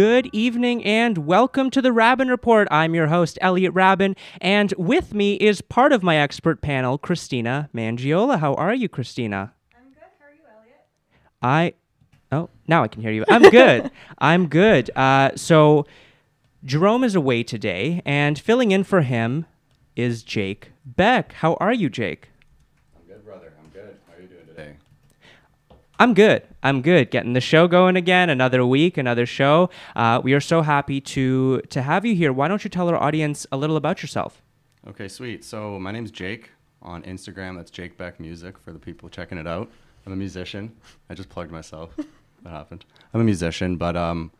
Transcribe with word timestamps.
Good 0.00 0.30
evening 0.32 0.82
and 0.82 1.26
welcome 1.26 1.68
to 1.72 1.82
the 1.82 1.90
Raben 1.90 2.30
Report. 2.30 2.66
I'm 2.70 2.94
your 2.94 3.08
host, 3.08 3.38
Elliot 3.42 3.74
Raben, 3.74 4.16
and 4.40 4.72
with 4.78 5.12
me 5.12 5.34
is 5.34 5.60
part 5.60 5.92
of 5.92 6.02
my 6.02 6.16
expert 6.16 6.62
panel, 6.62 6.96
Christina 6.96 7.68
Mangiola. 7.74 8.38
How 8.38 8.54
are 8.54 8.72
you, 8.72 8.88
Christina? 8.88 9.52
I'm 9.76 9.90
good. 9.92 10.02
How 10.18 10.26
are 10.26 10.32
you, 10.32 10.40
Elliot? 10.56 10.80
I. 11.42 11.74
Oh, 12.32 12.48
now 12.66 12.82
I 12.82 12.88
can 12.88 13.02
hear 13.02 13.10
you. 13.10 13.26
I'm 13.28 13.42
good. 13.42 13.90
I'm 14.18 14.46
good. 14.46 14.90
Uh, 14.96 15.32
so, 15.36 15.84
Jerome 16.64 17.04
is 17.04 17.14
away 17.14 17.42
today, 17.42 18.00
and 18.06 18.38
filling 18.38 18.70
in 18.70 18.84
for 18.84 19.02
him 19.02 19.44
is 19.96 20.22
Jake 20.22 20.72
Beck. 20.86 21.34
How 21.34 21.58
are 21.60 21.74
you, 21.74 21.90
Jake? 21.90 22.30
I'm 22.96 23.06
good, 23.06 23.22
brother. 23.22 23.52
I'm 23.62 23.68
good. 23.68 23.98
How 24.08 24.16
are 24.16 24.22
you 24.22 24.28
doing 24.28 24.46
today? 24.46 24.76
I'm 26.00 26.14
good. 26.14 26.42
I'm 26.62 26.80
good. 26.80 27.10
Getting 27.10 27.34
the 27.34 27.42
show 27.42 27.68
going 27.68 27.94
again. 27.94 28.30
Another 28.30 28.64
week, 28.64 28.96
another 28.96 29.26
show. 29.26 29.68
Uh, 29.94 30.18
we 30.24 30.32
are 30.32 30.40
so 30.40 30.62
happy 30.62 30.98
to 31.02 31.60
to 31.68 31.82
have 31.82 32.06
you 32.06 32.14
here. 32.14 32.32
Why 32.32 32.48
don't 32.48 32.64
you 32.64 32.70
tell 32.70 32.88
our 32.88 32.96
audience 32.96 33.46
a 33.52 33.58
little 33.58 33.76
about 33.76 34.00
yourself? 34.00 34.40
Okay, 34.88 35.08
sweet. 35.08 35.44
So 35.44 35.78
my 35.78 35.92
name's 35.92 36.10
Jake 36.10 36.52
on 36.80 37.02
Instagram. 37.02 37.54
That's 37.54 37.70
Jake 37.70 37.98
Beck 37.98 38.18
Music 38.18 38.56
for 38.56 38.72
the 38.72 38.78
people 38.78 39.10
checking 39.10 39.36
it 39.36 39.46
out. 39.46 39.70
I'm 40.06 40.14
a 40.14 40.16
musician. 40.16 40.74
I 41.10 41.14
just 41.14 41.28
plugged 41.28 41.52
myself. 41.52 41.94
that 42.44 42.50
happened. 42.50 42.86
I'm 43.12 43.20
a 43.20 43.24
musician, 43.24 43.76
but 43.76 43.94
um, 43.94 44.32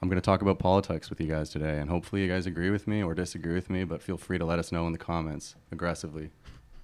I'm 0.00 0.08
going 0.08 0.20
to 0.20 0.24
talk 0.24 0.42
about 0.42 0.60
politics 0.60 1.10
with 1.10 1.20
you 1.20 1.26
guys 1.26 1.50
today, 1.50 1.80
and 1.80 1.90
hopefully 1.90 2.22
you 2.22 2.28
guys 2.28 2.46
agree 2.46 2.70
with 2.70 2.86
me 2.86 3.02
or 3.02 3.14
disagree 3.14 3.54
with 3.54 3.68
me. 3.68 3.82
But 3.82 4.00
feel 4.00 4.16
free 4.16 4.38
to 4.38 4.44
let 4.44 4.60
us 4.60 4.70
know 4.70 4.86
in 4.86 4.92
the 4.92 4.98
comments 4.98 5.56
aggressively, 5.72 6.30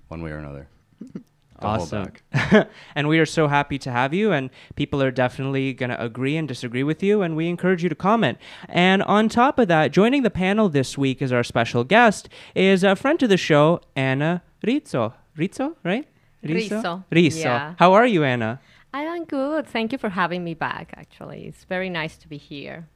one 0.09 0.21
way 0.21 0.33
or 0.33 0.39
another. 0.39 0.67
Don't 1.61 1.79
hold 1.79 1.95
Awesome. 1.95 2.67
and 2.95 3.09
we 3.09 3.19
are 3.19 3.27
so 3.27 3.49
happy 3.49 3.79
to 3.79 3.91
have 3.91 4.13
you, 4.13 4.33
and 4.33 4.51
people 4.75 5.03
are 5.03 5.11
definitely 5.11 5.73
going 5.73 5.91
to 5.91 6.03
agree 6.03 6.37
and 6.37 6.47
disagree 6.47 6.83
with 6.83 7.03
you, 7.03 7.23
and 7.23 7.37
we 7.37 7.49
encourage 7.49 7.83
you 7.83 7.89
to 7.89 7.95
comment. 7.95 8.39
And 8.69 9.03
on 9.03 9.29
top 9.29 9.59
of 9.59 9.69
that, 9.69 9.93
joining 9.93 10.23
the 10.23 10.31
panel 10.31 10.69
this 10.69 10.97
week 10.99 11.23
as 11.23 11.33
our 11.33 11.45
special 11.45 11.85
guest 11.85 12.29
is 12.55 12.85
a 12.85 12.97
friend 12.97 13.19
to 13.21 13.29
the 13.29 13.37
show, 13.37 13.81
Ana 13.95 14.43
Rizo. 14.67 15.15
Rizo, 15.37 15.75
right? 15.85 16.07
Rizo. 16.45 17.05
Rizo. 17.11 17.45
Yeah. 17.45 17.75
How 17.79 17.93
are 17.93 18.07
you, 18.07 18.25
Ana? 18.25 18.61
I 18.95 19.03
am 19.03 19.25
good. 19.25 19.67
Thank 19.67 19.93
you 19.93 19.99
for 19.99 20.09
having 20.11 20.43
me 20.45 20.55
back, 20.55 20.95
actually. 20.97 21.47
It's 21.47 21.65
very 21.65 21.91
nice 21.91 22.17
to 22.19 22.29
be 22.29 22.39
here. 22.39 22.89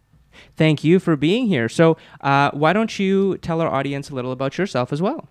Thank 0.57 0.85
you 0.85 0.99
for 0.99 1.17
being 1.17 1.47
here. 1.47 1.69
So, 1.69 1.97
uh, 2.21 2.51
why 2.53 2.73
don't 2.73 2.99
you 2.99 3.37
tell 3.39 3.61
our 3.61 3.69
audience 3.69 4.11
a 4.11 4.15
little 4.15 4.33
about 4.33 4.57
yourself 4.57 4.93
as 4.93 5.03
well? 5.03 5.29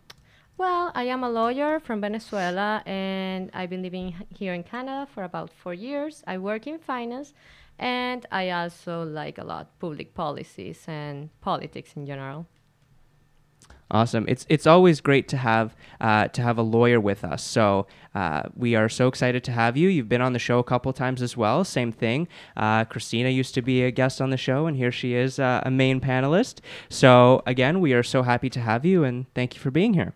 Well, 0.59 0.91
I 0.93 1.03
am 1.05 1.23
a 1.23 1.29
lawyer 1.29 1.79
from 1.79 2.01
Venezuela 2.01 2.83
and 2.85 3.49
I've 3.53 3.69
been 3.69 3.81
living 3.81 4.13
here 4.29 4.53
in 4.53 4.63
Canada 4.63 5.07
for 5.15 5.23
about 5.23 5.53
four 5.53 5.73
years. 5.73 6.21
I 6.27 6.37
work 6.37 6.67
in 6.67 6.79
finance 6.79 7.33
and 7.79 8.25
I 8.29 8.49
also 8.49 9.03
like 9.03 9.37
a 9.37 9.45
lot 9.45 9.79
public 9.79 10.13
policies 10.13 10.83
and 10.85 11.29
politics 11.39 11.93
in 11.95 12.05
general. 12.05 12.45
Awesome. 13.89 14.25
It's 14.27 14.45
it's 14.49 14.67
always 14.67 14.99
great 14.99 15.29
to 15.29 15.37
have 15.37 15.77
uh, 16.01 16.27
to 16.27 16.41
have 16.41 16.57
a 16.57 16.61
lawyer 16.61 16.99
with 16.99 17.23
us. 17.23 17.41
So 17.41 17.87
uh, 18.13 18.43
we 18.53 18.75
are 18.75 18.89
so 18.89 19.07
excited 19.07 19.45
to 19.45 19.53
have 19.53 19.77
you. 19.77 19.87
You've 19.87 20.09
been 20.09 20.21
on 20.21 20.33
the 20.33 20.39
show 20.39 20.59
a 20.59 20.63
couple 20.65 20.91
times 20.91 21.21
as 21.21 21.37
well. 21.37 21.63
Same 21.63 21.93
thing. 21.93 22.27
Uh, 22.57 22.83
Christina 22.83 23.29
used 23.29 23.55
to 23.55 23.61
be 23.61 23.83
a 23.83 23.91
guest 23.91 24.19
on 24.19 24.29
the 24.29 24.37
show, 24.37 24.67
and 24.67 24.75
here 24.75 24.91
she 24.91 25.13
is, 25.13 25.39
uh, 25.39 25.61
a 25.65 25.71
main 25.71 26.01
panelist. 26.01 26.59
So 26.89 27.43
again, 27.47 27.79
we 27.79 27.93
are 27.93 28.03
so 28.03 28.23
happy 28.23 28.49
to 28.49 28.59
have 28.59 28.85
you, 28.85 29.05
and 29.05 29.25
thank 29.33 29.55
you 29.55 29.61
for 29.61 29.71
being 29.71 29.93
here. 29.93 30.15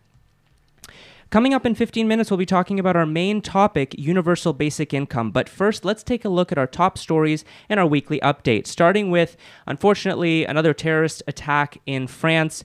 Coming 1.33 1.55
up 1.55 1.65
in 1.65 1.73
15 1.73 2.07
minutes, 2.07 2.29
we'll 2.29 2.37
be 2.37 2.45
talking 2.45 2.79
about 2.79 2.95
our 2.95 3.07
main 3.07 3.41
topic, 3.41 3.95
universal 3.97 4.53
basic 4.53 4.93
income. 4.93 5.31
But 5.31 5.49
first, 5.49 5.83
let's 5.83 6.03
take 6.03 6.23
a 6.23 6.29
look 6.29 6.51
at 6.51 6.59
our 6.59 6.67
top 6.67 6.95
stories 6.95 7.43
and 7.67 7.79
our 7.79 7.87
weekly 7.87 8.19
update, 8.19 8.67
starting 8.67 9.09
with, 9.09 9.35
unfortunately, 9.65 10.45
another 10.45 10.75
terrorist 10.75 11.23
attack 11.25 11.79
in 11.87 12.05
France 12.05 12.63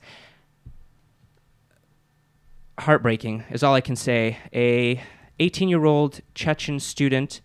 heartbreaking 2.81 3.45
is 3.49 3.63
all 3.63 3.75
I 3.75 3.81
can 3.81 3.97
say. 3.97 4.37
A 4.53 5.03
18-year-old 5.41 6.21
Chechen 6.35 6.79
student 6.79 7.41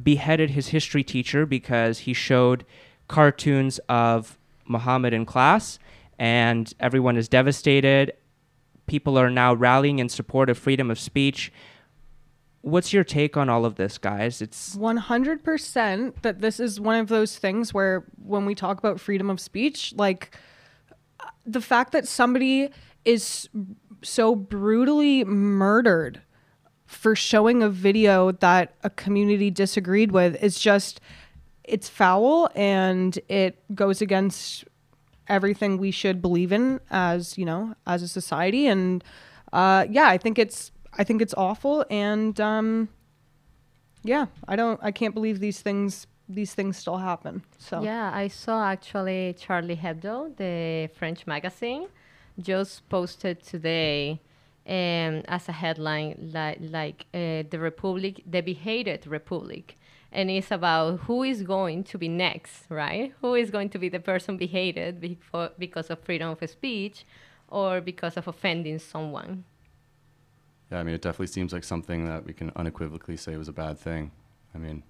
beheaded 0.00 0.50
his 0.50 0.68
history 0.68 1.02
teacher 1.02 1.46
because 1.46 1.98
he 1.98 2.14
showed 2.14 2.64
cartoons 3.08 3.80
of 3.88 4.38
Muhammad 4.66 5.14
in 5.14 5.26
class 5.26 5.80
and 6.16 6.72
everyone 6.78 7.16
is 7.16 7.28
devastated. 7.28 8.12
People 8.86 9.18
are 9.18 9.30
now 9.30 9.54
rallying 9.54 9.98
in 9.98 10.08
support 10.08 10.50
of 10.50 10.58
freedom 10.58 10.90
of 10.90 10.98
speech. 10.98 11.52
What's 12.60 12.92
your 12.92 13.04
take 13.04 13.36
on 13.36 13.48
all 13.48 13.64
of 13.64 13.76
this, 13.76 13.98
guys? 13.98 14.40
It's 14.40 14.74
100% 14.76 16.22
that 16.22 16.40
this 16.40 16.60
is 16.60 16.80
one 16.80 16.98
of 16.98 17.08
those 17.08 17.38
things 17.38 17.74
where 17.74 18.04
when 18.16 18.46
we 18.46 18.54
talk 18.54 18.78
about 18.78 19.00
freedom 19.00 19.28
of 19.28 19.40
speech, 19.40 19.92
like 19.96 20.36
the 21.44 21.60
fact 21.60 21.92
that 21.92 22.08
somebody 22.08 22.70
is 23.04 23.48
so 24.02 24.34
brutally 24.34 25.24
murdered 25.24 26.22
for 26.86 27.14
showing 27.14 27.62
a 27.62 27.68
video 27.68 28.32
that 28.32 28.74
a 28.82 28.90
community 28.90 29.50
disagreed 29.50 30.12
with 30.12 30.42
is 30.42 30.58
just 30.58 31.00
it's 31.64 31.88
foul 31.88 32.50
and 32.54 33.18
it 33.28 33.58
goes 33.74 34.02
against 34.02 34.64
everything 35.28 35.78
we 35.78 35.90
should 35.90 36.20
believe 36.20 36.52
in 36.52 36.80
as 36.90 37.38
you 37.38 37.44
know 37.44 37.74
as 37.86 38.02
a 38.02 38.08
society. 38.08 38.66
And 38.66 39.02
uh 39.52 39.86
yeah 39.88 40.08
i 40.08 40.18
think 40.18 40.38
it's 40.38 40.72
i 40.94 41.04
think 41.04 41.22
it's 41.22 41.34
awful. 41.34 41.84
And 41.90 42.40
um 42.40 42.88
yeah 44.02 44.26
i 44.46 44.54
don't 44.56 44.78
i 44.82 44.90
can't 44.90 45.14
believe 45.14 45.40
these 45.40 45.60
things 45.62 46.06
these 46.28 46.54
things 46.54 46.76
still 46.76 46.96
happen. 46.96 47.42
So 47.58 47.82
Yeah, 47.82 48.10
I 48.14 48.28
saw 48.28 48.64
actually 48.66 49.34
Charlie 49.38 49.76
Hebdo, 49.76 50.36
the 50.36 50.88
French 50.94 51.26
magazine, 51.26 51.88
just 52.38 52.88
posted 52.88 53.42
today 53.42 54.20
um, 54.66 55.22
as 55.28 55.48
a 55.48 55.52
headline 55.52 56.30
like, 56.32 56.58
like 56.60 57.06
uh, 57.12 57.44
the 57.50 57.58
Republic, 57.58 58.22
the 58.26 58.40
beheaded 58.40 59.06
Republic. 59.06 59.76
And 60.14 60.30
it's 60.30 60.52
about 60.52 61.00
who 61.00 61.24
is 61.24 61.42
going 61.42 61.82
to 61.84 61.98
be 61.98 62.08
next, 62.08 62.66
right? 62.68 63.12
Who 63.20 63.34
is 63.34 63.50
going 63.50 63.68
to 63.70 63.78
be 63.80 63.88
the 63.88 63.98
person 63.98 64.36
beheaded 64.36 65.00
before, 65.00 65.50
because 65.58 65.90
of 65.90 65.98
freedom 65.98 66.28
of 66.30 66.48
speech 66.48 67.04
or 67.48 67.80
because 67.80 68.16
of 68.16 68.28
offending 68.28 68.78
someone. 68.78 69.42
Yeah, 70.70 70.78
I 70.78 70.82
mean, 70.84 70.94
it 70.94 71.02
definitely 71.02 71.26
seems 71.26 71.52
like 71.52 71.64
something 71.64 72.06
that 72.06 72.24
we 72.24 72.32
can 72.32 72.52
unequivocally 72.54 73.16
say 73.16 73.36
was 73.36 73.48
a 73.48 73.52
bad 73.52 73.76
thing. 73.76 74.12
I 74.54 74.58
mean, 74.58 74.84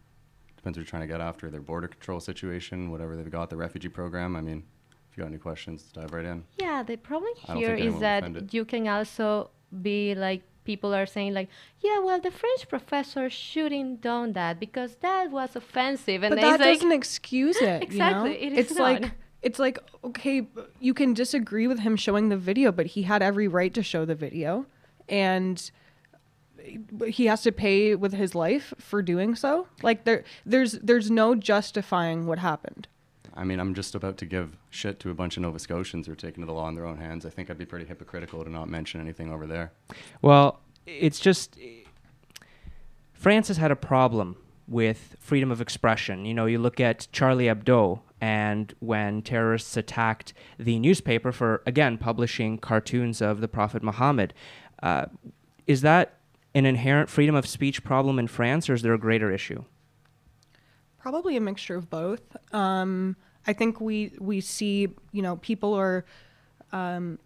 depends 0.56 0.76
what 0.76 0.82
you're 0.82 0.90
trying 0.90 1.08
to 1.08 1.08
get 1.08 1.22
after 1.22 1.50
their 1.50 1.62
border 1.62 1.88
control 1.88 2.20
situation, 2.20 2.90
whatever 2.90 3.16
they've 3.16 3.30
got, 3.30 3.48
the 3.48 3.56
refugee 3.56 3.88
program. 3.88 4.36
I 4.36 4.42
mean, 4.42 4.62
if 5.10 5.16
you 5.16 5.22
got 5.22 5.28
any 5.28 5.38
questions, 5.38 5.90
dive 5.94 6.12
right 6.12 6.26
in. 6.26 6.44
Yeah, 6.60 6.82
the 6.82 6.96
problem 6.96 7.32
here 7.56 7.74
is 7.74 7.98
that 8.00 8.52
you 8.52 8.66
can 8.66 8.86
also 8.88 9.50
be 9.82 10.14
like 10.14 10.42
people 10.64 10.94
are 10.94 11.06
saying 11.06 11.34
like, 11.34 11.48
yeah, 11.80 12.00
well, 12.00 12.20
the 12.20 12.30
French 12.30 12.68
professor 12.68 13.28
shouldn't 13.30 14.00
done 14.00 14.32
that 14.32 14.58
because 14.58 14.96
that 14.96 15.30
was 15.30 15.54
offensive, 15.56 16.22
and 16.22 16.34
but 16.34 16.40
that 16.40 16.60
like, 16.60 16.74
doesn't 16.74 16.92
excuse 16.92 17.56
it 17.56 17.82
Exactly, 17.82 18.42
you 18.42 18.50
know? 18.50 18.56
it 18.56 18.58
is 18.58 18.70
it's 18.70 18.78
like 18.78 19.00
not. 19.02 19.10
it's 19.42 19.58
like 19.58 19.78
okay 20.02 20.46
you 20.80 20.94
can 20.94 21.14
disagree 21.14 21.66
with 21.66 21.80
him 21.80 21.96
showing 21.96 22.28
the 22.28 22.36
video 22.36 22.72
but 22.72 22.86
he 22.86 23.02
had 23.02 23.22
every 23.22 23.48
right 23.48 23.74
to 23.74 23.82
show 23.82 24.04
the 24.04 24.14
video 24.14 24.66
and 25.08 25.70
he 27.06 27.26
has 27.26 27.42
to 27.42 27.52
pay 27.52 27.94
with 27.94 28.14
his 28.14 28.34
life 28.34 28.72
for 28.78 29.02
doing 29.02 29.34
so 29.34 29.66
like 29.82 30.04
there 30.04 30.24
there's 30.46 30.72
there's 30.72 31.10
no 31.10 31.34
justifying 31.34 32.26
what 32.26 32.38
happened 32.38 32.88
I 33.36 33.44
mean, 33.44 33.58
I'm 33.58 33.74
just 33.74 33.94
about 33.94 34.16
to 34.18 34.26
give 34.26 34.56
shit 34.70 35.00
to 35.00 35.10
a 35.10 35.14
bunch 35.14 35.36
of 35.36 35.42
Nova 35.42 35.58
Scotians 35.58 36.06
who 36.06 36.12
are 36.12 36.16
taking 36.16 36.46
the 36.46 36.52
law 36.52 36.68
in 36.68 36.74
their 36.74 36.86
own 36.86 36.98
hands. 36.98 37.26
I 37.26 37.30
think 37.30 37.50
I'd 37.50 37.58
be 37.58 37.66
pretty 37.66 37.84
hypocritical 37.84 38.44
to 38.44 38.50
not 38.50 38.68
mention 38.68 39.00
anything 39.00 39.32
over 39.32 39.46
there. 39.46 39.72
Well, 40.22 40.60
it's 40.86 41.18
just 41.18 41.58
France 43.12 43.48
has 43.48 43.56
had 43.56 43.70
a 43.70 43.76
problem 43.76 44.36
with 44.68 45.16
freedom 45.18 45.50
of 45.50 45.60
expression. 45.60 46.24
You 46.24 46.34
know, 46.34 46.46
you 46.46 46.58
look 46.58 46.80
at 46.80 47.08
Charlie 47.12 47.46
Hebdo 47.46 48.00
and 48.20 48.72
when 48.78 49.20
terrorists 49.20 49.76
attacked 49.76 50.32
the 50.58 50.78
newspaper 50.78 51.32
for 51.32 51.62
again 51.66 51.98
publishing 51.98 52.58
cartoons 52.58 53.20
of 53.20 53.40
the 53.40 53.48
Prophet 53.48 53.82
Muhammad. 53.82 54.32
Uh, 54.82 55.06
is 55.66 55.80
that 55.80 56.18
an 56.54 56.66
inherent 56.66 57.10
freedom 57.10 57.34
of 57.34 57.46
speech 57.46 57.82
problem 57.82 58.18
in 58.18 58.28
France, 58.28 58.70
or 58.70 58.74
is 58.74 58.82
there 58.82 58.94
a 58.94 58.98
greater 58.98 59.32
issue? 59.32 59.64
Probably 61.04 61.36
a 61.36 61.40
mixture 61.42 61.76
of 61.76 61.90
both. 61.90 62.34
Um, 62.54 63.14
I 63.46 63.52
think 63.52 63.78
we 63.78 64.14
we 64.18 64.40
see 64.40 64.88
you 65.12 65.20
know 65.20 65.36
people 65.36 65.74
are 65.74 66.06
um, 66.72 67.18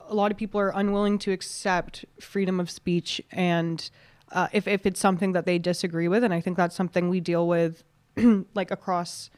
a 0.00 0.14
lot 0.14 0.30
of 0.30 0.38
people 0.38 0.58
are 0.58 0.70
unwilling 0.74 1.18
to 1.18 1.32
accept 1.32 2.06
freedom 2.18 2.58
of 2.58 2.70
speech 2.70 3.20
and 3.30 3.90
uh, 4.32 4.48
if 4.54 4.66
if 4.66 4.86
it's 4.86 4.98
something 4.98 5.32
that 5.32 5.44
they 5.44 5.58
disagree 5.58 6.08
with, 6.08 6.24
and 6.24 6.32
I 6.32 6.40
think 6.40 6.56
that's 6.56 6.74
something 6.74 7.10
we 7.10 7.20
deal 7.20 7.46
with 7.46 7.84
like 8.54 8.70
across 8.70 9.28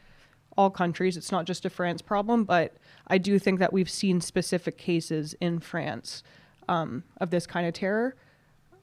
all 0.57 0.71
countries. 0.71 1.17
It's 1.17 1.33
not 1.33 1.45
just 1.45 1.65
a 1.65 1.71
France 1.71 2.01
problem, 2.01 2.45
but 2.45 2.77
I 3.09 3.19
do 3.19 3.41
think 3.41 3.59
that 3.59 3.73
we've 3.73 3.91
seen 3.91 4.21
specific 4.21 4.79
cases 4.79 5.35
in 5.41 5.59
France 5.59 6.23
um, 6.69 7.03
of 7.21 7.31
this 7.31 7.45
kind 7.45 7.67
of 7.67 7.75
terror. 7.75 8.15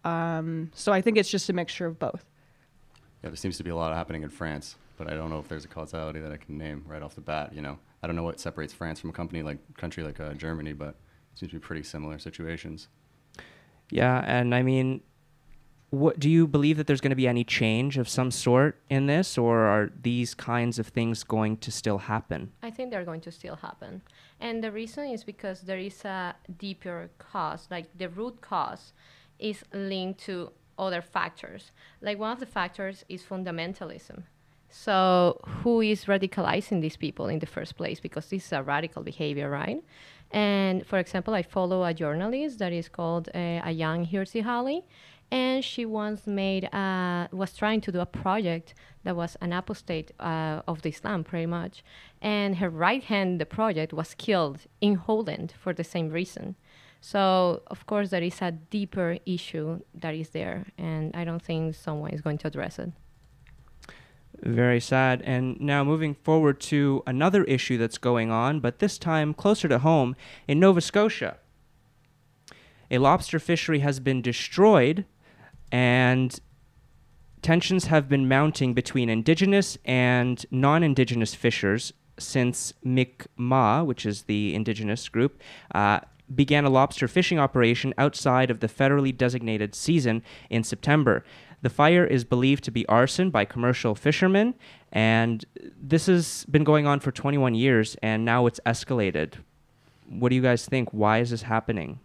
Um, 0.04 0.70
so 0.76 0.92
I 0.92 1.00
think 1.00 1.18
it's 1.18 1.32
just 1.32 1.50
a 1.50 1.54
mixture 1.54 1.86
of 1.86 1.98
both. 1.98 2.26
Yeah, 3.24 3.30
there 3.30 3.38
seems 3.38 3.56
to 3.56 3.64
be 3.64 3.70
a 3.70 3.76
lot 3.78 3.94
happening 3.94 4.24
in 4.24 4.30
France, 4.30 4.76
but 4.98 5.12
I 5.12 5.16
don't 5.16 5.30
know 5.30 5.40
if 5.40 5.48
there's 5.48 5.66
a 5.66 5.70
causality 5.70 6.20
that 6.20 6.32
I 6.32 6.38
can 6.38 6.58
name 6.58 6.84
right 6.88 7.02
off 7.02 7.16
the 7.16 7.22
bat. 7.22 7.54
You 7.54 7.62
know, 7.62 7.78
I 8.02 8.08
don't 8.08 8.16
know 8.16 8.24
what 8.24 8.40
separates 8.40 8.74
France 8.74 9.00
from 9.00 9.12
a 9.12 9.14
company 9.14 9.44
like 9.44 9.60
country 9.78 10.04
like 10.04 10.20
uh, 10.20 10.34
Germany, 10.34 10.74
but 10.74 10.90
it 10.90 11.40
seems 11.40 11.52
to 11.52 11.58
be 11.58 11.60
pretty 11.60 11.84
similar 11.84 12.20
situations. 12.20 12.88
Yeah, 13.90 14.24
and 14.26 14.54
I 14.54 14.64
mean, 14.64 15.02
what 15.90 16.20
do 16.20 16.30
you 16.30 16.48
believe 16.48 16.76
that 16.78 16.88
there's 16.88 17.00
going 17.00 17.12
to 17.12 17.16
be 17.16 17.28
any 17.28 17.46
change 17.46 17.98
of 17.98 18.10
some 18.10 18.30
sort 18.30 18.82
in 18.90 19.06
this, 19.06 19.38
or 19.38 19.60
are 19.60 19.90
these 20.02 20.34
kinds 20.34 20.80
of 20.80 20.88
things 20.88 21.24
going 21.24 21.58
to 21.58 21.72
still 21.72 21.98
happen? 21.98 22.52
I 22.62 22.72
think 22.72 22.92
they're 22.92 23.06
going 23.06 23.22
to 23.22 23.32
still 23.32 23.56
happen. 23.56 24.02
And 24.40 24.62
the 24.64 24.72
reason 24.72 25.06
is 25.06 25.24
because 25.24 25.62
there 25.62 25.78
is 25.78 26.04
a 26.04 26.36
deeper 26.58 27.10
cause, 27.20 27.68
like 27.72 27.98
the 27.98 28.10
root 28.10 28.42
cause 28.42 28.94
is 29.40 29.64
linked 29.74 30.20
to 30.26 30.52
other 30.78 31.02
factors. 31.02 31.72
Like 32.02 32.20
one 32.20 32.32
of 32.32 32.40
the 32.40 32.46
factors 32.46 33.06
is 33.08 33.24
fundamentalism. 33.24 34.24
So, 34.70 35.40
who 35.62 35.82
is 35.82 36.06
radicalizing 36.06 36.82
these 36.82 36.98
people 36.98 37.28
in 37.28 37.40
the 37.40 37.46
first 37.46 37.78
place? 37.78 38.00
Because 38.00 38.28
this 38.28 38.46
is 38.46 38.52
a 38.52 38.62
radical 38.62 39.02
behavior, 39.02 39.50
right? 39.50 39.82
And 40.32 40.86
for 40.86 41.00
example, 41.00 41.34
I 41.34 41.44
follow 41.44 41.84
a 41.84 41.94
journalist 41.94 42.60
that 42.60 42.74
is 42.74 42.90
called 42.90 43.30
uh, 43.34 43.38
Ayaan 43.38 44.12
Hirsi 44.12 44.46
Ali, 44.46 44.84
and 45.32 45.64
she 45.64 45.86
once 45.86 46.28
made 46.28 46.66
a, 46.66 47.30
was 47.32 47.54
trying 47.54 47.82
to 47.82 47.92
do 47.92 48.00
a 48.00 48.06
project 48.06 48.74
that 49.04 49.16
was 49.16 49.38
an 49.42 49.54
apostate 49.54 50.12
uh, 50.20 50.62
of 50.68 50.82
the 50.82 50.90
Islam, 50.90 51.24
pretty 51.24 51.46
much. 51.46 51.84
And 52.22 52.58
her 52.58 52.70
right 52.70 53.04
hand, 53.04 53.40
the 53.40 53.46
project, 53.46 53.94
was 53.94 54.14
killed 54.16 54.60
in 54.82 54.96
Holland 54.96 55.54
for 55.58 55.74
the 55.74 55.84
same 55.84 56.10
reason. 56.10 56.56
So, 57.00 57.62
of 57.68 57.86
course, 57.86 58.10
there 58.10 58.24
is 58.24 58.42
a 58.42 58.52
deeper 58.52 59.18
issue 59.26 59.82
that 59.94 60.14
is 60.14 60.30
there, 60.30 60.66
and 60.78 61.16
I 61.16 61.24
don't 61.24 61.42
think 61.42 61.76
someone 61.76 62.12
is 62.12 62.22
going 62.22 62.38
to 62.40 62.48
address 62.48 62.80
it. 62.80 62.92
Very 64.42 64.80
sad. 64.80 65.22
And 65.24 65.60
now 65.60 65.84
moving 65.84 66.14
forward 66.14 66.60
to 66.62 67.04
another 67.08 67.44
issue 67.46 67.78
that's 67.78 67.98
going 67.98 68.32
on, 68.32 68.60
but 68.60 68.80
this 68.80 68.98
time 68.98 69.34
closer 69.34 69.68
to 69.68 69.80
home 69.80 70.16
in 70.48 70.60
Nova 70.60 70.82
Scotia. 70.82 71.38
A 72.90 73.00
lobster 73.00 73.40
fishery 73.40 73.80
has 73.80 74.00
been 74.00 74.22
destroyed, 74.22 75.06
and 75.72 76.40
tensions 77.42 77.86
have 77.86 78.08
been 78.08 78.28
mounting 78.28 78.74
between 78.74 79.10
indigenous 79.10 79.78
and 79.84 80.46
non 80.52 80.84
indigenous 80.84 81.36
fishers 81.36 81.94
since 82.20 82.74
Mi'kmaq, 82.84 83.86
which 83.86 84.06
is 84.06 84.24
the 84.24 84.56
indigenous 84.56 85.10
group, 85.10 85.42
uh, 85.76 86.00
began 86.34 86.66
a 86.66 86.70
lobster 86.70 87.08
fishing 87.08 87.40
operation 87.40 87.94
outside 87.98 88.52
of 88.52 88.60
the 88.60 88.68
federally 88.68 89.16
designated 89.16 89.74
season 89.74 90.22
in 90.50 90.64
September. 90.64 91.24
The 91.62 91.70
fire 91.70 92.06
is 92.06 92.24
believed 92.24 92.64
to 92.66 92.72
be 92.72 92.86
arson 92.88 93.30
by 93.32 93.46
commercial 93.46 93.96
fishermen, 93.96 94.54
and 94.92 95.44
this 95.82 96.06
has 96.06 96.46
been 96.50 96.64
going 96.64 96.86
on 96.86 97.00
for 97.00 97.12
21 97.12 97.56
years, 97.56 97.96
and 98.04 98.24
now 98.24 98.46
it's 98.46 98.60
escalated. 98.66 99.34
What 100.08 100.30
do 100.30 100.36
you 100.36 100.42
guys 100.42 100.66
think? 100.66 100.92
Why 100.94 101.20
is 101.20 101.32
this 101.32 101.42
happening? 101.44 102.00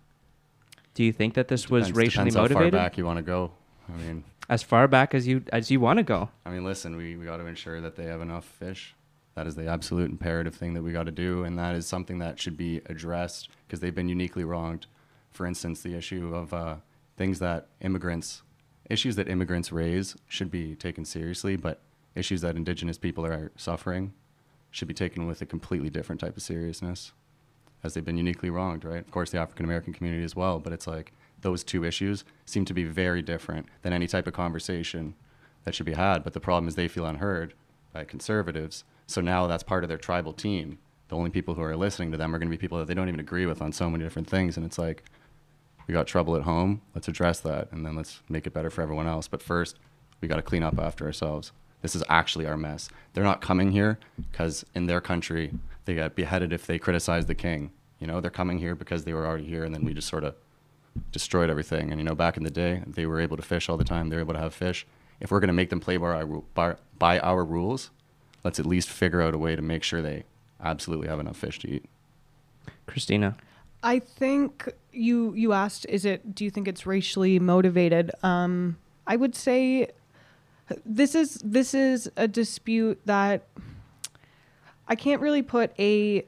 Do 0.95 1.05
you 1.05 1.13
think 1.13 1.35
that 1.35 1.49
this 1.49 1.69
was 1.71 1.89
Depends- 1.89 1.97
racially 1.97 2.31
depends 2.31 2.37
motivated? 2.37 2.75
How 2.75 2.81
far 2.81 2.89
back 2.89 2.99
you 2.99 3.05
want 3.05 3.19
to 3.19 3.23
go? 3.23 3.53
I 3.93 3.97
mean, 3.99 4.25
As 4.49 4.63
far 4.63 4.89
back 4.89 5.15
as 5.15 5.27
you 5.27 5.43
as 5.53 5.71
you 5.71 5.81
want 5.81 5.99
to 5.99 6.03
go. 6.03 6.29
I 6.45 6.51
mean, 6.51 6.65
listen, 6.65 6.97
we, 6.97 7.17
we 7.17 7.25
got 7.25 7.37
to 7.39 7.47
ensure 7.47 7.81
that 7.81 7.97
they 7.97 8.05
have 8.05 8.21
enough 8.21 8.45
fish. 8.45 8.95
That 9.35 9.47
is 9.47 9.55
the 9.55 9.67
absolute 9.67 10.11
imperative 10.11 10.55
thing 10.55 10.75
that 10.75 10.83
we 10.83 10.93
got 10.93 11.05
to 11.07 11.13
do, 11.13 11.45
and 11.45 11.59
that 11.59 11.75
is 11.75 11.87
something 11.87 12.19
that 12.19 12.39
should 12.39 12.57
be 12.57 12.83
addressed 12.87 13.49
because 13.67 13.81
they've 13.81 13.95
been 13.95 14.09
uniquely 14.09 14.45
wronged. 14.45 14.87
For 15.31 15.47
instance, 15.47 15.81
the 15.81 15.95
issue 15.95 16.35
of 16.35 16.53
uh, 16.53 16.77
things 17.17 17.39
that 17.39 17.69
immigrants, 17.81 18.43
issues 18.89 19.17
that 19.17 19.29
immigrants 19.29 19.73
raise 19.73 20.17
should 20.29 20.51
be 20.51 20.75
taken 20.75 21.05
seriously, 21.05 21.57
but 21.57 21.81
issues 22.15 22.41
that 22.43 22.57
indigenous 22.57 22.99
people 22.99 23.25
are 23.25 23.51
suffering 23.57 24.13
should 24.71 24.89
be 24.89 24.95
taken 24.95 25.27
with 25.27 25.41
a 25.43 25.47
completely 25.47 25.91
different 25.91 26.21
type 26.21 26.37
of 26.37 26.43
seriousness, 26.43 27.13
as 27.85 27.95
they've 27.95 28.05
been 28.05 28.17
uniquely 28.17 28.51
wronged, 28.51 28.85
right? 28.85 29.01
Of 29.01 29.11
course, 29.11 29.31
the 29.31 29.39
African 29.39 29.65
American 29.65 29.93
community 29.93 30.25
as 30.25 30.37
well, 30.37 30.59
but 30.59 30.73
it's 30.73 30.87
like 30.87 31.13
those 31.41 31.65
two 31.65 31.85
issues 31.85 32.25
seem 32.47 32.65
to 32.65 32.75
be 32.75 32.85
very 32.85 33.23
different 33.23 33.67
than 33.83 33.93
any 33.93 34.07
type 34.07 34.27
of 34.27 34.33
conversation 34.33 35.15
that 35.65 35.75
should 35.75 35.87
be 35.87 35.95
had. 35.95 36.25
But 36.25 36.33
the 36.33 36.41
problem 36.41 36.69
is 36.69 36.75
they 36.75 36.89
feel 36.89 37.07
unheard 37.07 37.55
by 37.93 38.05
conservatives. 38.05 38.85
So 39.07 39.21
now 39.21 39.47
that's 39.47 39.63
part 39.63 39.85
of 39.85 39.89
their 39.89 39.99
tribal 39.99 40.33
team. 40.33 40.79
The 41.09 41.17
only 41.17 41.31
people 41.31 41.55
who 41.55 41.63
are 41.63 41.77
listening 41.77 42.11
to 42.13 42.17
them 42.17 42.35
are 42.35 42.39
going 42.39 42.49
to 42.49 42.57
be 42.57 42.61
people 42.61 42.79
that 42.79 42.87
they 42.87 42.95
don't 42.95 43.09
even 43.09 43.21
agree 43.21 43.45
with 43.45 43.61
on 43.61 43.73
so 43.73 43.91
many 43.91 44.03
different 44.03 44.31
things. 44.31 44.57
And 44.57 44.65
it's 44.65 44.79
like, 44.79 45.05
we 45.87 45.93
got 45.93 46.07
trouble 46.07 46.37
at 46.37 46.43
home. 46.43 46.83
Let's 46.95 47.09
address 47.09 47.41
that, 47.41 47.71
and 47.73 47.85
then 47.85 47.97
let's 47.97 48.21
make 48.29 48.47
it 48.47 48.53
better 48.53 48.71
for 48.71 48.83
everyone 48.83 49.07
else. 49.07 49.29
But 49.29 49.43
first, 49.43 49.79
we 50.21 50.29
got 50.29 50.37
to 50.37 50.43
clean 50.43 50.63
up 50.63 50.79
after 50.79 51.05
ourselves. 51.05 51.53
This 51.83 51.97
is 51.97 52.05
actually 52.09 52.47
our 52.47 52.57
mess. 52.57 52.89
They're 53.13 53.25
not 53.25 53.41
coming 53.41 53.73
here 53.73 53.99
because 54.31 54.65
in 54.75 54.87
their 54.87 55.01
country 55.01 55.53
they 55.85 55.95
got 55.95 56.15
beheaded 56.15 56.53
if 56.53 56.67
they 56.67 56.79
criticize 56.79 57.27
the 57.27 57.35
king. 57.35 57.73
You 57.99 58.07
know, 58.07 58.21
they're 58.21 58.31
coming 58.31 58.59
here 58.59 58.75
because 58.75 59.05
they 59.05 59.13
were 59.13 59.27
already 59.27 59.47
here, 59.47 59.65
and 59.65 59.75
then 59.75 59.85
we 59.85 59.93
just 59.95 60.09
sort 60.09 60.25
of 60.25 60.35
destroyed 61.11 61.51
everything. 61.51 61.91
And 61.91 62.01
you 62.01 62.05
know, 62.05 62.15
back 62.15 62.37
in 62.37 62.45
the 62.45 62.51
day, 62.51 62.83
they 62.87 63.07
were 63.07 63.21
able 63.21 63.37
to 63.37 63.43
fish 63.43 63.69
all 63.69 63.77
the 63.77 63.85
time. 63.85 64.09
They 64.09 64.17
were 64.17 64.23
able 64.23 64.35
to 64.35 64.41
have 64.41 64.55
fish. 64.55 64.87
If 65.21 65.31
we're 65.31 65.41
going 65.41 65.49
to 65.49 65.55
make 65.55 65.71
them 65.71 65.81
play 65.81 65.97
by 65.97 66.07
our, 66.07 66.27
by, 66.27 66.77
by 66.99 67.19
our 67.21 67.45
rules, 67.45 67.91
let's 68.45 68.59
at 68.59 68.67
least 68.67 68.89
figure 68.89 69.23
out 69.23 69.35
a 69.35 69.39
way 69.39 69.55
to 69.55 69.63
make 69.63 69.83
sure 69.83 70.03
they 70.03 70.25
absolutely 70.61 71.09
have 71.09 71.21
enough 71.21 71.37
fish 71.37 71.59
to 71.61 71.71
eat. 71.71 71.85
Christina. 72.87 73.37
I 73.83 73.99
think 73.99 74.73
you 74.93 75.35
you 75.35 75.53
asked 75.53 75.87
is 75.89 76.05
it 76.05 76.35
do 76.35 76.45
you 76.45 76.51
think 76.51 76.69
it's 76.69 76.87
racially 76.87 77.39
motivated? 77.39 78.11
Um 78.23 78.77
I 79.07 79.17
would 79.17 79.35
say 79.35 79.89
this 80.85 81.15
is 81.15 81.41
this 81.45 81.75
is 81.75 82.11
a 82.17 82.29
dispute 82.29 83.01
that 83.07 83.47
I 84.89 84.95
can't 84.95 85.21
really 85.21 85.43
put 85.43 85.73
a 85.79 86.25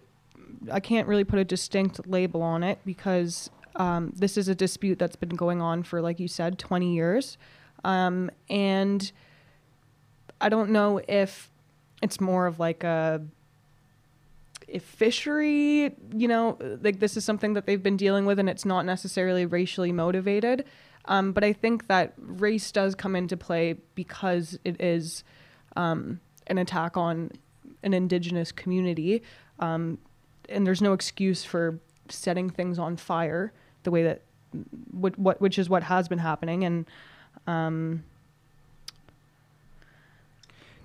I 0.73 0.81
can't 0.81 1.07
really 1.07 1.25
put 1.25 1.39
a 1.39 1.45
distinct 1.45 2.07
label 2.09 2.43
on 2.43 2.63
it 2.63 2.79
because 2.85 3.51
um, 3.77 4.13
this 4.17 4.39
is 4.39 4.49
a 4.49 4.55
dispute 4.55 4.99
that's 4.99 5.17
been 5.17 5.37
going 5.37 5.61
on 5.61 5.83
for 5.83 6.01
like 6.01 6.21
you 6.21 6.29
said 6.29 6.59
20 6.59 6.95
years 6.95 7.37
um, 7.85 8.31
and 8.49 9.13
I 10.41 10.49
don't 10.49 10.71
know 10.71 11.01
if 11.07 11.51
it's 12.03 12.21
more 12.21 12.47
of 12.47 12.59
like 12.59 12.85
a 12.85 13.23
if 14.69 14.83
fishery, 14.83 15.95
you 16.15 16.29
know, 16.29 16.59
like 16.83 17.01
this 17.01 17.17
is 17.17 17.25
something 17.25 17.55
that 17.55 17.67
they've 17.67 17.83
been 17.83 17.97
dealing 17.97 18.27
with 18.27 18.39
and 18.39 18.49
it's 18.49 18.65
not 18.65 18.85
necessarily 18.85 19.47
racially 19.47 19.93
motivated. 19.93 20.65
Um, 21.07 21.33
but 21.33 21.45
I 21.45 21.53
think 21.53 21.89
that 21.89 22.15
race 22.17 22.73
does 22.73 22.95
come 22.95 23.15
into 23.15 23.37
play 23.37 23.77
because 23.95 24.59
it 24.65 24.81
is 24.81 25.23
um, 25.77 26.21
an 26.47 26.59
attack 26.59 26.97
on 26.97 27.31
an 27.83 27.93
indigenous 27.93 28.53
community. 28.53 29.23
Um, 29.59 29.99
and 30.49 30.67
there's 30.67 30.83
no 30.83 30.93
excuse 30.93 31.45
for 31.45 31.79
setting 32.09 32.51
things 32.51 32.79
on 32.79 32.97
fire 32.97 33.53
the 33.83 33.91
way 33.91 34.03
that, 34.03 34.23
what, 34.91 35.19
what 35.19 35.41
which 35.41 35.59
is 35.59 35.69
what 35.69 35.83
has 35.83 36.09
been 36.09 36.19
happening. 36.19 36.65
And 36.65 36.87
um, 37.47 38.05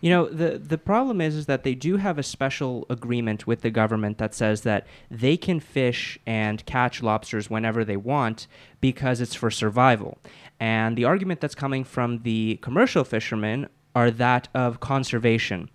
You 0.01 0.09
know, 0.11 0.29
the 0.29 0.57
the 0.57 0.77
problem 0.77 1.19
is 1.19 1.35
is 1.35 1.45
that 1.47 1.63
they 1.63 1.75
do 1.75 1.97
have 1.97 2.17
a 2.17 2.23
special 2.23 2.85
agreement 2.89 3.45
with 3.45 3.61
the 3.61 3.69
government 3.69 4.17
that 4.17 4.33
says 4.33 4.61
that 4.61 4.87
they 5.11 5.35
can 5.35 5.59
fish 5.59 6.17
and 6.25 6.65
catch 6.65 7.03
lobsters 7.03 7.49
whenever 7.49 7.83
they 7.83 7.97
want 7.97 8.47
because 8.79 9.19
it's 9.19 9.35
for 9.35 9.51
survival. 9.51 10.17
And 10.59 10.97
the 10.97 11.05
argument 11.05 11.41
that's 11.41 11.55
coming 11.55 11.83
from 11.83 12.19
the 12.19 12.59
commercial 12.61 13.03
fishermen 13.03 13.67
are 13.95 14.11
that 14.11 14.47
of 14.53 14.79
conservation. 14.79 15.69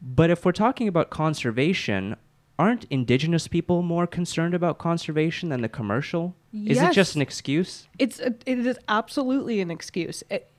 But 0.00 0.30
if 0.30 0.44
we're 0.44 0.52
talking 0.52 0.88
about 0.88 1.10
conservation, 1.10 2.16
aren't 2.58 2.84
indigenous 2.84 3.48
people 3.48 3.82
more 3.82 4.06
concerned 4.06 4.54
about 4.54 4.78
conservation 4.78 5.48
than 5.48 5.62
the 5.62 5.68
commercial? 5.68 6.36
Is 6.52 6.80
it 6.80 6.92
just 6.92 7.16
an 7.16 7.22
excuse? 7.22 7.88
it's 7.98 8.20
a, 8.20 8.34
it 8.46 8.64
is 8.66 8.78
absolutely 8.88 9.60
an 9.60 9.70
excuse. 9.70 10.22
It, 10.30 10.50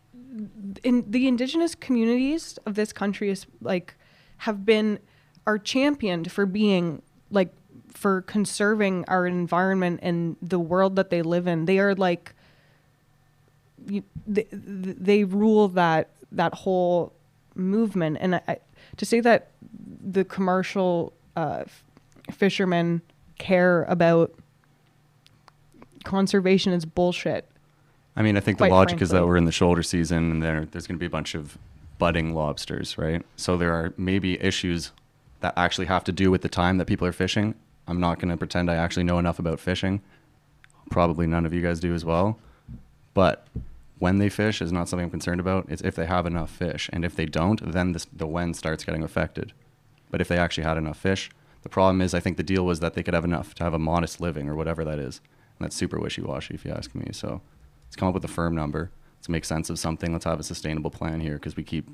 in 0.84 1.10
the 1.10 1.28
indigenous 1.28 1.76
communities 1.76 2.58
of 2.66 2.76
this 2.76 2.92
country 2.94 3.30
is 3.30 3.46
like 3.62 3.96
have 4.38 4.66
been 4.66 5.00
are 5.46 5.58
championed 5.58 6.32
for 6.32 6.46
being 6.46 7.02
like 7.32 7.54
for 7.94 8.22
conserving 8.24 9.06
our 9.08 9.26
environment 9.26 10.00
and 10.04 10.36
the 10.42 10.60
world 10.60 10.96
that 10.96 11.10
they 11.10 11.22
live 11.22 11.48
in. 11.48 11.66
They 11.66 11.80
are 11.80 11.96
like 11.96 12.34
you, 13.88 14.04
they, 14.28 14.48
they 14.52 15.24
rule 15.24 15.68
that 15.70 16.10
that 16.32 16.54
whole 16.54 17.14
movement 17.56 18.18
and 18.20 18.36
I, 18.36 18.58
to 18.98 19.06
say 19.06 19.20
that 19.22 19.52
the 20.04 20.26
commercial 20.26 21.14
uh, 21.36 21.64
fishermen 22.32 23.02
care 23.38 23.84
about 23.84 24.34
conservation 26.04 26.74
is 26.74 26.86
bullshit. 26.86 27.50
I 28.16 28.22
mean, 28.22 28.38
I 28.38 28.40
think 28.40 28.58
the 28.58 28.68
logic 28.68 29.02
is 29.02 29.10
that 29.10 29.26
we're 29.28 29.38
in 29.38 29.46
the 29.46 29.52
shoulder 29.52 29.84
season 29.84 30.32
and 30.32 30.42
there, 30.42 30.66
there's 30.66 30.88
going 30.88 30.98
to 30.98 31.00
be 31.00 31.06
a 31.06 31.10
bunch 31.10 31.36
of 31.36 31.58
budding 31.98 32.34
lobsters, 32.34 32.98
right? 32.98 33.26
So 33.36 33.58
there 33.58 33.74
are 33.74 33.94
maybe 33.98 34.42
issues 34.42 34.92
that 35.42 35.54
actually 35.58 35.88
have 35.88 36.04
to 36.06 36.12
do 36.12 36.32
with 36.32 36.42
the 36.42 36.50
time 36.50 36.78
that 36.78 36.86
people 36.86 37.06
are 37.06 37.12
fishing. 37.12 37.56
I'm 37.88 38.00
not 38.00 38.20
going 38.20 38.30
to 38.30 38.38
pretend 38.38 38.72
I 38.72 38.76
actually 38.76 39.04
know 39.04 39.20
enough 39.20 39.38
about 39.38 39.60
fishing. 39.60 40.02
Probably 40.90 41.28
none 41.28 41.46
of 41.46 41.54
you 41.54 41.62
guys 41.62 41.80
do 41.80 41.94
as 41.94 42.06
well. 42.06 42.40
But 43.14 43.48
when 44.00 44.18
they 44.18 44.30
fish 44.30 44.62
is 44.62 44.72
not 44.72 44.90
something 44.90 45.06
I'm 45.06 45.12
concerned 45.12 45.40
about. 45.40 45.66
It's 45.70 45.82
if 45.82 45.96
they 45.96 46.06
have 46.06 46.26
enough 46.26 46.50
fish. 46.50 46.90
And 46.94 47.06
if 47.06 47.16
they 47.16 47.26
don't, 47.26 47.72
then 47.72 47.92
this, 47.92 48.06
the 48.12 48.28
when 48.28 48.54
starts 48.54 48.84
getting 48.84 49.04
affected. 49.04 49.54
But 50.10 50.22
if 50.22 50.28
they 50.28 50.38
actually 50.38 50.64
had 50.64 50.78
enough 50.78 50.98
fish, 50.98 51.30
The 51.66 51.70
problem 51.70 52.00
is, 52.00 52.14
I 52.14 52.20
think 52.20 52.38
the 52.38 52.44
deal 52.44 52.64
was 52.64 52.80
that 52.82 52.94
they 52.94 53.02
could 53.02 53.16
have 53.16 53.26
enough 53.26 53.56
to 53.56 53.64
have 53.64 53.74
a 53.74 53.80
modest 53.80 54.22
living 54.22 54.48
or 54.48 54.54
whatever 54.54 54.86
that 54.86 55.00
is. 55.00 55.20
And 55.58 55.66
that's 55.66 55.76
super 55.76 56.00
wishy 56.00 56.22
washy, 56.22 56.54
if 56.54 56.64
you 56.64 56.72
ask 56.72 56.94
me. 56.94 57.08
So 57.12 57.42
let's 57.96 58.02
come 58.02 58.10
up 58.10 58.14
with 58.14 58.26
a 58.26 58.34
firm 58.34 58.54
number. 58.54 58.92
Let's 59.20 59.30
make 59.30 59.46
sense 59.46 59.70
of 59.70 59.80
something. 59.80 60.12
Let's 60.12 60.26
have 60.26 60.38
a 60.38 60.44
sustainable 60.44 60.92
plan 60.92 61.22
here 61.22 61.36
because 61.36 61.56
we 61.56 61.64
keep 61.64 61.90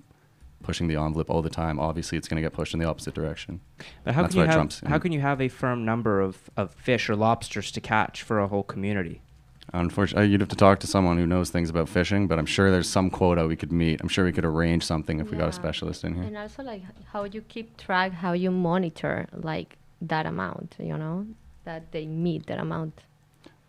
pushing 0.63 0.87
the 0.87 0.95
envelope 0.95 1.29
all 1.29 1.43
the 1.43 1.49
time. 1.49 1.79
Obviously, 1.79 2.17
it's 2.17 2.27
going 2.27 2.37
to 2.37 2.41
get 2.41 2.53
pushed 2.53 2.73
in 2.73 2.79
the 2.79 2.87
opposite 2.87 3.13
direction. 3.13 3.61
But 4.03 4.15
how 4.15 4.23
That's 4.23 4.33
can 4.33 4.39
you 4.39 4.41
why 4.41 4.47
have 4.47 4.55
Trump's 4.55 4.81
how 4.83 4.97
can 4.97 5.11
you 5.11 5.21
have 5.21 5.39
a 5.39 5.47
firm 5.47 5.85
number 5.85 6.19
of, 6.19 6.49
of 6.57 6.73
fish 6.73 7.07
or 7.07 7.15
lobsters 7.15 7.71
to 7.73 7.81
catch 7.81 8.23
for 8.23 8.39
a 8.39 8.47
whole 8.47 8.63
community? 8.63 9.21
Unfortunately, 9.73 10.23
uh, 10.23 10.27
you'd 10.27 10.41
have 10.41 10.49
to 10.49 10.55
talk 10.55 10.79
to 10.79 10.87
someone 10.87 11.17
who 11.19 11.27
knows 11.27 11.51
things 11.51 11.69
about 11.69 11.87
fishing, 11.87 12.27
but 12.27 12.39
I'm 12.39 12.47
sure 12.47 12.71
there's 12.71 12.89
some 12.89 13.11
quota 13.11 13.47
we 13.47 13.55
could 13.55 13.71
meet. 13.71 14.01
I'm 14.01 14.07
sure 14.07 14.25
we 14.25 14.31
could 14.31 14.43
arrange 14.43 14.83
something 14.83 15.19
if 15.19 15.29
we 15.29 15.37
got 15.37 15.49
a 15.49 15.53
specialist 15.53 16.03
in 16.03 16.15
here. 16.15 16.23
And 16.23 16.35
also, 16.35 16.63
like, 16.63 16.81
how 17.13 17.25
you 17.25 17.41
keep 17.41 17.77
track, 17.77 18.11
how 18.11 18.33
you 18.33 18.49
monitor, 18.49 19.27
like, 19.33 19.77
that 20.01 20.25
amount, 20.25 20.75
you 20.79 20.97
know, 20.97 21.27
that 21.63 21.91
they 21.91 22.05
meet 22.07 22.47
that 22.47 22.59
amount. 22.59 23.03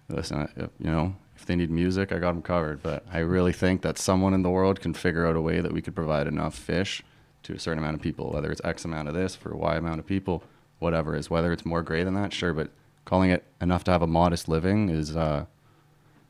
Listen, 0.08 0.38
I- 0.38 0.62
uh, 0.62 0.68
you 0.80 0.90
know, 0.90 1.14
if 1.42 1.46
they 1.46 1.56
need 1.56 1.70
music, 1.70 2.12
I 2.12 2.18
got 2.18 2.32
them 2.32 2.42
covered. 2.42 2.82
But 2.82 3.04
I 3.12 3.18
really 3.18 3.52
think 3.52 3.82
that 3.82 3.98
someone 3.98 4.32
in 4.32 4.42
the 4.42 4.50
world 4.50 4.80
can 4.80 4.94
figure 4.94 5.26
out 5.26 5.34
a 5.34 5.40
way 5.40 5.60
that 5.60 5.72
we 5.72 5.82
could 5.82 5.94
provide 5.94 6.28
enough 6.28 6.54
fish 6.54 7.02
to 7.42 7.52
a 7.52 7.58
certain 7.58 7.80
amount 7.80 7.96
of 7.96 8.00
people, 8.00 8.30
whether 8.30 8.50
it's 8.52 8.60
X 8.62 8.84
amount 8.84 9.08
of 9.08 9.14
this 9.14 9.34
for 9.34 9.54
Y 9.56 9.74
amount 9.74 9.98
of 9.98 10.06
people, 10.06 10.44
whatever 10.78 11.16
it 11.16 11.18
is. 11.18 11.30
Whether 11.30 11.52
it's 11.52 11.66
more 11.66 11.82
gray 11.82 12.04
than 12.04 12.14
that, 12.14 12.32
sure. 12.32 12.52
But 12.52 12.70
calling 13.04 13.30
it 13.30 13.44
enough 13.60 13.82
to 13.84 13.90
have 13.90 14.02
a 14.02 14.06
modest 14.06 14.48
living 14.48 14.88
is 14.88 15.16
uh, 15.16 15.46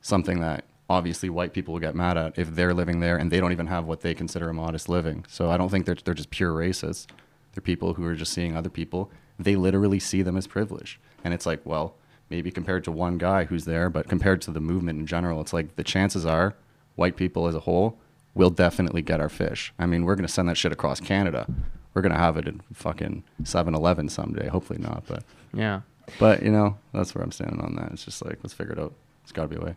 something 0.01 0.41
that 0.41 0.65
obviously 0.89 1.29
white 1.29 1.53
people 1.53 1.75
will 1.75 1.81
get 1.81 1.95
mad 1.95 2.17
at 2.17 2.39
if 2.39 2.55
they're 2.55 2.73
living 2.73 3.01
there 3.01 3.19
and 3.19 3.31
they 3.31 3.39
don't 3.39 3.53
even 3.53 3.67
have 3.67 3.85
what 3.85 4.01
they 4.01 4.15
consider 4.15 4.49
a 4.49 4.55
modest 4.55 4.89
living. 4.89 5.27
So 5.29 5.51
I 5.51 5.59
don't 5.59 5.69
think 5.69 5.85
they're, 5.85 5.99
they're 6.03 6.15
just 6.15 6.31
pure 6.31 6.53
racists. 6.53 7.07
They're 7.53 7.61
people 7.61 7.95
who 7.95 8.05
are 8.07 8.15
just 8.15 8.33
seeing 8.33 8.57
other 8.57 8.71
people. 8.71 9.11
They 9.39 9.57
literally 9.57 10.01
see 10.01 10.23
them 10.23 10.39
as 10.39 10.47
privileged. 10.47 10.99
And 11.23 11.35
it's 11.35 11.45
like, 11.45 11.61
well, 11.65 11.97
maybe 12.33 12.51
compared 12.51 12.83
to 12.83 12.91
one 12.91 13.19
guy 13.19 13.45
who's 13.45 13.67
there, 13.67 13.91
but 13.91 14.09
compared 14.09 14.41
to 14.41 14.51
the 14.51 14.59
movement 14.59 14.99
in 14.99 15.07
general, 15.07 15.39
it's 15.43 15.53
like 15.53 15.77
the 15.77 15.85
chances 15.85 16.25
are 16.25 16.55
white 16.97 17.15
people 17.15 17.47
as 17.47 17.55
a 17.55 17.61
whole 17.61 17.99
will 18.35 18.49
definitely 18.49 19.03
get 19.03 19.21
our 19.21 19.29
fish. 19.29 19.71
I 19.79 19.85
mean, 19.85 20.07
we're 20.07 20.15
going 20.15 20.27
to 20.27 20.33
send 20.33 20.49
that 20.49 20.57
shit 20.57 20.73
across 20.73 20.99
Canada. 20.99 21.47
We're 21.93 22.01
going 22.01 22.13
to 22.15 22.19
have 22.19 22.39
it 22.39 22.49
in 22.49 22.63
fucking 22.73 23.23
7 23.45 23.75
Eleven 23.75 24.09
someday. 24.09 24.49
Hopefully 24.49 24.79
not. 24.79 25.05
But, 25.07 25.25
Yeah. 25.53 25.83
but, 26.19 26.43
you 26.43 26.51
know, 26.51 26.79
that's 26.95 27.15
where 27.15 27.23
I'm 27.23 27.33
standing 27.33 27.61
on 27.61 27.77
that. 27.77 27.93
It's 27.93 28.07
just 28.07 28.25
like, 28.25 28.39
let's 28.43 28.55
figure 28.55 28.73
it 28.73 28.79
out. 28.79 28.95
It's 29.25 29.33
got 29.33 29.43
to 29.43 29.49
be 29.49 29.57
a 29.57 29.61
way. 29.61 29.75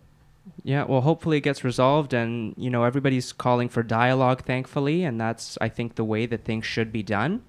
Yeah, 0.64 0.86
well, 0.86 1.02
hopefully 1.02 1.38
it 1.38 1.42
gets 1.42 1.64
resolved, 1.66 2.14
and 2.14 2.54
you 2.56 2.70
know 2.70 2.84
everybody's 2.84 3.34
calling 3.34 3.68
for 3.68 3.82
dialogue, 3.82 4.44
thankfully, 4.46 5.04
and 5.04 5.20
that's 5.20 5.58
I 5.60 5.70
think 5.70 5.96
the 5.96 6.04
way 6.04 6.28
that 6.28 6.46
things 6.46 6.66
should 6.68 6.92
be 6.92 7.02
done. 7.02 7.42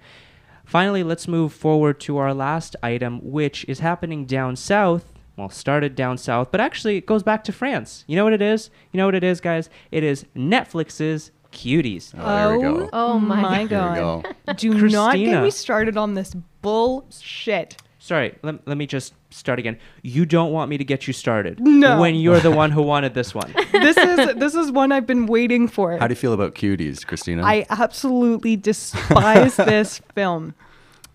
Finally, 0.66 1.02
let's 1.02 1.26
move 1.28 1.52
forward 1.52 1.98
to 2.00 2.18
our 2.18 2.34
last 2.34 2.76
item, 2.82 3.20
which 3.22 3.64
is 3.68 3.78
happening 3.78 4.26
down 4.26 4.56
south. 4.56 5.12
Well, 5.36 5.48
started 5.48 5.94
down 5.94 6.18
south, 6.18 6.50
but 6.50 6.60
actually 6.60 6.96
it 6.96 7.06
goes 7.06 7.22
back 7.22 7.44
to 7.44 7.52
France. 7.52 8.04
You 8.08 8.16
know 8.16 8.24
what 8.24 8.32
it 8.32 8.42
is? 8.42 8.70
You 8.92 8.98
know 8.98 9.04
what 9.06 9.14
it 9.14 9.22
is, 9.22 9.40
guys? 9.40 9.70
It 9.92 10.02
is 10.02 10.24
Netflix's 10.34 11.30
Cuties. 11.52 12.12
Oh, 12.18 12.48
there 12.50 12.58
we 12.58 12.62
go. 12.80 12.90
Oh 12.92 13.18
my 13.18 13.42
There 13.42 13.62
we 13.62 13.68
god. 13.68 14.24
go. 14.46 14.52
Do 14.54 14.88
not 14.88 15.14
get 15.16 15.42
me 15.42 15.50
started 15.50 15.96
on 15.96 16.14
this 16.14 16.34
bullshit. 16.62 17.76
Sorry, 18.06 18.38
let, 18.44 18.68
let 18.68 18.76
me 18.76 18.86
just 18.86 19.14
start 19.30 19.58
again. 19.58 19.80
You 20.00 20.26
don't 20.26 20.52
want 20.52 20.70
me 20.70 20.78
to 20.78 20.84
get 20.84 21.08
you 21.08 21.12
started 21.12 21.58
No. 21.58 22.00
when 22.00 22.14
you're 22.14 22.38
the 22.38 22.52
one 22.52 22.70
who 22.70 22.80
wanted 22.82 23.14
this 23.14 23.34
one. 23.34 23.52
This 23.72 23.96
is 23.96 24.34
this 24.36 24.54
is 24.54 24.70
one 24.70 24.92
I've 24.92 25.08
been 25.08 25.26
waiting 25.26 25.66
for. 25.66 25.98
How 25.98 26.06
do 26.06 26.12
you 26.12 26.16
feel 26.16 26.32
about 26.32 26.54
cuties, 26.54 27.04
Christina? 27.04 27.42
I 27.42 27.66
absolutely 27.68 28.54
despise 28.54 29.56
this 29.72 30.00
film. 30.14 30.54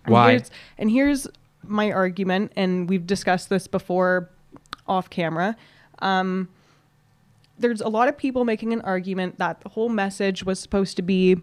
And 0.04 0.12
Why? 0.12 0.30
Here's, 0.32 0.50
and 0.76 0.90
here's 0.90 1.26
my 1.66 1.90
argument, 1.90 2.52
and 2.56 2.90
we've 2.90 3.06
discussed 3.06 3.48
this 3.48 3.66
before 3.66 4.28
off 4.86 5.08
camera. 5.08 5.56
Um, 6.00 6.50
there's 7.58 7.80
a 7.80 7.88
lot 7.88 8.08
of 8.08 8.18
people 8.18 8.44
making 8.44 8.74
an 8.74 8.82
argument 8.82 9.38
that 9.38 9.62
the 9.62 9.70
whole 9.70 9.88
message 9.88 10.44
was 10.44 10.60
supposed 10.60 10.96
to 10.96 11.02
be 11.02 11.38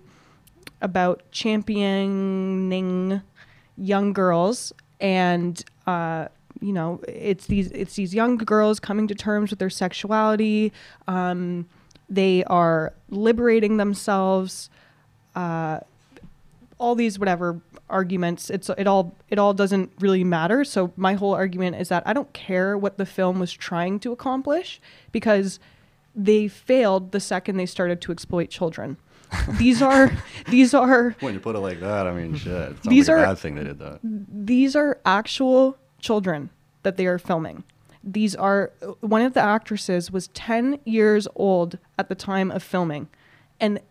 about 0.80 1.24
championing 1.32 3.24
young 3.78 4.14
girls 4.14 4.74
and 5.00 5.64
uh, 5.88 6.28
you 6.62 6.74
know 6.74 7.02
it's 7.08 7.48
these 7.48 7.72
it's 7.72 7.96
these 7.96 8.14
young 8.14 8.38
girls 8.38 8.80
coming 8.80 9.08
to 9.08 9.16
terms 9.16 9.50
with 9.50 9.60
their 9.60 9.70
sexuality. 9.70 10.72
Um, 11.08 11.68
they 12.10 12.44
are 12.46 12.94
liberating 13.10 13.78
themselves 13.78 14.70
uh, 15.36 15.80
all 16.78 16.96
these 16.96 17.20
whatever 17.20 17.62
arguments. 17.90 18.50
It's 18.50 18.70
it 18.70 18.88
all 18.88 19.16
it 19.30 19.40
all 19.40 19.54
doesn't 19.54 19.92
really 20.00 20.24
matter. 20.24 20.64
So 20.64 20.92
my 20.96 21.14
whole 21.14 21.34
argument 21.34 21.76
is 21.78 21.90
that 21.90 22.04
i 22.06 22.14
don't 22.14 22.32
care 22.34 22.78
what 22.78 22.98
the 22.98 23.06
film 23.06 23.40
was 23.40 23.52
trying 23.52 24.00
to 24.00 24.12
accomplish 24.12 24.82
because 25.12 25.60
they 26.16 26.48
failed 26.48 27.12
the 27.12 27.20
second 27.20 27.58
they 27.58 27.66
started 27.66 28.02
to 28.02 28.12
exploit 28.12 28.50
children 28.50 28.98
these 29.58 29.82
are 29.82 30.12
these 30.50 30.74
are 30.74 31.12
when 31.20 31.34
you 31.34 31.40
put 31.40 31.56
it 31.56 31.60
like 31.60 31.80
that, 31.82 32.08
I 32.08 32.14
mean, 32.14 32.36
shit. 32.36 32.52
It 32.52 32.82
These 32.84 33.08
like 33.10 33.18
a 33.18 33.22
are- 33.22 33.26
bad 33.28 33.38
thing 33.38 33.56
they 33.56 33.64
did 33.64 33.80
that. 33.80 34.00
these 34.04 34.76
are 34.76 35.00
actual 35.06 35.78
children 36.00 36.50
that 36.84 36.98
they 36.98 37.06
are 37.06 37.20
filming. 37.20 37.64
These 38.04 38.36
are 38.36 38.72
one 39.02 39.22
of 39.22 39.34
the 39.34 39.42
actresses 39.42 40.10
was 40.12 40.30
10 40.30 40.80
years 40.86 41.28
old 41.36 41.78
at 41.98 42.08
the 42.08 42.16
time 42.16 42.50
of 42.50 42.64
filming. 42.64 43.10
And 43.60 43.82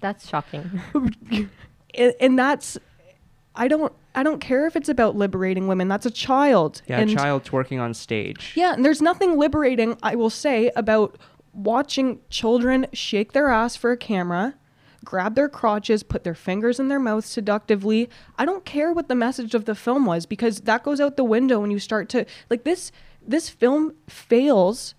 That's 0.00 0.28
shocking. 0.28 0.80
and 1.94 2.14
and 2.20 2.38
that's 2.38 2.78
I 3.56 3.66
don't 3.66 3.92
I 4.14 4.22
don't 4.22 4.38
care 4.40 4.66
if 4.66 4.76
it's 4.76 4.88
about 4.88 5.16
liberating 5.16 5.66
women. 5.66 5.88
That's 5.88 6.06
a 6.06 6.10
child. 6.10 6.82
Yeah, 6.86 7.00
and 7.00 7.10
a 7.10 7.14
child 7.14 7.44
twerking 7.44 7.80
on 7.80 7.92
stage. 7.94 8.52
Yeah, 8.56 8.72
and 8.74 8.84
there's 8.84 9.02
nothing 9.02 9.36
liberating, 9.36 9.96
I 10.02 10.14
will 10.14 10.30
say, 10.30 10.70
about 10.76 11.18
watching 11.58 12.20
children 12.30 12.86
shake 12.92 13.32
their 13.32 13.48
ass 13.48 13.74
for 13.76 13.90
a 13.90 13.96
camera, 13.96 14.54
grab 15.04 15.34
their 15.34 15.48
crotches, 15.48 16.02
put 16.02 16.22
their 16.24 16.34
fingers 16.34 16.78
in 16.78 16.88
their 16.88 17.00
mouth 17.00 17.24
seductively. 17.24 18.08
I 18.38 18.44
don't 18.44 18.64
care 18.64 18.92
what 18.92 19.08
the 19.08 19.14
message 19.14 19.54
of 19.54 19.64
the 19.64 19.74
film 19.74 20.06
was 20.06 20.24
because 20.24 20.60
that 20.60 20.82
goes 20.84 21.00
out 21.00 21.16
the 21.16 21.24
window 21.24 21.60
when 21.60 21.70
you 21.70 21.78
start 21.78 22.08
to 22.10 22.24
like 22.48 22.64
this 22.64 22.92
this 23.26 23.48
film 23.48 23.94
fails 24.08 24.94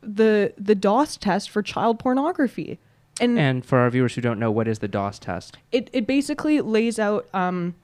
the 0.00 0.54
the 0.56 0.74
Dost 0.74 1.20
test 1.20 1.50
for 1.50 1.62
child 1.62 1.98
pornography. 1.98 2.78
And, 3.18 3.38
And 3.38 3.64
for 3.64 3.78
our 3.78 3.88
viewers 3.88 4.14
who 4.14 4.20
don't 4.20 4.38
know, 4.38 4.50
what 4.50 4.68
is 4.68 4.80
the 4.80 4.88
Dost 4.88 5.22
test? 5.22 5.56
it, 5.72 5.88
it 5.92 6.06
basically 6.06 6.60
lays 6.60 6.98
out 6.98 7.26
um, 7.32 7.74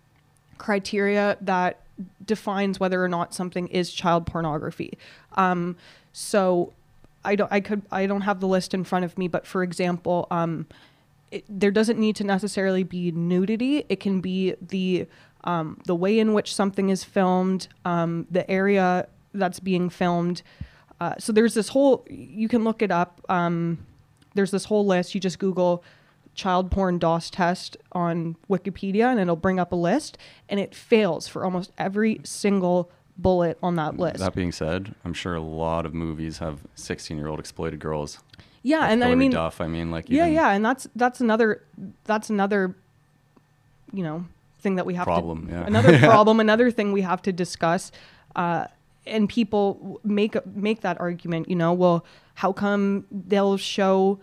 criteria 0.58 1.38
that 1.40 1.80
defines 2.24 2.78
whether 2.78 3.02
or 3.02 3.08
not 3.08 3.34
something 3.34 3.66
is 3.68 3.92
child 3.92 4.26
pornography. 4.26 4.98
Um, 5.34 5.76
so 6.12 6.72
I 7.24 7.36
don't 7.36 7.52
I 7.52 7.60
could 7.60 7.82
I 7.90 8.06
don't 8.06 8.22
have 8.22 8.40
the 8.40 8.48
list 8.48 8.74
in 8.74 8.84
front 8.84 9.04
of 9.04 9.16
me, 9.16 9.28
but 9.28 9.46
for 9.46 9.62
example, 9.62 10.26
um, 10.30 10.66
it, 11.30 11.44
there 11.48 11.70
doesn't 11.70 11.98
need 11.98 12.16
to 12.16 12.24
necessarily 12.24 12.82
be 12.82 13.10
nudity. 13.12 13.84
It 13.88 14.00
can 14.00 14.20
be 14.20 14.54
the 14.60 15.06
um, 15.44 15.80
the 15.86 15.94
way 15.94 16.18
in 16.18 16.32
which 16.34 16.54
something 16.54 16.90
is 16.90 17.04
filmed, 17.04 17.68
um, 17.84 18.26
the 18.30 18.48
area 18.50 19.08
that's 19.34 19.60
being 19.60 19.90
filmed. 19.90 20.42
Uh, 21.00 21.14
so 21.18 21.32
there's 21.32 21.54
this 21.54 21.68
whole 21.68 22.06
you 22.08 22.48
can 22.48 22.64
look 22.64 22.82
it 22.82 22.90
up. 22.90 23.20
Um, 23.28 23.86
there's 24.34 24.50
this 24.50 24.64
whole 24.64 24.86
list. 24.86 25.14
You 25.14 25.20
just 25.20 25.38
Google 25.38 25.82
child 26.34 26.70
porn 26.70 26.98
Dost 26.98 27.34
test 27.34 27.76
on 27.92 28.36
Wikipedia 28.48 29.10
and 29.10 29.20
it'll 29.20 29.36
bring 29.36 29.60
up 29.60 29.72
a 29.72 29.76
list 29.76 30.16
and 30.48 30.58
it 30.58 30.74
fails 30.74 31.28
for 31.28 31.44
almost 31.44 31.72
every 31.76 32.20
single 32.24 32.90
bullet 33.22 33.58
on 33.62 33.76
that 33.76 33.96
list. 33.96 34.18
That 34.18 34.34
being 34.34 34.52
said, 34.52 34.94
I'm 35.04 35.14
sure 35.14 35.34
a 35.34 35.40
lot 35.40 35.86
of 35.86 35.94
movies 35.94 36.38
have 36.38 36.60
16 36.74 37.16
year 37.16 37.28
old 37.28 37.38
exploited 37.40 37.80
girls. 37.80 38.18
yeah, 38.62 38.80
Like 38.80 38.90
and 38.90 39.04
I 39.04 39.14
mean 39.14 39.30
Duff. 39.30 39.60
I 39.60 39.66
mean, 39.66 39.90
like, 39.90 40.06
yeah, 40.08 40.26
yeah, 40.26 40.50
and 40.50 40.64
that's 40.64 40.88
that's 40.96 41.20
another 41.20 41.64
that's 42.04 42.30
another 42.30 42.76
you 43.92 44.02
know 44.02 44.26
thing 44.60 44.76
that 44.76 44.86
we 44.86 44.94
have 44.94 45.04
Problem, 45.04 45.48
to 45.48 45.52
yeah. 45.52 45.66
another 45.66 45.98
problem, 45.98 46.40
another 46.40 46.70
thing 46.70 46.92
we 46.92 47.02
have 47.02 47.22
to 47.22 47.32
discuss. 47.32 47.90
Uh, 48.36 48.66
and 49.06 49.28
people 49.28 50.00
make 50.04 50.34
make 50.46 50.82
that 50.82 51.00
argument, 51.00 51.48
you 51.48 51.56
know, 51.56 51.72
well, 51.72 52.04
how 52.34 52.52
come 52.52 53.06
they'll 53.10 53.56
show 53.56 54.20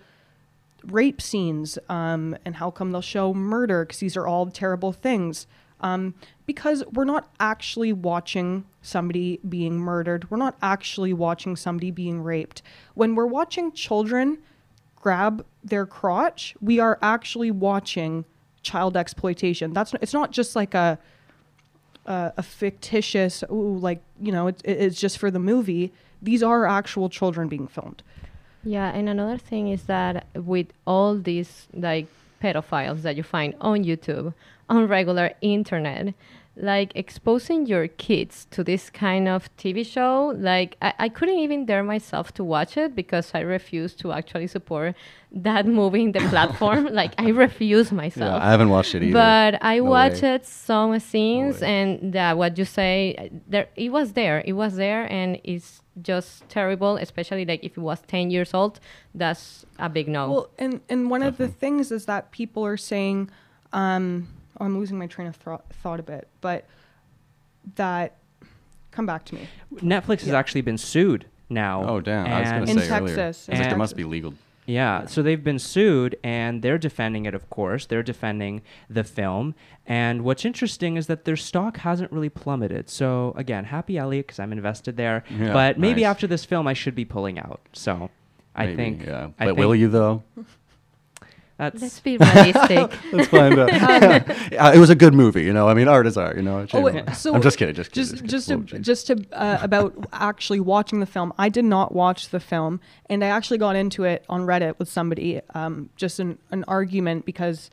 rape 0.86 1.22
scenes 1.22 1.78
um, 1.90 2.38
and 2.46 2.56
how 2.56 2.72
come 2.72 2.92
they'll 2.92 3.02
show 3.02 3.34
murder 3.34 3.86
because 3.86 4.00
these 4.00 4.16
are 4.16 4.26
all 4.26 4.48
terrible 4.50 4.94
things 4.94 5.46
um, 5.82 6.14
because 6.46 6.84
we're 6.94 7.06
not 7.06 7.30
actually 7.40 7.94
watching 7.94 8.66
somebody 8.82 9.40
being 9.48 9.78
murdered. 9.78 10.30
We're 10.30 10.38
not 10.38 10.58
actually 10.62 11.14
watching 11.14 11.56
somebody 11.56 11.92
being 11.92 12.22
raped. 12.22 12.62
When 12.96 13.16
we're 13.16 13.26
watching 13.26 13.72
children 13.72 14.40
grab 14.96 15.46
their 15.64 15.86
crotch 15.86 16.56
we 16.62 16.80
are 16.80 17.00
actually 17.02 17.52
watching 17.52 18.26
child 18.62 18.98
exploitation. 18.98 19.74
That's 19.74 19.94
it's 20.02 20.14
not 20.14 20.32
just 20.32 20.56
like 20.56 20.74
a 20.74 21.00
a, 22.06 22.34
a 22.38 22.44
fictitious 22.44 23.44
ooh 23.52 23.78
like 23.78 24.02
you 24.20 24.32
know 24.32 24.48
it, 24.48 24.62
it's 24.64 25.00
just 25.00 25.18
for 25.18 25.32
the 25.32 25.40
movie. 25.40 25.94
These 26.22 26.44
are 26.44 26.66
actual 26.66 27.10
children 27.10 27.48
being 27.48 27.68
filmed. 27.68 28.04
Yeah, 28.64 28.90
and 28.90 29.08
another 29.08 29.38
thing 29.38 29.70
is 29.70 29.84
that 29.84 30.28
with 30.36 30.68
all 30.86 31.18
these 31.18 31.68
like 31.74 32.08
pedophiles 32.42 33.02
that 33.02 33.16
you 33.16 33.24
find 33.24 33.54
on 33.62 33.84
YouTube, 33.84 34.34
on 34.70 34.88
regular 34.88 35.32
internet, 35.42 36.14
like 36.62 36.92
exposing 36.96 37.66
your 37.66 37.88
kids 37.88 38.46
to 38.52 38.64
this 38.64 38.90
kind 38.90 39.28
of 39.30 39.50
TV 39.56 39.86
show, 39.86 40.34
like 40.38 40.76
I, 40.82 40.94
I 41.00 41.10
couldn't 41.10 41.40
even 41.40 41.66
dare 41.66 41.84
myself 41.84 42.34
to 42.34 42.44
watch 42.44 42.76
it 42.78 42.96
because 42.96 43.32
I 43.34 43.40
refuse 43.40 43.96
to 43.96 44.12
actually 44.12 44.48
support 44.48 44.96
that 45.32 45.66
movie 45.80 46.04
in 46.04 46.12
the 46.12 46.20
platform. 46.20 46.86
like 46.92 47.14
I 47.18 47.30
refuse 47.30 47.92
myself. 47.92 48.18
Yeah, 48.18 48.26
myself. 48.32 48.44
I 48.44 48.52
haven't 48.52 48.70
watched 48.70 48.94
it 48.96 49.04
either. 49.04 49.14
But 49.14 49.60
I 49.64 49.78
No 49.78 49.86
watched 49.86 50.22
way. 50.22 50.40
some 50.44 51.00
scenes, 51.00 51.62
way. 51.62 51.68
and 51.68 52.14
that 52.14 52.38
what 52.38 52.58
you 52.58 52.66
say, 52.66 53.16
uh, 53.18 53.38
there 53.48 53.68
it 53.76 53.90
was 53.92 54.14
there, 54.14 54.44
it 54.46 54.54
was 54.54 54.76
there, 54.76 55.04
and 55.12 55.40
it's 55.46 55.82
just 56.02 56.48
terrible. 56.50 56.98
Especially 56.98 57.46
like 57.46 57.64
if 57.64 57.78
it 57.78 57.82
was 57.82 58.02
ten 58.08 58.32
years 58.32 58.54
old, 58.54 58.80
that's 59.16 59.66
a 59.78 59.88
big 59.88 60.08
no. 60.10 60.32
Well, 60.32 60.50
and 60.60 60.82
and 60.90 61.10
one 61.10 61.24
of 61.24 61.38
the 61.38 61.48
things 61.48 61.92
is 61.92 62.06
that 62.06 62.32
people 62.32 62.66
are 62.66 62.78
saying, 62.78 63.30
um, 63.72 64.28
I'm 64.60 64.78
losing 64.78 64.98
my 64.98 65.08
train 65.08 65.28
of 65.28 65.36
thro- 65.36 65.62
thought 65.82 66.00
a 66.00 66.04
bit, 66.04 66.28
but 66.42 66.66
that 67.76 68.18
come 68.92 69.06
back 69.06 69.24
to 69.26 69.36
me 69.36 69.48
Netflix 69.76 70.20
has 70.22 70.28
Yeah. 70.30 70.40
actually 70.40 70.62
been 70.62 70.78
sued 70.78 71.26
now. 71.50 71.84
Oh 71.88 72.00
damn! 72.02 72.26
I 72.26 72.42
was 72.42 72.50
gonna 72.50 72.62
In 72.62 72.68
say 72.80 72.98
earlier. 72.98 73.16
Texas, 73.16 73.50
I 73.50 73.52
was 73.54 73.60
like, 73.60 73.64
in 73.66 73.70
there 73.70 73.78
must 73.78 73.92
Texas. 73.92 73.98
be 73.98 74.04
legal. 74.10 74.34
Yeah, 74.66 75.08
so 75.08 75.24
they've 75.24 75.44
been 75.44 75.58
sued 75.58 76.16
and 76.24 76.62
they're 76.62 76.78
defending 76.78 77.26
it, 77.26 77.34
of 77.34 77.50
course. 77.50 77.88
They're 77.88 78.04
defending 78.04 78.62
the 78.88 79.04
film. 79.04 79.56
And 79.88 80.22
what's 80.24 80.46
interesting 80.46 80.96
is 80.96 81.08
that 81.08 81.26
their 81.26 81.36
stock 81.38 81.78
hasn't 81.78 82.12
really 82.12 82.30
plummeted. 82.30 82.88
So, 82.88 83.34
again, 83.36 83.64
happy 83.66 83.98
Elliot 83.98 84.28
because 84.28 84.38
I'm 84.40 84.52
invested 84.52 84.96
there. 84.96 85.24
Yeah, 85.28 85.54
but 85.54 85.80
maybe 85.80 86.02
nice. 86.02 86.10
after 86.12 86.28
this 86.28 86.46
film, 86.46 86.68
I 86.68 86.74
should 86.74 86.94
be 86.94 87.04
pulling 87.04 87.40
out. 87.40 87.62
So, 87.74 88.12
I 88.56 88.66
Maybe, 88.68 88.76
think. 88.76 89.06
Yeah. 89.08 89.30
I 89.40 89.46
But 89.48 89.56
will 89.58 89.74
you 89.74 89.88
though? 89.88 90.22
That's, 91.60 91.82
Let's 91.82 92.00
be 92.00 92.16
realistic. 92.18 92.98
Let's 93.12 93.28
find 93.28 93.60
out. 93.60 93.70
Uh, 94.60 94.72
it 94.74 94.80
was 94.80 94.90
a 94.90 94.96
good 94.96 95.14
movie, 95.14 95.44
you 95.44 95.54
know. 95.54 95.68
I 95.68 95.74
mean, 95.74 95.88
art 95.88 96.08
is 96.08 96.18
art, 96.18 96.36
you 96.36 96.42
know. 96.42 96.66
Oh, 96.74 96.82
wait, 96.82 97.10
so 97.16 97.34
I'm 97.34 97.42
just 97.42 97.58
kidding. 97.58 97.76
Just 97.76 97.92
kidding. 97.92 98.28
just 98.28 98.48
kidding. 98.48 98.66
just 98.66 99.08
to, 99.08 99.18
just 99.18 99.30
to 99.32 99.38
uh, 99.38 99.60
about 99.62 100.08
actually 100.14 100.60
watching 100.60 101.00
the 101.00 101.06
film 101.06 101.34
i 101.38 101.50
did 101.50 101.66
not 101.66 101.94
watch 101.94 102.30
the 102.30 102.40
film 102.40 102.80
and 103.08 103.24
i 103.24 103.28
actually 103.28 103.58
got 103.58 103.76
into 103.76 104.04
it 104.04 104.24
on 104.30 104.42
reddit 104.46 104.78
with 104.80 104.90
somebody 104.90 105.42
um, 105.54 105.90
just 105.96 106.20
an, 106.20 106.38
an 106.52 106.64
argument 106.68 107.26
because 107.26 107.70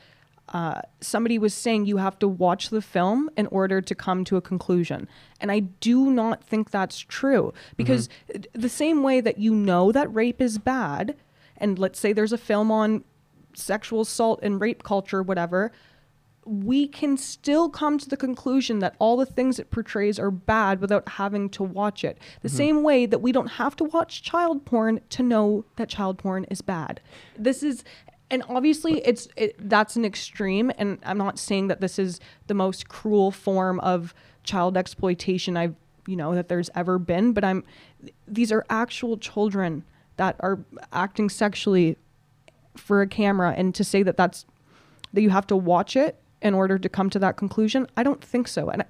uh, 0.50 0.80
somebody 1.00 1.38
was 1.38 1.52
saying 1.52 1.86
you 1.86 1.96
have 1.96 2.18
to 2.18 2.28
watch 2.28 2.70
the 2.70 2.82
film 2.82 3.28
in 3.36 3.46
order 3.48 3.80
to 3.80 3.94
come 3.94 4.24
to 4.24 4.36
a 4.36 4.40
conclusion 4.40 5.08
and 5.40 5.50
i 5.50 5.60
do 5.60 6.10
not 6.10 6.42
think 6.42 6.70
that's 6.70 6.98
true 6.98 7.52
because 7.76 8.08
the 8.52 8.68
same 8.68 9.02
way 9.02 9.20
that 9.20 9.38
you 9.38 9.54
know 9.54 9.92
that 9.92 10.12
rape 10.14 10.40
is 10.40 10.58
bad 10.58 11.16
and 11.56 11.78
let's 11.78 11.98
say 11.98 12.12
there's 12.12 12.32
a 12.32 12.38
film 12.38 12.70
on 12.70 13.04
sexual 13.58 14.02
assault 14.02 14.40
and 14.42 14.60
rape 14.60 14.82
culture 14.82 15.22
whatever 15.22 15.72
we 16.46 16.86
can 16.86 17.16
still 17.16 17.68
come 17.68 17.98
to 17.98 18.08
the 18.08 18.16
conclusion 18.16 18.78
that 18.78 18.94
all 19.00 19.16
the 19.16 19.26
things 19.26 19.58
it 19.58 19.70
portrays 19.72 20.16
are 20.18 20.30
bad 20.30 20.80
without 20.80 21.08
having 21.08 21.50
to 21.50 21.62
watch 21.64 22.04
it. 22.04 22.18
The 22.40 22.48
mm-hmm. 22.48 22.56
same 22.56 22.82
way 22.84 23.04
that 23.04 23.18
we 23.18 23.32
don't 23.32 23.48
have 23.48 23.74
to 23.76 23.84
watch 23.84 24.22
child 24.22 24.64
porn 24.64 25.00
to 25.10 25.22
know 25.24 25.64
that 25.74 25.88
child 25.88 26.18
porn 26.18 26.44
is 26.44 26.62
bad. 26.62 27.00
This 27.36 27.62
is 27.62 27.82
and 28.30 28.44
obviously 28.48 29.00
it's 29.04 29.28
it, 29.36 29.56
that's 29.68 29.96
an 29.96 30.04
extreme 30.04 30.70
and 30.78 30.98
I'm 31.04 31.18
not 31.18 31.38
saying 31.38 31.66
that 31.66 31.80
this 31.80 31.98
is 31.98 32.20
the 32.46 32.54
most 32.54 32.88
cruel 32.88 33.32
form 33.32 33.80
of 33.80 34.14
child 34.44 34.76
exploitation 34.76 35.56
I've 35.56 35.74
you 36.06 36.14
know 36.14 36.36
that 36.36 36.48
there's 36.48 36.70
ever 36.76 37.00
been, 37.00 37.32
but 37.32 37.42
I'm 37.42 37.64
these 38.28 38.52
are 38.52 38.64
actual 38.70 39.16
children 39.18 39.82
that 40.16 40.36
are 40.38 40.60
acting 40.92 41.28
sexually 41.28 41.96
for 42.76 43.00
a 43.02 43.06
camera 43.06 43.54
and 43.56 43.74
to 43.74 43.84
say 43.84 44.02
that 44.02 44.16
that's 44.16 44.44
that 45.12 45.22
you 45.22 45.30
have 45.30 45.46
to 45.46 45.56
watch 45.56 45.96
it 45.96 46.16
in 46.42 46.54
order 46.54 46.78
to 46.78 46.88
come 46.88 47.08
to 47.10 47.18
that 47.18 47.36
conclusion 47.36 47.86
i 47.96 48.02
don't 48.02 48.22
think 48.22 48.46
so 48.48 48.68
and 48.68 48.84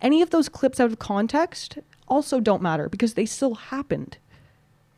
any 0.00 0.20
of 0.22 0.30
those 0.30 0.48
clips 0.48 0.78
out 0.80 0.90
of 0.92 0.98
context 0.98 1.78
also 2.08 2.40
don't 2.40 2.62
matter 2.62 2.88
because 2.88 3.14
they 3.14 3.24
still 3.26 3.54
happened 3.54 4.18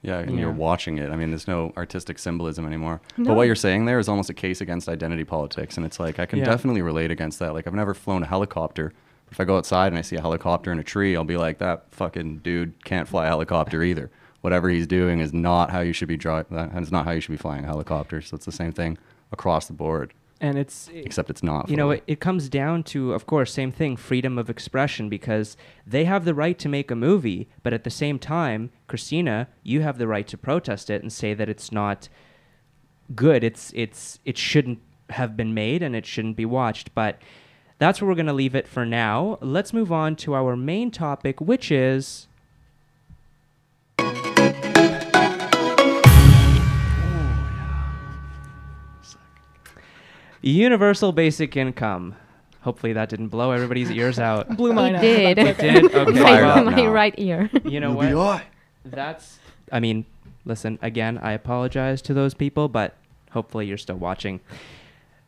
Yeah, 0.02 0.18
and 0.18 0.32
Yeah. 0.34 0.40
you're 0.42 0.52
watching 0.52 0.98
it. 0.98 1.10
I 1.10 1.16
mean, 1.16 1.30
there's 1.30 1.48
no 1.48 1.72
artistic 1.78 2.18
symbolism 2.18 2.66
anymore. 2.66 3.00
No. 3.16 3.28
But 3.28 3.36
what 3.36 3.46
you're 3.46 3.54
saying 3.54 3.86
there 3.86 3.98
is 3.98 4.06
almost 4.06 4.28
a 4.28 4.34
case 4.34 4.60
against 4.60 4.86
identity 4.86 5.24
politics, 5.24 5.78
and 5.78 5.86
it's 5.86 5.98
like 5.98 6.18
I 6.18 6.26
can 6.26 6.40
Yeah. 6.40 6.44
definitely 6.44 6.82
relate 6.82 7.10
against 7.10 7.38
that. 7.38 7.54
Like 7.54 7.66
I've 7.66 7.72
never 7.72 7.94
flown 7.94 8.22
a 8.22 8.26
helicopter. 8.26 8.92
If 9.30 9.40
I 9.40 9.44
go 9.44 9.56
outside 9.56 9.86
and 9.86 9.96
I 9.98 10.02
see 10.02 10.16
a 10.16 10.20
helicopter 10.20 10.70
in 10.70 10.78
a 10.78 10.82
tree, 10.82 11.16
I'll 11.16 11.24
be 11.24 11.38
like, 11.38 11.56
that 11.56 11.86
fucking 11.90 12.40
dude 12.44 12.84
can't 12.84 13.08
fly 13.08 13.24
a 13.24 13.28
helicopter 13.28 13.82
either. 13.82 14.10
Whatever 14.44 14.68
he's 14.68 14.86
doing 14.86 15.20
is 15.20 15.32
not 15.32 15.70
how 15.70 15.80
you 15.80 15.94
should 15.94 16.08
be 16.08 16.18
driving. 16.18 16.54
That 16.54 16.76
is 16.82 16.92
not 16.92 17.06
how 17.06 17.12
you 17.12 17.20
should 17.22 17.32
be 17.32 17.38
flying 17.38 17.64
a 17.64 17.66
helicopter. 17.66 18.20
So 18.20 18.34
it's 18.34 18.44
the 18.44 18.52
same 18.52 18.72
thing 18.72 18.98
across 19.32 19.68
the 19.68 19.72
board, 19.72 20.12
and 20.38 20.58
it's 20.58 20.90
except 20.92 21.30
it's 21.30 21.42
not. 21.42 21.70
you 21.70 21.76
know 21.76 21.90
it, 21.90 22.04
it 22.06 22.20
comes 22.20 22.50
down 22.50 22.82
to 22.82 23.14
of 23.14 23.26
course 23.26 23.52
same 23.52 23.72
thing 23.72 23.96
freedom 23.96 24.36
of 24.36 24.50
expression 24.50 25.08
because 25.08 25.56
they 25.86 26.04
have 26.04 26.26
the 26.26 26.34
right 26.34 26.58
to 26.58 26.68
make 26.68 26.90
a 26.90 26.94
movie 26.94 27.48
but 27.62 27.72
at 27.72 27.84
the 27.84 27.90
same 27.90 28.18
time 28.18 28.70
christina 28.86 29.48
you 29.62 29.80
have 29.80 29.96
the 29.96 30.06
right 30.06 30.26
to 30.28 30.36
protest 30.36 30.90
it 30.90 31.00
and 31.00 31.12
say 31.12 31.32
that 31.32 31.48
it's 31.48 31.72
not 31.72 32.08
good 33.14 33.42
it's 33.42 33.72
it's 33.74 34.18
it 34.24 34.36
shouldn't 34.36 34.80
have 35.10 35.36
been 35.36 35.54
made 35.54 35.82
and 35.82 35.96
it 35.96 36.04
shouldn't 36.04 36.36
be 36.36 36.44
watched 36.44 36.94
but 36.94 37.18
that's 37.78 38.00
where 38.00 38.08
we're 38.08 38.14
going 38.14 38.26
to 38.26 38.32
leave 38.32 38.54
it 38.54 38.68
for 38.68 38.84
now 38.84 39.38
let's 39.40 39.72
move 39.72 39.90
on 39.90 40.14
to 40.16 40.34
our 40.34 40.56
main 40.56 40.90
topic 40.90 41.40
which 41.40 41.70
is 41.70 42.28
universal 50.50 51.12
basic 51.12 51.56
income 51.56 52.14
hopefully 52.60 52.92
that 52.92 53.08
didn't 53.08 53.28
blow 53.28 53.50
everybody's 53.50 53.90
ears 54.00 54.18
out 54.18 54.56
blew 54.56 54.72
mine 54.72 54.94
it 54.94 54.96
out. 54.96 55.02
did. 55.02 55.38
That's 55.38 55.58
okay. 55.60 55.80
did 55.80 55.94
okay 55.94 56.20
my, 56.42 56.62
my 56.62 56.86
right 56.86 57.14
ear. 57.18 57.50
you 57.64 57.80
know 57.80 57.92
UBI. 58.00 58.14
what 58.14 58.44
that's 58.84 59.38
i 59.72 59.80
mean 59.80 60.04
listen 60.44 60.78
again 60.82 61.18
i 61.18 61.32
apologize 61.32 62.02
to 62.02 62.14
those 62.14 62.34
people 62.34 62.68
but 62.68 62.94
hopefully 63.30 63.66
you're 63.66 63.78
still 63.78 63.96
watching 63.96 64.40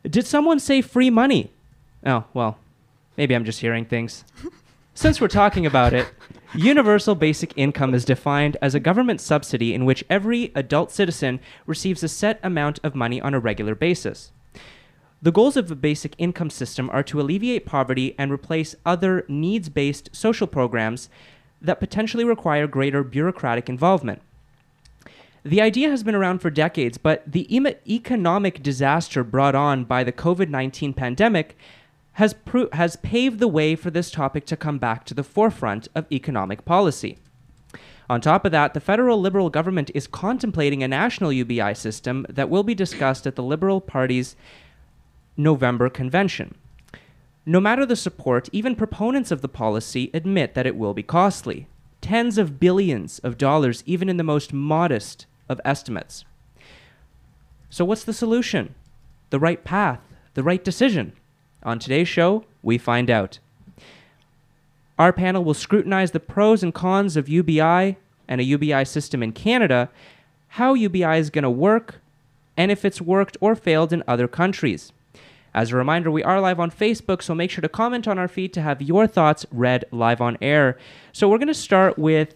did 0.03 0.25
someone 0.25 0.59
say 0.59 0.81
free 0.81 1.09
money 1.09 1.51
oh 2.05 2.23
well 2.33 2.57
maybe 3.17 3.35
i'm 3.35 3.45
just 3.45 3.61
hearing 3.61 3.85
things 3.85 4.23
since 4.93 5.19
we're 5.19 5.27
talking 5.27 5.65
about 5.65 5.93
it 5.93 6.07
universal 6.53 7.15
basic 7.15 7.51
income 7.55 7.93
is 7.93 8.05
defined 8.05 8.55
as 8.61 8.73
a 8.75 8.79
government 8.79 9.19
subsidy 9.19 9.73
in 9.73 9.83
which 9.85 10.03
every 10.09 10.51
adult 10.55 10.91
citizen 10.91 11.39
receives 11.65 12.03
a 12.03 12.07
set 12.07 12.39
amount 12.43 12.79
of 12.83 12.93
money 12.95 13.19
on 13.19 13.33
a 13.33 13.39
regular 13.39 13.73
basis 13.75 14.31
the 15.21 15.31
goals 15.31 15.57
of 15.57 15.71
a 15.71 15.75
basic 15.75 16.13
income 16.17 16.49
system 16.49 16.89
are 16.91 17.03
to 17.03 17.19
alleviate 17.19 17.65
poverty 17.65 18.13
and 18.17 18.31
replace 18.31 18.75
other 18.85 19.25
needs 19.27 19.69
based 19.69 20.09
social 20.13 20.47
programs 20.47 21.09
that 21.61 21.79
potentially 21.79 22.23
require 22.23 22.67
greater 22.67 23.03
bureaucratic 23.03 23.67
involvement. 23.67 24.21
The 25.43 25.61
idea 25.61 25.89
has 25.89 26.03
been 26.03 26.13
around 26.13 26.39
for 26.39 26.49
decades, 26.49 26.97
but 26.97 27.23
the 27.31 27.47
economic 27.87 28.61
disaster 28.61 29.23
brought 29.23 29.55
on 29.55 29.85
by 29.85 30.03
the 30.03 30.11
COVID 30.11 30.49
19 30.49 30.93
pandemic 30.93 31.57
has, 32.13 32.33
pro- 32.33 32.69
has 32.73 32.95
paved 32.97 33.39
the 33.39 33.47
way 33.47 33.75
for 33.75 33.89
this 33.89 34.11
topic 34.11 34.45
to 34.47 34.57
come 34.57 34.77
back 34.77 35.05
to 35.05 35.13
the 35.13 35.23
forefront 35.23 35.87
of 35.95 36.11
economic 36.11 36.65
policy. 36.65 37.17
On 38.09 38.21
top 38.21 38.45
of 38.45 38.51
that, 38.51 38.73
the 38.73 38.79
federal 38.79 39.19
Liberal 39.19 39.49
government 39.49 39.91
is 39.93 40.07
contemplating 40.07 40.81
a 40.81 40.87
national 40.87 41.33
UBI 41.33 41.73
system 41.73 42.25
that 42.29 42.49
will 42.49 42.63
be 42.63 42.73
discussed 42.73 43.27
at 43.27 43.35
the 43.35 43.43
Liberal 43.43 43.81
Party's 43.81 44.35
November 45.37 45.89
convention. 45.89 46.55
No 47.45 47.61
matter 47.61 47.85
the 47.85 47.95
support, 47.95 48.49
even 48.51 48.75
proponents 48.75 49.31
of 49.31 49.41
the 49.41 49.47
policy 49.47 50.09
admit 50.13 50.53
that 50.55 50.67
it 50.67 50.75
will 50.75 50.93
be 50.93 51.03
costly. 51.03 51.67
Tens 52.01 52.37
of 52.37 52.59
billions 52.59 53.19
of 53.19 53.37
dollars, 53.37 53.83
even 53.85 54.09
in 54.09 54.17
the 54.17 54.23
most 54.23 54.51
modest 54.51 55.25
of 55.47 55.61
estimates. 55.63 56.25
So, 57.69 57.85
what's 57.85 58.03
the 58.03 58.13
solution? 58.13 58.75
The 59.29 59.39
right 59.39 59.63
path? 59.63 60.01
The 60.33 60.43
right 60.43 60.63
decision? 60.63 61.13
On 61.63 61.79
today's 61.79 62.07
show, 62.07 62.45
we 62.61 62.77
find 62.77 63.09
out. 63.09 63.39
Our 64.99 65.13
panel 65.13 65.43
will 65.43 65.53
scrutinize 65.53 66.11
the 66.11 66.19
pros 66.19 66.63
and 66.63 66.73
cons 66.73 67.15
of 67.15 67.29
UBI 67.29 67.97
and 68.27 68.41
a 68.41 68.43
UBI 68.43 68.83
system 68.85 69.23
in 69.23 69.31
Canada, 69.31 69.89
how 70.49 70.73
UBI 70.73 71.17
is 71.17 71.29
going 71.29 71.43
to 71.43 71.49
work, 71.49 72.01
and 72.55 72.71
if 72.71 72.83
it's 72.83 72.99
worked 72.99 73.37
or 73.39 73.55
failed 73.55 73.93
in 73.93 74.03
other 74.07 74.27
countries. 74.27 74.91
As 75.57 75.71
a 75.71 75.75
reminder, 75.75 76.11
we 76.11 76.21
are 76.21 76.39
live 76.39 76.59
on 76.59 76.69
Facebook, 76.69 77.23
so 77.23 77.33
make 77.33 77.49
sure 77.49 77.63
to 77.63 77.67
comment 77.67 78.07
on 78.07 78.19
our 78.19 78.27
feed 78.27 78.53
to 78.53 78.61
have 78.61 78.79
your 78.79 79.07
thoughts 79.07 79.43
read 79.49 79.85
live 79.91 80.21
on 80.21 80.37
air. 80.39 80.77
So 81.11 81.27
we're 81.27 81.39
going 81.39 81.47
to 81.47 81.53
start 81.55 81.97
with 81.97 82.35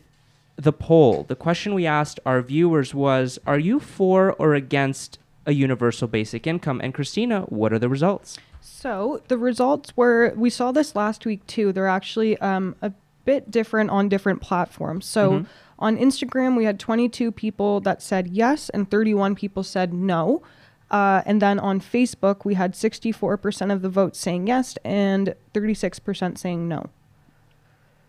the 0.55 0.73
poll. 0.73 1.25
The 1.27 1.35
question 1.35 1.75
we 1.75 1.85
asked 1.85 2.19
our 2.25 2.41
viewers 2.41 2.95
was 2.95 3.37
Are 3.45 3.59
you 3.59 3.79
for 3.79 4.33
or 4.39 4.55
against 4.55 5.19
a 5.45 5.51
universal 5.53 6.07
basic 6.07 6.47
income? 6.47 6.81
And 6.83 6.95
Christina, 6.95 7.41
what 7.41 7.71
are 7.71 7.77
the 7.77 7.89
results? 7.89 8.39
So 8.59 9.21
the 9.27 9.37
results 9.37 9.95
were 9.95 10.33
we 10.35 10.49
saw 10.49 10.71
this 10.71 10.95
last 10.95 11.23
week 11.23 11.45
too. 11.45 11.71
They're 11.71 11.85
actually 11.85 12.39
um, 12.39 12.75
a 12.81 12.91
bit 13.25 13.51
different 13.51 13.91
on 13.91 14.09
different 14.09 14.41
platforms. 14.41 15.05
So 15.05 15.31
Mhm. 15.31 15.45
on 15.77 15.95
Instagram, 15.95 16.57
we 16.57 16.65
had 16.65 16.79
22 16.79 17.31
people 17.31 17.81
that 17.81 18.01
said 18.01 18.29
yes, 18.29 18.69
and 18.69 18.89
31 18.89 19.35
people 19.35 19.61
said 19.61 19.93
no. 19.93 20.41
Uh, 20.91 21.21
and 21.25 21.41
then 21.41 21.57
on 21.57 21.79
Facebook, 21.79 22.43
we 22.43 22.55
had 22.55 22.73
64% 22.73 23.71
of 23.71 23.81
the 23.81 23.89
votes 23.89 24.19
saying 24.19 24.47
yes 24.47 24.77
and 24.83 25.33
36% 25.53 26.37
saying 26.37 26.67
no. 26.67 26.89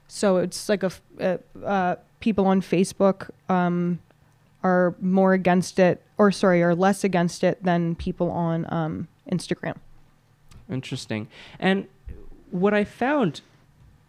So 0.08 0.38
it's 0.38 0.68
like 0.68 0.82
a, 0.82 0.90
uh, 1.20 1.38
uh, 1.64 1.96
people 2.18 2.46
on 2.46 2.60
Facebook 2.60 3.30
um, 3.48 4.00
are 4.64 4.96
more 5.00 5.32
against 5.32 5.78
it, 5.78 6.02
or 6.18 6.32
sorry, 6.32 6.60
are 6.62 6.74
less 6.74 7.04
against 7.04 7.44
it 7.44 7.62
than 7.62 7.94
people 7.94 8.30
on 8.30 8.66
um, 8.72 9.08
Instagram. 9.30 9.76
Interesting. 10.68 11.28
And 11.60 11.86
what 12.50 12.74
I 12.74 12.82
found 12.82 13.42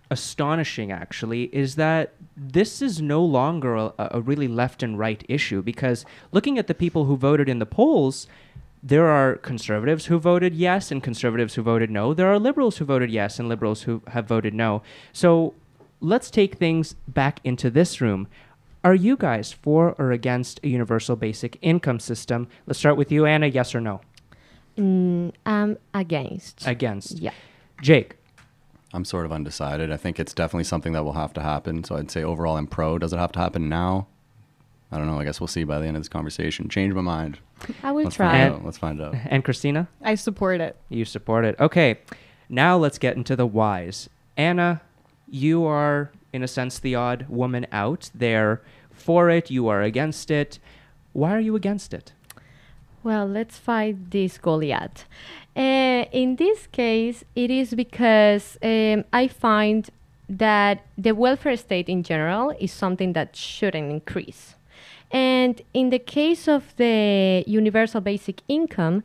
astonishing 0.09 0.91
actually 0.91 1.43
is 1.55 1.75
that 1.75 2.13
this 2.35 2.81
is 2.81 3.01
no 3.01 3.23
longer 3.23 3.75
a, 3.75 3.93
a 3.97 4.21
really 4.21 4.47
left 4.47 4.83
and 4.83 4.97
right 4.97 5.23
issue 5.27 5.61
because 5.61 6.05
looking 6.31 6.57
at 6.57 6.67
the 6.67 6.75
people 6.75 7.05
who 7.05 7.15
voted 7.15 7.47
in 7.47 7.59
the 7.59 7.65
polls, 7.65 8.27
there 8.83 9.07
are 9.07 9.37
conservatives 9.37 10.07
who 10.07 10.19
voted 10.19 10.53
yes 10.53 10.91
and 10.91 11.01
conservatives 11.01 11.55
who 11.55 11.61
voted 11.61 11.89
no. 11.89 12.13
There 12.13 12.27
are 12.27 12.37
liberals 12.37 12.77
who 12.77 12.85
voted 12.85 13.09
yes 13.09 13.39
and 13.39 13.47
liberals 13.47 13.83
who 13.83 14.01
have 14.09 14.27
voted 14.27 14.53
no. 14.53 14.83
So 15.13 15.53
let's 16.01 16.29
take 16.29 16.55
things 16.55 16.95
back 17.07 17.39
into 17.45 17.69
this 17.69 18.01
room. 18.01 18.27
Are 18.83 18.93
you 18.93 19.15
guys 19.15 19.53
for 19.53 19.95
or 19.97 20.11
against 20.11 20.59
a 20.63 20.67
universal 20.67 21.15
basic 21.15 21.57
income 21.61 22.01
system? 22.01 22.49
Let's 22.67 22.77
start 22.77 22.97
with 22.97 23.09
you, 23.09 23.25
Ana. 23.25 23.47
Yes 23.47 23.73
or 23.73 23.79
no? 23.79 24.01
Mm, 24.77 25.31
I'm 25.45 25.77
against. 25.93 26.67
Against. 26.67 27.19
yeah. 27.19 27.31
Jake. 27.81 28.17
I'm 28.93 29.05
sort 29.05 29.25
of 29.25 29.31
undecided. 29.31 29.91
I 29.91 29.97
think 29.97 30.19
it's 30.19 30.33
definitely 30.33 30.65
something 30.65 30.91
that 30.93 31.05
will 31.05 31.13
have 31.13 31.33
to 31.33 31.41
happen. 31.41 31.85
So 31.85 31.95
I'd 31.95 32.11
say 32.11 32.23
overall 32.23 32.57
I'm 32.57 32.67
pro. 32.67 32.99
Does 32.99 33.13
it 33.13 33.17
have 33.17 33.31
to 33.31 33.39
happen 33.39 33.69
now? 33.69 34.07
I 34.93 34.97
don't 34.97 35.07
know. 35.07 35.19
I 35.19 35.23
guess 35.23 35.41
we'll 35.41 35.47
see 35.47 35.63
by 35.63 35.79
the 35.79 35.87
end 35.87 35.97
of 35.97 36.03
this 36.03 36.09
conversation. 36.09 36.69
Change 36.69 36.93
my 36.93 37.01
mind. 37.01 37.39
I 37.81 37.91
will 37.91 38.03
Let's 38.03 38.15
try. 38.15 38.31
find 38.31 38.53
out. 38.53 38.65
Let's 38.65 38.77
find 38.77 39.01
out. 39.01 39.15
And 39.25 39.43
Christina? 39.43 39.87
I 40.03 40.13
support 40.15 40.61
it. 40.61 40.75
You 40.89 41.03
support 41.03 41.45
it. 41.45 41.55
Okay. 41.59 41.97
Now 42.47 42.77
let's 42.77 42.99
get 42.99 43.15
into 43.17 43.35
the 43.35 43.47
whys. 43.47 44.07
Ana, 44.37 44.81
you 45.27 45.65
are, 45.65 46.11
in 46.31 46.43
a 46.43 46.47
sense, 46.47 46.77
the 46.77 46.93
odd 46.93 47.25
woman 47.27 47.65
out. 47.71 48.11
They're 48.13 48.61
for 48.91 49.29
it, 49.31 49.49
you 49.49 49.67
are 49.67 49.81
against 49.81 50.29
it. 50.29 50.59
Why 51.13 51.35
are 51.35 51.39
you 51.39 51.55
against 51.55 51.93
it? 51.93 52.13
Well, 53.03 53.25
let's 53.25 53.57
fight 53.57 54.11
this 54.11 54.37
Goliath. 54.37 55.05
Uh, 55.55 56.05
in 56.11 56.35
this 56.37 56.67
case, 56.67 57.23
it 57.35 57.49
is 57.49 57.73
because 57.73 58.57
um, 58.61 59.03
I 59.11 59.27
find 59.27 59.89
that 60.29 60.85
the 60.97 61.13
welfare 61.13 61.57
state 61.57 61.89
in 61.89 62.03
general 62.03 62.51
is 62.59 62.71
something 62.71 63.13
that 63.13 63.35
shouldn't 63.35 63.91
increase. 63.91 64.55
And 65.13 65.61
in 65.73 65.91
the 65.91 65.99
case 65.99 66.47
of 66.47 66.75
the 66.77 67.43
universal 67.45 68.01
basic 68.01 68.41
income, 68.47 69.03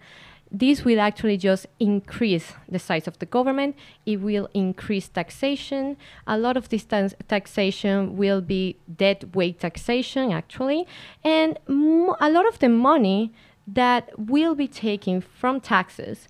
this 0.51 0.83
will 0.83 0.99
actually 0.99 1.37
just 1.37 1.67
increase 1.79 2.55
the 2.67 2.79
size 2.79 3.07
of 3.07 3.19
the 3.19 3.27
government. 3.27 3.77
It 4.07 4.23
will 4.23 4.49
increase 4.55 5.07
taxation. 5.07 5.99
A 6.27 6.39
lot 6.39 6.57
of 6.57 6.71
this 6.71 6.85
tax- 6.85 7.15
taxation 7.29 8.17
will 8.17 8.41
be 8.41 8.79
dead 8.97 9.35
weight 9.35 9.61
taxation, 9.61 10.33
actually. 10.33 10.87
And 11.23 11.59
a 11.69 12.31
lot 12.31 12.49
of 12.49 12.59
the 12.59 12.71
money 12.71 13.31
that 13.67 14.19
will 14.19 14.55
be 14.55 14.67
taken 14.67 15.21
from 15.21 15.61
taxes 15.61 16.29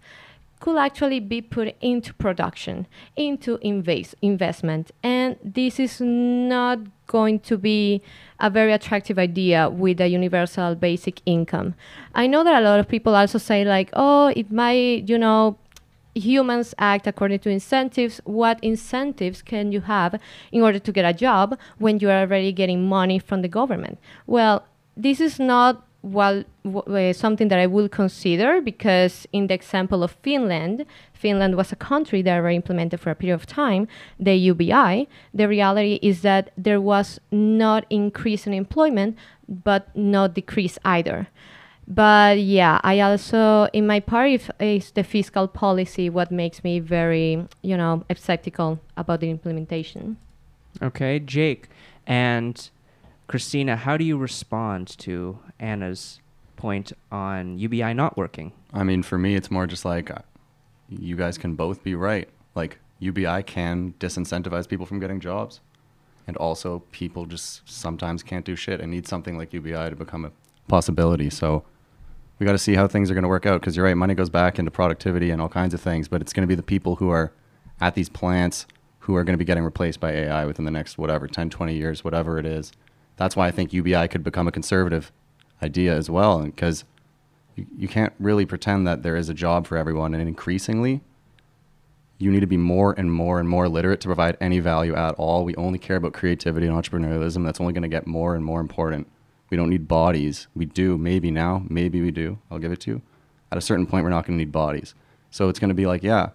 could 0.61 0.77
actually 0.77 1.21
be 1.21 1.41
put 1.41 1.77
into 1.81 2.12
production, 2.14 2.88
into 3.14 3.59
invest, 3.61 4.17
investment. 4.21 4.91
And 5.05 5.37
this 5.45 5.79
is 5.79 6.01
not 6.01 6.81
going 7.07 7.38
to 7.41 7.57
be 7.57 8.03
a 8.40 8.51
very 8.51 8.72
attractive 8.72 9.18
idea 9.18 9.68
with 9.68 10.01
a 10.01 10.09
universal 10.09 10.74
basic 10.74 11.20
income. 11.27 11.74
I 12.14 12.27
know 12.27 12.44
that 12.44 12.62
a 12.62 12.64
lot 12.64 12.79
of 12.79 12.88
people 12.88 13.14
also 13.14 13.38
say, 13.38 13.64
like, 13.64 13.90
oh, 13.94 14.29
it 14.37 14.53
might, 14.53 15.09
you 15.09 15.18
know, 15.18 15.59
humans 16.14 16.74
act 16.79 17.07
according 17.07 17.40
to 17.40 17.51
incentives. 17.51 18.20
What 18.24 18.59
incentives 18.62 19.42
can 19.42 19.72
you 19.72 19.83
have 19.83 20.20
in 20.53 20.62
order 20.62 20.79
to 20.79 20.92
get 20.92 21.05
a 21.05 21.12
job 21.12 21.59
when 21.79 21.98
you 21.98 22.11
are 22.11 22.20
already 22.20 22.53
getting 22.53 22.88
money 22.88 23.18
from 23.18 23.42
the 23.42 23.48
government? 23.48 23.98
Well, 24.27 24.64
this 24.96 25.20
is 25.20 25.38
not 25.38 25.85
well 26.03 26.45
w- 26.65 27.11
uh, 27.11 27.13
something 27.13 27.49
that 27.49 27.59
I 27.59 27.67
will 27.67 27.89
consider 27.89 28.61
because 28.61 29.27
in 29.33 29.49
the 29.49 29.55
example 29.55 30.03
of 30.03 30.13
Finland, 30.23 30.87
Finland 31.13 31.57
was 31.57 31.73
a 31.73 31.77
country 31.77 32.23
that 32.23 32.41
were 32.41 32.51
implemented 32.51 33.01
for 33.01 33.11
a 33.11 33.15
period 33.15 33.35
of 33.35 33.47
time, 33.47 33.89
the 34.19 34.35
UBI. 34.35 35.09
The 35.35 35.49
reality 35.49 35.99
is 36.03 36.23
that 36.23 36.51
there 36.57 36.81
was 36.81 37.21
not 37.31 37.85
increase 37.91 38.47
in 38.47 38.55
employment, 38.55 39.17
but 39.49 39.95
not 39.97 40.35
decrease 40.35 40.79
either. 40.85 41.29
But 41.89 42.39
yeah, 42.39 42.81
I 42.85 43.01
also 43.01 43.69
in 43.73 43.87
my 43.87 44.01
part 44.01 44.31
if 44.31 44.51
is 44.61 44.91
the 44.91 45.03
fiscal 45.03 45.49
policy 45.49 46.11
what 46.11 46.31
makes 46.31 46.63
me 46.63 46.81
very 46.81 47.47
you 47.63 47.77
know 47.77 48.05
skeptical 48.15 48.79
about 48.97 49.21
the 49.21 49.31
implementation. 49.31 50.19
Okay, 50.83 51.19
Jake. 51.19 51.69
And 52.07 52.69
Christina, 53.29 53.77
how 53.77 53.99
do 53.99 54.05
you 54.05 54.17
respond 54.17 54.88
to 55.01 55.38
Ana's 55.61 56.19
point 56.57 56.93
on 57.12 57.59
UBI 57.59 57.93
not 57.93 58.17
working? 58.17 58.53
I 58.73 58.83
mean, 58.85 59.03
for 59.03 59.19
me, 59.19 59.35
it's 59.35 59.51
more 59.51 59.67
just 59.67 59.85
like 59.85 60.11
uh, 60.11 60.21
you 60.88 61.14
guys 61.14 61.37
can 61.37 61.55
both 61.55 61.85
be 61.85 61.95
right. 61.95 62.27
Like 62.55 62.79
UBI 63.01 63.43
can 63.43 63.93
disincentivize 64.01 64.67
people 64.67 64.87
from 64.87 64.99
getting 64.99 65.21
jobs, 65.21 65.61
and 66.27 66.38
also 66.38 66.83
people 66.91 67.27
just 67.27 67.69
sometimes 67.69 68.23
can't 68.23 68.47
do 68.47 68.57
shit 68.57 68.81
and 68.81 68.91
need 68.91 69.07
something 69.07 69.37
like 69.37 69.53
UBI 69.53 69.91
to 69.91 69.95
become 69.95 70.25
a 70.25 70.33
possibility. 70.67 71.29
So 71.29 71.64
we 72.38 72.47
got 72.47 72.53
to 72.53 72.59
see 72.59 72.77
how 72.77 72.88
things 72.88 73.11
are 73.11 73.14
going 73.14 73.25
to 73.25 73.29
work 73.29 73.45
out 73.45 73.61
because 73.61 73.77
you're 73.77 73.85
right, 73.85 73.97
money 73.97 74.14
goes 74.14 74.31
back 74.31 74.59
into 74.59 74.71
productivity 74.71 75.31
and 75.31 75.43
all 75.43 75.51
kinds 75.51 75.75
of 75.75 75.83
things, 75.83 76.09
but 76.09 76.23
it's 76.23 76.33
going 76.33 76.45
to 76.45 76.49
be 76.49 76.55
the 76.55 76.62
people 76.62 76.97
who 76.97 77.11
are 77.11 77.35
at 77.79 77.95
these 77.95 78.09
plants 78.09 78.67
who 79.01 79.14
are 79.17 79.25
going 79.25 79.35
to 79.35 79.38
be 79.38 79.45
getting 79.45 79.64
replaced 79.64 80.01
by 80.01 80.12
AI 80.12 80.47
within 80.47 80.64
the 80.64 80.71
next 80.71 80.97
whatever 80.97 81.27
10, 81.27 81.51
20 81.51 81.75
years, 81.75 82.03
whatever 82.03 82.38
it 82.38 82.47
is. 82.47 82.73
That's 83.19 83.37
why 83.37 83.47
I 83.47 83.51
think 83.51 83.75
UBI 83.75 84.09
could 84.09 84.25
become 84.25 84.49
a 84.49 84.53
conservative 84.53 85.13
idea 85.63 85.95
as 85.95 86.09
well 86.09 86.41
because 86.43 86.85
you, 87.55 87.67
you 87.77 87.89
can't 87.89 88.15
really 88.19 88.47
pretend 88.47 88.87
that 88.87 89.03
there 89.03 89.17
is 89.17 89.29
a 89.29 89.35
job 89.35 89.67
for 89.67 89.77
everyone 89.77 90.15
and 90.15 90.27
increasingly 90.27 91.03
you 92.19 92.33
need 92.33 92.41
to 92.41 92.47
be 92.47 92.57
more 92.57 92.95
and 92.99 93.13
more 93.13 93.39
and 93.39 93.49
more 93.49 93.69
literate 93.69 94.01
to 94.01 94.09
provide 94.09 94.37
any 94.41 94.59
value 94.59 94.95
at 94.95 95.15
all. 95.15 95.45
We 95.45 95.55
only 95.55 95.79
care 95.79 95.97
about 95.97 96.13
creativity 96.13 96.67
and 96.67 96.77
entrepreneurialism. 96.77 97.45
That's 97.45 97.61
only 97.61 97.73
going 97.73 97.83
to 97.83 97.89
get 97.89 98.07
more 98.07 98.35
and 98.35 98.45
more 98.45 98.61
important. 98.61 99.07
We 99.51 99.57
don't 99.57 99.71
need 99.71 99.87
bodies. 99.87 100.49
We 100.55 100.67
do, 100.67 100.99
maybe 100.99 101.31
now, 101.31 101.65
maybe 101.69 102.03
we 102.03 102.11
do. 102.11 102.39
I'll 102.51 102.59
give 102.59 102.73
it 102.73 102.81
to 102.81 102.91
you. 102.91 103.03
At 103.53 103.57
a 103.57 103.63
certain 103.63 103.87
point, 103.87 104.05
we're 104.05 104.11
not 104.11 104.27
going 104.27 104.37
to 104.37 104.45
need 104.45 104.53
bodies. 104.53 104.95
So 105.31 105.49
it's 105.49 105.61
going 105.61 105.69
to 105.69 105.75
be 105.75 105.87
like, 105.87 106.03
yeah, 106.03 106.31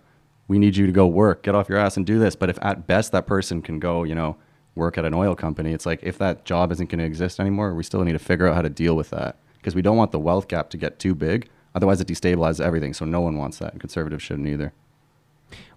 we 0.48 0.58
need 0.58 0.78
you 0.78 0.86
to 0.86 0.92
go 0.92 1.06
work, 1.06 1.44
get 1.44 1.54
off 1.54 1.68
your 1.68 1.78
ass 1.78 1.98
and 1.98 2.06
do 2.06 2.18
this. 2.18 2.36
But 2.36 2.50
if 2.50 2.58
at 2.62 2.88
best 2.88 3.12
that 3.12 3.28
person 3.28 3.62
can 3.62 3.80
go, 3.80 4.04
you 4.04 4.16
know, 4.16 4.38
work 4.76 4.98
at 4.98 5.06
an 5.06 5.14
oil 5.14 5.36
company, 5.36 5.74
it's 5.74 5.86
like 5.86 6.00
if 6.04 6.18
that 6.18 6.46
job 6.46 6.72
isn't 6.72 6.90
going 6.90 7.00
to 7.00 7.06
exist 7.06 7.40
anymore, 7.40 7.74
we 7.74 7.84
still 7.84 8.04
need 8.04 8.14
to 8.14 8.20
figure 8.20 8.48
out 8.48 8.56
how 8.56 8.62
to 8.62 8.70
deal 8.70 8.96
with 8.96 9.10
that 9.12 9.38
because 9.58 9.76
we 9.76 9.82
don't 9.82 9.98
want 9.98 10.12
the 10.12 10.20
wealth 10.20 10.48
gap 10.48 10.70
to 10.72 10.78
get 10.78 11.00
too 11.00 11.16
big. 11.16 11.50
Otherwise, 11.76 12.02
it 12.02 12.08
destabilizes 12.08 12.62
everything. 12.62 12.94
So 12.94 13.06
no 13.06 13.22
one 13.22 13.38
wants 13.38 13.58
that. 13.60 13.72
And 13.72 13.80
conservatives 13.80 14.24
shouldn't 14.24 14.48
either. 14.48 14.74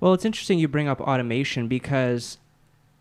Well, 0.00 0.14
it's 0.14 0.24
interesting 0.24 0.58
you 0.58 0.68
bring 0.68 0.88
up 0.88 1.00
automation 1.00 1.68
because 1.68 2.38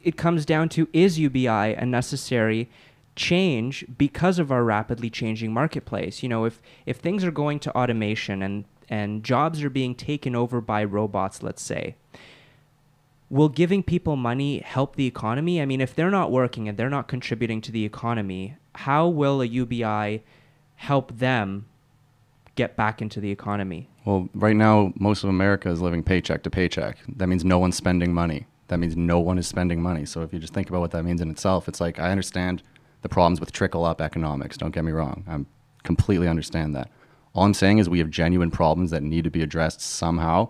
it 0.02 0.18
comes 0.18 0.46
down 0.46 0.70
to 0.70 0.88
is 0.94 1.20
UBI 1.20 1.48
a 1.48 1.86
necessary 1.86 2.70
change 3.16 3.86
because 3.98 4.40
of 4.40 4.52
our 4.52 4.64
rapidly 4.64 5.10
changing 5.10 5.54
marketplace? 5.54 6.22
You 6.22 6.30
know, 6.30 6.46
if 6.46 6.62
if 6.86 6.98
things 6.98 7.24
are 7.24 7.32
going 7.32 7.60
to 7.62 7.76
automation 7.76 8.42
and 8.42 8.66
and 8.88 9.24
jobs 9.24 9.64
are 9.64 9.70
being 9.70 9.96
taken 9.96 10.36
over 10.36 10.62
by 10.62 10.84
robots, 10.84 11.42
let's 11.42 11.62
say, 11.62 11.96
will 13.30 13.50
giving 13.50 13.84
people 13.84 14.16
money 14.16 14.60
help 14.60 14.96
the 14.96 15.08
economy? 15.08 15.62
I 15.62 15.66
mean, 15.66 15.82
if 15.82 15.96
they're 15.96 16.12
not 16.12 16.32
working 16.32 16.68
and 16.68 16.78
they're 16.78 16.90
not 16.90 17.08
contributing 17.08 17.62
to 17.62 17.72
the 17.72 17.86
economy, 17.86 18.56
how 18.76 19.08
will 19.08 19.42
a 19.42 19.46
UBI 19.46 20.24
help 20.76 21.18
them 21.18 21.66
get 22.56 22.76
back 22.76 23.02
into 23.02 23.20
the 23.20 23.32
economy? 23.32 23.90
Well, 24.06 24.30
right 24.34 24.56
now, 24.56 24.94
most 25.00 25.24
of 25.24 25.30
America 25.30 25.70
is 25.70 25.82
living 25.82 26.04
paycheck 26.04 26.44
to 26.44 26.50
paycheck. 26.50 26.98
That 27.08 27.28
means 27.28 27.44
no 27.44 27.58
one's 27.58 27.76
spending 27.76 28.14
money. 28.14 28.46
That 28.68 28.78
means 28.78 28.96
no 28.96 29.20
one 29.20 29.38
is 29.38 29.48
spending 29.48 29.82
money. 29.82 30.06
So 30.06 30.22
if 30.22 30.34
you 30.34 30.40
just 30.40 30.54
think 30.54 30.70
about 30.70 30.82
what 30.82 30.92
that 30.92 31.04
means 31.04 31.22
in 31.22 31.30
itself, 31.30 31.68
it's 31.68 31.82
like 31.82 32.00
I 32.00 32.12
understand 32.12 32.64
the 33.02 33.10
problems 33.10 33.40
with 33.40 33.52
trickle 33.52 33.86
up 33.86 34.02
economics. 34.02 34.58
Don't 34.58 34.74
get 34.74 34.84
me 34.84 34.92
wrong. 34.92 35.24
I 35.28 35.40
completely 35.84 36.28
understand 36.28 36.76
that. 36.76 36.90
All 37.34 37.44
I'm 37.44 37.54
saying 37.54 37.80
is 37.80 37.90
we 37.90 38.00
have 38.00 38.10
genuine 38.10 38.50
problems 38.50 38.92
that 38.92 39.04
need 39.04 39.24
to 39.26 39.30
be 39.30 39.44
addressed 39.44 39.82
somehow. 39.82 40.50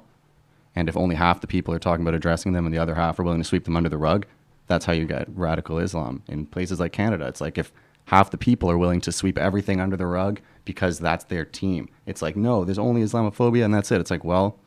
And 0.75 0.89
if 0.89 0.97
only 0.97 1.15
half 1.15 1.41
the 1.41 1.47
people 1.47 1.73
are 1.73 1.79
talking 1.79 2.03
about 2.03 2.15
addressing 2.15 2.53
them 2.53 2.65
and 2.65 2.73
the 2.73 2.79
other 2.79 2.95
half 2.95 3.19
are 3.19 3.23
willing 3.23 3.41
to 3.41 3.47
sweep 3.47 3.63
them 3.63 3.77
under 3.77 3.89
the 3.89 3.97
rug, 3.97 4.25
that's 4.67 4.85
how 4.85 4.93
you 4.93 5.05
get 5.05 5.27
radical 5.33 5.79
Islam. 5.79 6.23
In 6.27 6.45
places 6.45 6.79
like 6.79 6.91
Canada, 6.91 7.27
it's 7.27 7.41
like 7.41 7.57
if 7.57 7.71
half 8.05 8.31
the 8.31 8.37
people 8.37 8.69
are 8.69 8.77
willing 8.77 9.01
to 9.01 9.11
sweep 9.11 9.37
everything 9.37 9.79
under 9.79 9.97
the 9.97 10.05
rug 10.05 10.39
because 10.63 10.99
that's 10.99 11.25
their 11.25 11.45
team. 11.45 11.89
It's 12.05 12.21
like, 12.21 12.35
no, 12.35 12.65
there's 12.65 12.79
only 12.79 13.01
Islamophobia 13.01 13.63
and 13.63 13.73
that's 13.73 13.91
it. 13.91 14.01
It's 14.01 14.11
like, 14.11 14.23
well, 14.23 14.59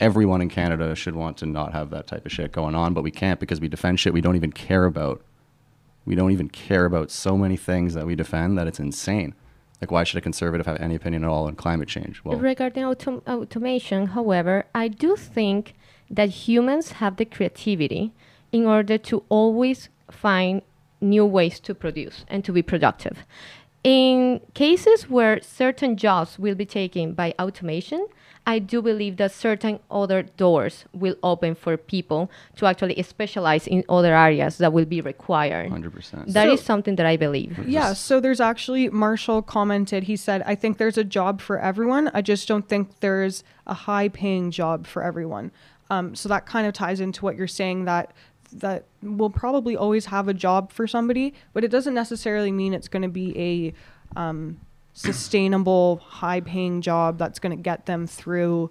everyone 0.00 0.42
in 0.42 0.48
Canada 0.48 0.94
should 0.94 1.14
want 1.14 1.36
to 1.38 1.46
not 1.46 1.72
have 1.72 1.90
that 1.90 2.06
type 2.06 2.26
of 2.26 2.32
shit 2.32 2.52
going 2.52 2.74
on, 2.74 2.94
but 2.94 3.02
we 3.02 3.10
can't 3.10 3.40
because 3.40 3.60
we 3.60 3.68
defend 3.68 4.00
shit 4.00 4.12
we 4.12 4.20
don't 4.20 4.36
even 4.36 4.52
care 4.52 4.84
about. 4.84 5.22
We 6.04 6.14
don't 6.14 6.32
even 6.32 6.48
care 6.48 6.84
about 6.84 7.10
so 7.10 7.36
many 7.36 7.56
things 7.56 7.94
that 7.94 8.06
we 8.06 8.14
defend 8.14 8.56
that 8.58 8.66
it's 8.66 8.78
insane. 8.78 9.34
Like, 9.80 9.90
why 9.90 10.04
should 10.04 10.18
a 10.18 10.22
conservative 10.22 10.66
have 10.66 10.80
any 10.80 10.94
opinion 10.94 11.24
at 11.24 11.30
all 11.30 11.46
on 11.46 11.54
climate 11.54 11.88
change? 11.88 12.22
Well, 12.24 12.38
Regarding 12.38 12.82
autom- 12.84 13.26
automation, 13.28 14.06
however, 14.08 14.64
I 14.74 14.88
do 14.88 15.16
think 15.16 15.74
that 16.10 16.28
humans 16.30 16.92
have 16.92 17.16
the 17.16 17.24
creativity 17.24 18.12
in 18.52 18.64
order 18.64 18.96
to 18.96 19.22
always 19.28 19.88
find 20.10 20.62
new 21.00 21.26
ways 21.26 21.60
to 21.60 21.74
produce 21.74 22.24
and 22.28 22.44
to 22.44 22.52
be 22.52 22.62
productive. 22.62 23.24
In 23.84 24.40
cases 24.54 25.10
where 25.10 25.40
certain 25.42 25.96
jobs 25.96 26.38
will 26.38 26.54
be 26.54 26.64
taken 26.66 27.12
by 27.12 27.34
automation, 27.38 28.06
I 28.48 28.60
do 28.60 28.80
believe 28.80 29.16
that 29.16 29.32
certain 29.32 29.80
other 29.90 30.22
doors 30.22 30.84
will 30.92 31.16
open 31.22 31.56
for 31.56 31.76
people 31.76 32.30
to 32.56 32.66
actually 32.66 33.02
specialize 33.02 33.66
in 33.66 33.82
other 33.88 34.14
areas 34.14 34.58
that 34.58 34.72
will 34.72 34.84
be 34.84 35.00
required. 35.00 35.70
100%. 35.72 36.32
That 36.32 36.48
is 36.48 36.60
So- 36.60 36.66
something 36.66 36.94
that 36.96 37.06
I 37.06 37.16
believe. 37.16 37.58
Yeah, 37.66 37.92
so 37.92 38.20
there's 38.20 38.40
actually 38.40 38.88
Marshall 38.90 39.42
commented. 39.42 40.04
He 40.04 40.14
said, 40.16 40.42
"I 40.46 40.54
think 40.54 40.78
there's 40.78 40.96
a 40.96 41.04
job 41.04 41.40
for 41.40 41.58
everyone. 41.58 42.08
I 42.14 42.22
just 42.22 42.46
don't 42.46 42.68
think 42.68 43.00
there's 43.00 43.42
a 43.66 43.74
high-paying 43.74 44.52
job 44.52 44.86
for 44.86 45.02
everyone." 45.02 45.50
Um, 45.90 46.14
so 46.14 46.28
that 46.28 46.46
kind 46.46 46.66
of 46.68 46.72
ties 46.72 47.00
into 47.00 47.24
what 47.24 47.36
you're 47.36 47.46
saying 47.48 47.84
that 47.86 48.12
that 48.52 48.84
we'll 49.02 49.28
probably 49.28 49.76
always 49.76 50.06
have 50.06 50.28
a 50.28 50.34
job 50.34 50.70
for 50.70 50.86
somebody, 50.86 51.34
but 51.52 51.64
it 51.64 51.68
doesn't 51.70 51.94
necessarily 51.94 52.52
mean 52.52 52.72
it's 52.74 52.86
going 52.86 53.02
to 53.02 53.08
be 53.08 53.36
a 53.36 54.18
um, 54.18 54.60
sustainable, 54.96 56.00
high-paying 56.02 56.80
job 56.80 57.18
that's 57.18 57.38
going 57.38 57.54
to 57.56 57.62
get 57.62 57.86
them 57.86 58.06
through 58.06 58.70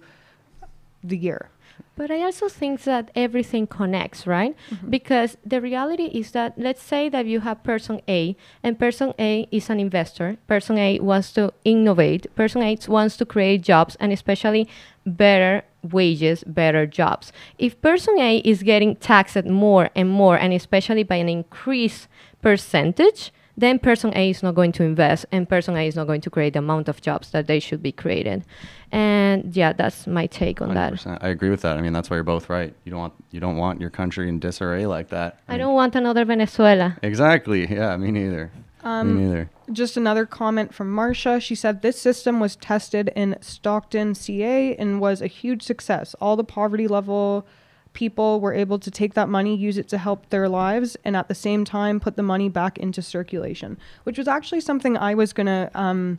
the 1.02 1.16
year. 1.16 1.50
But 1.94 2.10
I 2.10 2.22
also 2.22 2.48
think 2.48 2.82
that 2.84 3.10
everything 3.14 3.66
connects, 3.66 4.26
right? 4.26 4.54
Mm-hmm. 4.70 4.90
Because 4.90 5.36
the 5.44 5.60
reality 5.60 6.04
is 6.04 6.32
that 6.32 6.54
let's 6.58 6.82
say 6.82 7.08
that 7.08 7.26
you 7.26 7.40
have 7.40 7.62
person 7.62 8.00
A 8.08 8.36
and 8.62 8.78
person 8.78 9.14
A 9.18 9.46
is 9.50 9.70
an 9.70 9.78
investor. 9.80 10.36
Person 10.46 10.78
A 10.78 10.98
wants 10.98 11.32
to 11.32 11.52
innovate. 11.64 12.34
Person 12.34 12.62
A 12.62 12.76
wants 12.88 13.16
to 13.18 13.24
create 13.24 13.62
jobs 13.62 13.96
and 13.96 14.12
especially 14.12 14.68
better 15.06 15.62
wages, 15.82 16.44
better 16.44 16.86
jobs. 16.86 17.32
If 17.58 17.80
person 17.80 18.18
A 18.18 18.38
is 18.38 18.62
getting 18.62 18.96
taxed 18.96 19.44
more 19.44 19.88
and 19.94 20.08
more 20.10 20.36
and 20.36 20.52
especially 20.52 21.02
by 21.02 21.16
an 21.16 21.28
increased 21.28 22.08
percentage, 22.42 23.32
then 23.56 23.78
person 23.78 24.12
A 24.14 24.30
is 24.30 24.42
not 24.42 24.54
going 24.54 24.72
to 24.72 24.82
invest 24.82 25.24
and 25.32 25.48
person 25.48 25.76
A 25.76 25.86
is 25.86 25.96
not 25.96 26.06
going 26.06 26.20
to 26.20 26.30
create 26.30 26.52
the 26.52 26.58
amount 26.58 26.88
of 26.88 27.00
jobs 27.00 27.30
that 27.30 27.46
they 27.46 27.58
should 27.58 27.82
be 27.82 27.92
created. 27.92 28.44
And 28.92 29.56
yeah, 29.56 29.72
that's 29.72 30.06
my 30.06 30.26
take 30.26 30.60
on 30.60 30.74
that. 30.74 30.92
100%. 30.92 31.18
I 31.22 31.28
agree 31.28 31.50
with 31.50 31.62
that. 31.62 31.76
I 31.76 31.80
mean, 31.80 31.92
that's 31.92 32.10
why 32.10 32.16
you're 32.16 32.24
both 32.24 32.50
right. 32.50 32.74
You 32.84 32.90
don't 32.90 33.00
want 33.00 33.14
you 33.30 33.40
don't 33.40 33.56
want 33.56 33.80
your 33.80 33.90
country 33.90 34.28
in 34.28 34.38
disarray 34.38 34.86
like 34.86 35.08
that. 35.08 35.40
I 35.48 35.52
mean, 35.52 35.60
don't 35.60 35.74
want 35.74 35.94
another 35.94 36.24
Venezuela. 36.24 36.96
Exactly. 37.02 37.66
Yeah, 37.66 37.96
me 37.96 38.10
neither. 38.10 38.52
Um, 38.82 39.16
me 39.16 39.22
neither. 39.24 39.50
Just 39.72 39.96
another 39.96 40.26
comment 40.26 40.72
from 40.74 40.92
Marcia. 40.92 41.40
She 41.40 41.54
said 41.54 41.82
this 41.82 42.00
system 42.00 42.38
was 42.38 42.56
tested 42.56 43.10
in 43.16 43.36
Stockton, 43.40 44.14
CA, 44.14 44.76
and 44.76 45.00
was 45.00 45.20
a 45.20 45.26
huge 45.26 45.62
success. 45.62 46.14
All 46.20 46.36
the 46.36 46.44
poverty 46.44 46.86
level 46.86 47.46
people 47.96 48.40
were 48.40 48.52
able 48.52 48.78
to 48.78 48.90
take 48.90 49.14
that 49.14 49.26
money, 49.26 49.56
use 49.56 49.78
it 49.78 49.88
to 49.88 49.96
help 49.96 50.28
their 50.28 50.50
lives, 50.50 50.98
and 51.02 51.16
at 51.16 51.28
the 51.28 51.34
same 51.34 51.64
time 51.64 51.98
put 51.98 52.14
the 52.14 52.22
money 52.22 52.50
back 52.50 52.76
into 52.76 53.00
circulation, 53.00 53.78
which 54.04 54.18
was 54.18 54.28
actually 54.28 54.60
something 54.60 54.96
I 54.96 55.14
was 55.14 55.32
gonna. 55.32 55.70
Um, 55.74 56.18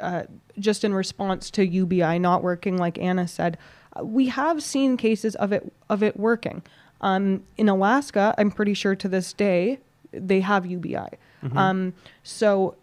uh, 0.00 0.24
just 0.58 0.84
in 0.84 0.92
response 0.92 1.50
to 1.52 1.64
UBI 1.64 2.18
not 2.18 2.42
working, 2.42 2.76
like 2.76 2.98
Ana 2.98 3.26
said, 3.26 3.56
we 4.02 4.26
have 4.26 4.62
seen 4.62 4.96
cases 4.96 5.34
of 5.36 5.52
it 5.52 5.72
of 5.88 6.02
it 6.02 6.18
working. 6.18 6.62
Um, 7.00 7.44
in 7.56 7.68
Alaska, 7.68 8.34
I'm 8.36 8.50
pretty 8.50 8.74
sure 8.74 8.94
to 8.94 9.08
this 9.08 9.32
day 9.32 9.78
they 10.12 10.40
have 10.40 10.66
UBI. 10.66 11.08
Um, 11.56 11.94
so 12.22 12.76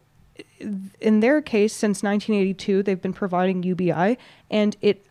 in 1.00 1.20
their 1.20 1.42
case, 1.42 1.74
since 1.74 2.02
1982, 2.02 2.84
they've 2.84 3.02
been 3.02 3.14
providing 3.14 3.64
UBI, 3.64 4.18
and 4.50 4.76
it 4.82 5.06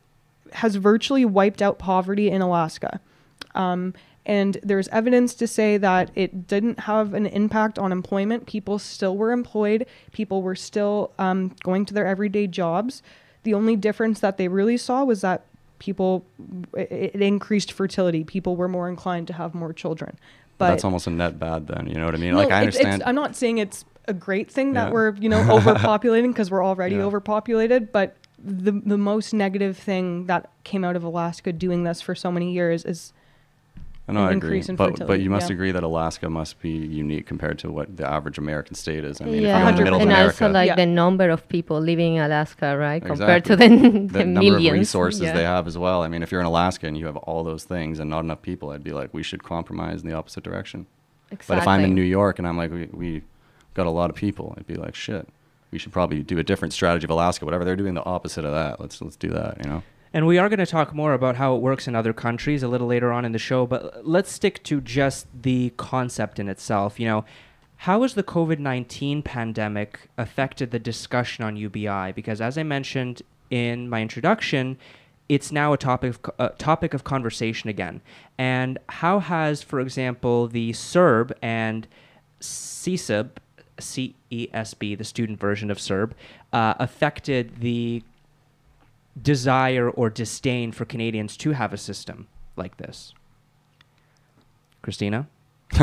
has 0.55 0.77
virtually 0.77 1.25
wiped 1.25 1.63
out 1.63 1.79
poverty 1.79 2.31
in 2.31 2.43
Alaska. 2.43 3.01
Um, 3.55 3.95
and 4.27 4.59
there's 4.63 4.87
evidence 4.89 5.35
to 5.35 5.47
say 5.47 5.77
that 5.79 6.11
it 6.15 6.47
didn't 6.47 6.81
have 6.81 7.15
an 7.15 7.27
impact 7.27 7.79
on 7.79 7.91
employment. 7.91 8.47
People 8.47 8.79
still 8.79 9.17
were 9.17 9.33
employed. 9.33 9.87
People 10.13 10.43
were 10.43 10.55
still 10.55 11.11
um, 11.19 11.57
going 11.63 11.85
to 11.87 11.95
their 11.95 12.07
everyday 12.07 12.47
jobs. 12.47 13.03
The 13.43 13.55
only 13.55 13.77
difference 13.77 14.21
that 14.21 14.37
they 14.37 14.49
really 14.49 14.77
saw 14.77 15.05
was 15.05 15.23
that 15.23 15.45
people 15.79 16.25
it, 16.77 17.13
it 17.15 17.23
increased 17.23 17.73
fertility. 17.73 18.23
People 18.23 18.55
were 18.57 18.69
more 18.69 18.89
inclined 18.89 19.27
to 19.29 19.33
have 19.33 19.55
more 19.55 19.73
children. 19.73 20.19
But 20.59 20.69
that's 20.71 20.85
almost 20.85 21.07
a 21.07 21.11
net 21.11 21.39
bad 21.39 21.67
then. 21.69 21.87
You 21.89 21.95
know 21.95 22.05
what 22.05 22.15
I 22.15 22.19
mean? 22.19 22.33
no, 22.33 22.37
like 22.37 22.51
I 22.53 22.61
understand. 22.61 23.03
I'm 23.07 23.15
not 23.15 23.35
saying 23.35 23.57
it's 23.59 23.87
a 24.07 24.13
great 24.13 24.51
thing 24.51 24.75
that 24.75 24.89
Yeah. 24.89 24.93
we're 24.93 25.15
you 25.17 25.31
know 25.31 25.39
overpopulating 25.59 26.29
because 26.29 26.51
we're 26.51 26.65
already 26.65 26.97
Yeah. 26.97 27.03
overpopulated, 27.05 27.91
but 27.93 28.15
the 28.42 28.72
the 28.72 28.98
most 28.98 29.33
negative 29.33 29.76
thing 29.76 30.26
that 30.26 30.50
came 30.64 30.85
out 30.85 30.96
of 30.96 31.05
Alaska 31.05 31.53
doing 31.53 31.85
this 31.85 32.00
for 32.00 32.14
so 32.14 32.31
many 32.33 32.53
years 32.53 32.85
is 32.85 33.12
I 34.09 34.12
know 34.12 34.20
an 34.20 34.26
I 34.26 34.31
agree, 34.33 34.48
increase 34.48 34.68
in 34.68 34.76
but 34.76 35.07
but 35.07 35.20
you 35.20 35.31
must 35.31 35.48
yeah. 35.48 35.55
agree 35.55 35.70
that 35.70 35.85
Alaska 35.85 36.29
must 36.29 36.61
be 36.61 36.70
unique 36.70 37.26
compared 37.26 37.59
to 37.61 37.70
what 37.70 37.96
the 37.96 38.09
average 38.09 38.38
American 38.38 38.74
state 38.74 39.05
is. 39.05 39.20
I 39.20 39.24
mean, 39.26 39.42
yeah, 39.42 39.57
if 39.57 39.61
you're 39.61 39.68
in 39.68 39.76
the 39.76 39.83
middle 39.85 39.96
of 39.96 40.03
and 40.03 40.11
America, 40.11 40.44
also 40.44 40.53
like 40.53 40.68
Yeah. 40.68 40.74
the 40.76 40.87
number 40.87 41.31
of 41.31 41.48
people 41.48 41.81
living 41.81 42.16
in 42.16 42.22
Alaska, 42.22 42.76
right, 42.76 43.05
compared 43.05 43.44
to 43.44 43.57
the, 43.57 43.68
the, 43.68 43.74
the 44.18 44.24
number 44.24 44.40
millions. 44.40 44.66
of 44.66 44.72
resources 44.72 45.20
yeah. 45.20 45.33
they 45.33 45.44
have 45.44 45.68
as 45.68 45.79
well. 45.79 46.03
I 46.03 46.09
mean, 46.09 46.22
if 46.22 46.33
you're 46.33 46.40
in 46.40 46.46
Alaska 46.46 46.88
and 46.88 46.96
you 46.96 47.07
have 47.07 47.18
all 47.18 47.44
those 47.44 47.64
things 47.64 48.00
and 48.00 48.11
not 48.11 48.24
enough 48.24 48.42
people, 48.42 48.70
I'd 48.70 48.83
be 48.83 48.92
like, 48.92 49.14
we 49.14 49.22
should 49.22 49.44
compromise 49.44 50.03
in 50.03 50.09
the 50.09 50.16
opposite 50.16 50.42
direction. 50.42 50.87
Exactly. 51.31 51.55
But 51.55 51.62
if 51.62 51.68
I'm 51.68 51.85
in 51.85 51.94
New 51.94 52.03
York 52.03 52.38
and 52.40 52.48
I'm 52.48 52.57
like, 52.57 52.72
we, 52.72 52.88
we 52.92 53.22
got 53.74 53.87
a 53.87 53.90
lot 53.90 54.11
of 54.11 54.16
people, 54.16 54.55
I'd 54.57 54.66
be 54.66 54.74
like, 54.74 54.96
shit, 54.96 55.29
we 55.70 55.78
should 55.78 55.92
probably 55.92 56.22
do 56.22 56.38
a 56.38 56.42
different 56.42 56.72
strategy 56.74 57.04
of 57.04 57.11
Alaska. 57.11 57.44
Whatever 57.44 57.64
they're 57.64 57.76
doing, 57.76 57.94
the 57.94 58.04
opposite 58.04 58.44
of 58.44 58.52
that. 58.52 58.80
Let's 58.80 59.00
let's 59.00 59.16
do 59.16 59.28
that. 59.28 59.59
You 59.64 59.70
know. 59.70 59.83
And 60.12 60.26
we 60.26 60.38
are 60.38 60.48
going 60.48 60.59
to 60.59 60.66
talk 60.66 60.92
more 60.92 61.14
about 61.14 61.37
how 61.37 61.54
it 61.54 61.62
works 61.62 61.87
in 61.87 61.94
other 61.94 62.12
countries 62.12 62.64
a 62.64 62.68
little 62.68 62.88
later 62.88 63.12
on 63.12 63.24
in 63.24 63.30
the 63.30 63.38
show, 63.38 63.64
but 63.64 64.04
let's 64.04 64.33
stick 64.33 64.61
to 64.64 64.80
just 64.80 65.28
the 65.42 65.72
concept 65.76 66.40
in 66.40 66.48
itself. 66.48 66.98
You 66.98 67.06
know, 67.06 67.24
how 67.76 68.02
has 68.02 68.14
the 68.14 68.24
COVID 68.24 68.59
19 68.59 69.22
pandemic 69.22 70.09
affected 70.18 70.72
the 70.72 70.80
discussion 70.80 71.44
on 71.44 71.56
UBI? 71.56 72.12
Because 72.12 72.40
as 72.40 72.59
I 72.59 72.64
mentioned 72.64 73.22
in 73.50 73.88
my 73.88 74.02
introduction, 74.02 74.78
it's 75.28 75.52
now 75.52 75.72
a 75.72 75.78
topic 75.78 76.26
of, 76.38 76.59
topic 76.59 76.92
of 76.92 77.04
conversation 77.04 77.70
again. 77.70 78.00
And 78.37 78.78
how 78.88 79.20
has, 79.20 79.62
for 79.62 79.78
example, 79.78 80.48
the 80.48 80.72
CERB 80.72 81.30
and 81.40 81.87
CESB, 82.40 83.30
CESB, 83.81 84.97
the 84.97 85.05
student 85.05 85.40
version 85.40 85.71
of 85.71 85.79
CERB, 85.79 86.12
uh, 86.53 86.75
affected 86.79 87.61
the 87.61 88.03
desire 89.21 89.90
or 89.90 90.11
disdain 90.11 90.73
for 90.73 90.85
Canadians 90.85 91.37
to 91.38 91.53
have 91.53 91.73
a 91.73 91.77
system 91.77 92.27
like 92.57 92.77
this? 92.77 93.14
Christina? 94.83 95.29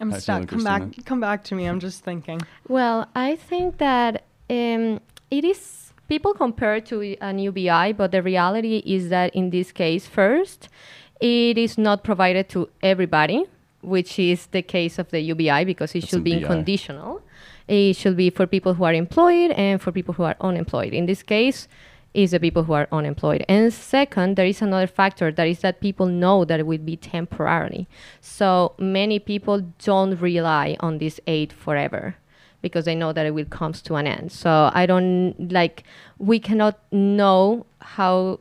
I'm 0.00 0.10
How 0.12 0.18
stuck. 0.18 0.36
feeling, 0.36 0.46
Come 0.46 0.64
back, 0.64 1.04
come 1.04 1.20
back 1.20 1.44
to 1.44 1.54
me. 1.54 1.66
I'm 1.66 1.80
just 1.80 2.02
thinking. 2.02 2.40
Well, 2.68 3.08
I 3.14 3.36
think 3.36 3.78
that 3.78 4.24
um, 4.48 5.00
it 5.30 5.44
is 5.44 5.92
people 6.08 6.32
compare 6.34 6.80
to 6.80 7.16
an 7.20 7.38
UBI, 7.38 7.92
but 7.92 8.10
the 8.10 8.22
reality 8.22 8.82
is 8.84 9.10
that 9.10 9.34
in 9.34 9.50
this 9.50 9.72
case, 9.72 10.06
first, 10.06 10.68
it 11.20 11.58
is 11.58 11.76
not 11.76 12.02
provided 12.02 12.48
to 12.50 12.68
everybody, 12.82 13.44
which 13.82 14.18
is 14.18 14.46
the 14.46 14.62
case 14.62 14.98
of 14.98 15.10
the 15.10 15.20
UBI 15.20 15.64
because 15.64 15.94
it 15.94 16.00
That's 16.00 16.10
should 16.10 16.24
be 16.24 16.36
BI. 16.36 16.42
unconditional. 16.42 17.22
It 17.68 17.96
should 17.96 18.16
be 18.16 18.30
for 18.30 18.46
people 18.46 18.74
who 18.74 18.84
are 18.84 18.94
employed 18.94 19.52
and 19.52 19.80
for 19.80 19.92
people 19.92 20.14
who 20.14 20.24
are 20.24 20.36
unemployed. 20.40 20.92
In 20.92 21.06
this 21.06 21.22
case, 21.22 21.68
is 22.12 22.32
the 22.32 22.40
people 22.40 22.64
who 22.64 22.72
are 22.72 22.88
unemployed. 22.90 23.44
And 23.48 23.72
second, 23.72 24.36
there 24.36 24.46
is 24.46 24.60
another 24.60 24.86
factor 24.86 25.30
that 25.30 25.46
is 25.46 25.60
that 25.60 25.80
people 25.80 26.06
know 26.06 26.44
that 26.44 26.58
it 26.58 26.66
will 26.66 26.78
be 26.78 26.96
temporarily. 26.96 27.88
So 28.20 28.74
many 28.78 29.18
people 29.18 29.60
don't 29.84 30.20
rely 30.20 30.76
on 30.80 30.98
this 30.98 31.20
aid 31.26 31.52
forever 31.52 32.16
because 32.62 32.84
they 32.84 32.94
know 32.94 33.12
that 33.12 33.26
it 33.26 33.34
will 33.34 33.46
come 33.46 33.72
to 33.72 33.94
an 33.94 34.06
end. 34.06 34.32
So 34.32 34.70
I 34.74 34.86
don't 34.86 35.52
like 35.52 35.84
we 36.18 36.38
cannot 36.38 36.78
know 36.92 37.66
how 37.80 38.40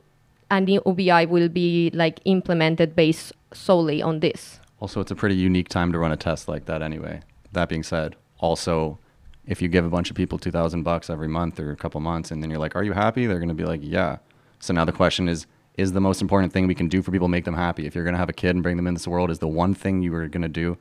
a 0.52 0.60
new 0.60 0.82
UBI 0.86 1.28
will 1.28 1.50
be 1.50 1.92
like 1.94 2.20
implemented 2.26 2.96
based 2.96 3.34
solely 3.54 4.02
on 4.02 4.20
this. 4.20 4.59
Also, 4.80 5.02
it's 5.02 5.12
a 5.12 5.16
pretty 5.16 5.36
unique 5.36 5.70
time 5.70 5.92
to 5.92 6.00
run 6.00 6.12
a 6.12 6.18
test 6.18 6.48
like 6.48 6.66
that 6.66 6.82
anyway. 6.82 7.22
That 7.52 7.70
being 7.70 7.84
said, 7.84 8.16
also, 8.40 9.00
if 9.46 9.62
you 9.62 9.68
give 9.68 9.84
a 9.84 9.90
bunch 9.90 10.10
of 10.10 10.16
people 10.16 10.38
2000 10.38 10.84
bucks 10.84 11.10
every 11.10 11.28
month 11.28 11.60
or 11.60 11.72
a 11.72 11.76
couple 11.76 12.00
months 12.00 12.32
and 12.32 12.42
then 12.42 12.50
you're 12.50 12.60
like, 12.60 12.76
"Are 12.76 12.84
you 12.84 12.94
happy?" 12.94 13.26
They're 13.26 13.40
going 13.40 13.50
to 13.50 13.56
be 13.56 13.66
like, 13.66 13.82
"Yeah." 13.84 14.18
So 14.60 14.74
now 14.74 14.86
the 14.86 14.92
question 14.92 15.28
is 15.28 15.48
is 15.76 15.94
the 15.94 16.02
most 16.02 16.22
important 16.22 16.52
thing 16.52 16.68
we 16.68 16.76
can 16.76 16.90
do 16.90 17.02
for 17.02 17.12
people 17.12 17.30
make 17.30 17.46
them 17.46 17.54
happy? 17.54 17.86
If 17.86 17.96
you're 17.96 18.04
going 18.04 18.14
to 18.14 18.20
have 18.20 18.30
a 18.30 18.34
kid 18.34 18.50
and 18.50 18.62
bring 18.62 18.76
them 18.76 18.86
in 18.86 18.94
this 18.94 19.08
world, 19.08 19.32
is 19.32 19.40
the 19.40 19.48
one 19.48 19.74
thing 19.74 20.02
you 20.02 20.14
are 20.14 20.28
going 20.28 20.42
to 20.42 20.50
do 20.50 20.78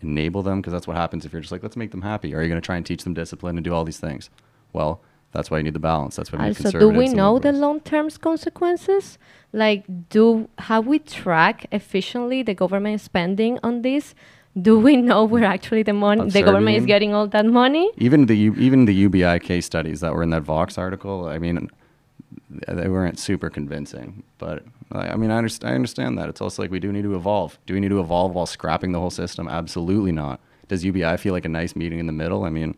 enable 0.00 0.42
them 0.42 0.60
because 0.60 0.72
that's 0.72 0.86
what 0.86 0.96
happens 0.96 1.24
if 1.24 1.32
you're 1.32 1.40
just 1.40 1.52
like, 1.52 1.62
"Let's 1.62 1.76
make 1.76 1.90
them 1.90 2.02
happy." 2.02 2.34
Or 2.34 2.38
are 2.38 2.42
you 2.42 2.48
going 2.48 2.60
to 2.60 2.64
try 2.64 2.76
and 2.76 2.86
teach 2.86 3.04
them 3.04 3.14
discipline 3.14 3.56
and 3.56 3.64
do 3.64 3.72
all 3.74 3.84
these 3.84 4.00
things? 4.00 4.30
Well, 4.72 5.00
that's 5.36 5.50
why 5.50 5.58
you 5.58 5.64
need 5.64 5.74
the 5.74 5.86
balance. 5.92 6.16
That's 6.16 6.32
what 6.32 6.40
made 6.40 6.56
Also, 6.56 6.78
do 6.78 6.88
we 6.88 7.08
know 7.08 7.38
the 7.38 7.52
long-term 7.52 8.10
consequences? 8.28 9.18
Like, 9.52 9.84
do 10.10 10.48
have 10.58 10.86
we 10.86 10.98
track 10.98 11.66
efficiently 11.70 12.42
the 12.42 12.54
government 12.54 13.00
spending 13.00 13.58
on 13.62 13.82
this? 13.82 14.14
do 14.60 14.78
we 14.78 14.96
know 14.96 15.24
where 15.24 15.44
actually 15.44 15.82
the 15.82 15.92
money, 15.92 16.30
the 16.30 16.42
government 16.42 16.76
is 16.78 16.86
getting 16.86 17.12
all 17.12 17.26
that 17.28 17.44
money? 17.44 17.90
Even 17.98 18.24
the 18.26 18.36
U- 18.36 18.54
even 18.56 18.86
the 18.86 18.94
UBI 18.94 19.38
case 19.38 19.66
studies 19.66 20.00
that 20.00 20.14
were 20.14 20.22
in 20.22 20.30
that 20.30 20.42
Vox 20.42 20.78
article, 20.78 21.28
I 21.28 21.38
mean, 21.38 21.68
they 22.48 22.88
weren't 22.88 23.18
super 23.18 23.50
convincing. 23.50 24.22
But 24.38 24.64
I 24.92 25.08
I 25.08 25.16
mean, 25.16 25.30
I 25.30 25.36
understand, 25.36 25.72
I 25.72 25.74
understand 25.74 26.16
that. 26.18 26.28
It's 26.30 26.40
also 26.40 26.62
like 26.62 26.70
we 26.70 26.80
do 26.80 26.90
need 26.90 27.02
to 27.02 27.14
evolve. 27.14 27.58
Do 27.66 27.74
we 27.74 27.80
need 27.80 27.90
to 27.90 28.00
evolve 28.00 28.34
while 28.34 28.46
scrapping 28.46 28.92
the 28.92 29.00
whole 29.00 29.10
system? 29.10 29.46
Absolutely 29.46 30.12
not. 30.12 30.40
Does 30.68 30.84
UBI 30.84 31.16
feel 31.18 31.32
like 31.32 31.44
a 31.44 31.54
nice 31.60 31.76
meeting 31.76 31.98
in 31.98 32.06
the 32.06 32.18
middle? 32.22 32.44
I 32.44 32.50
mean, 32.50 32.74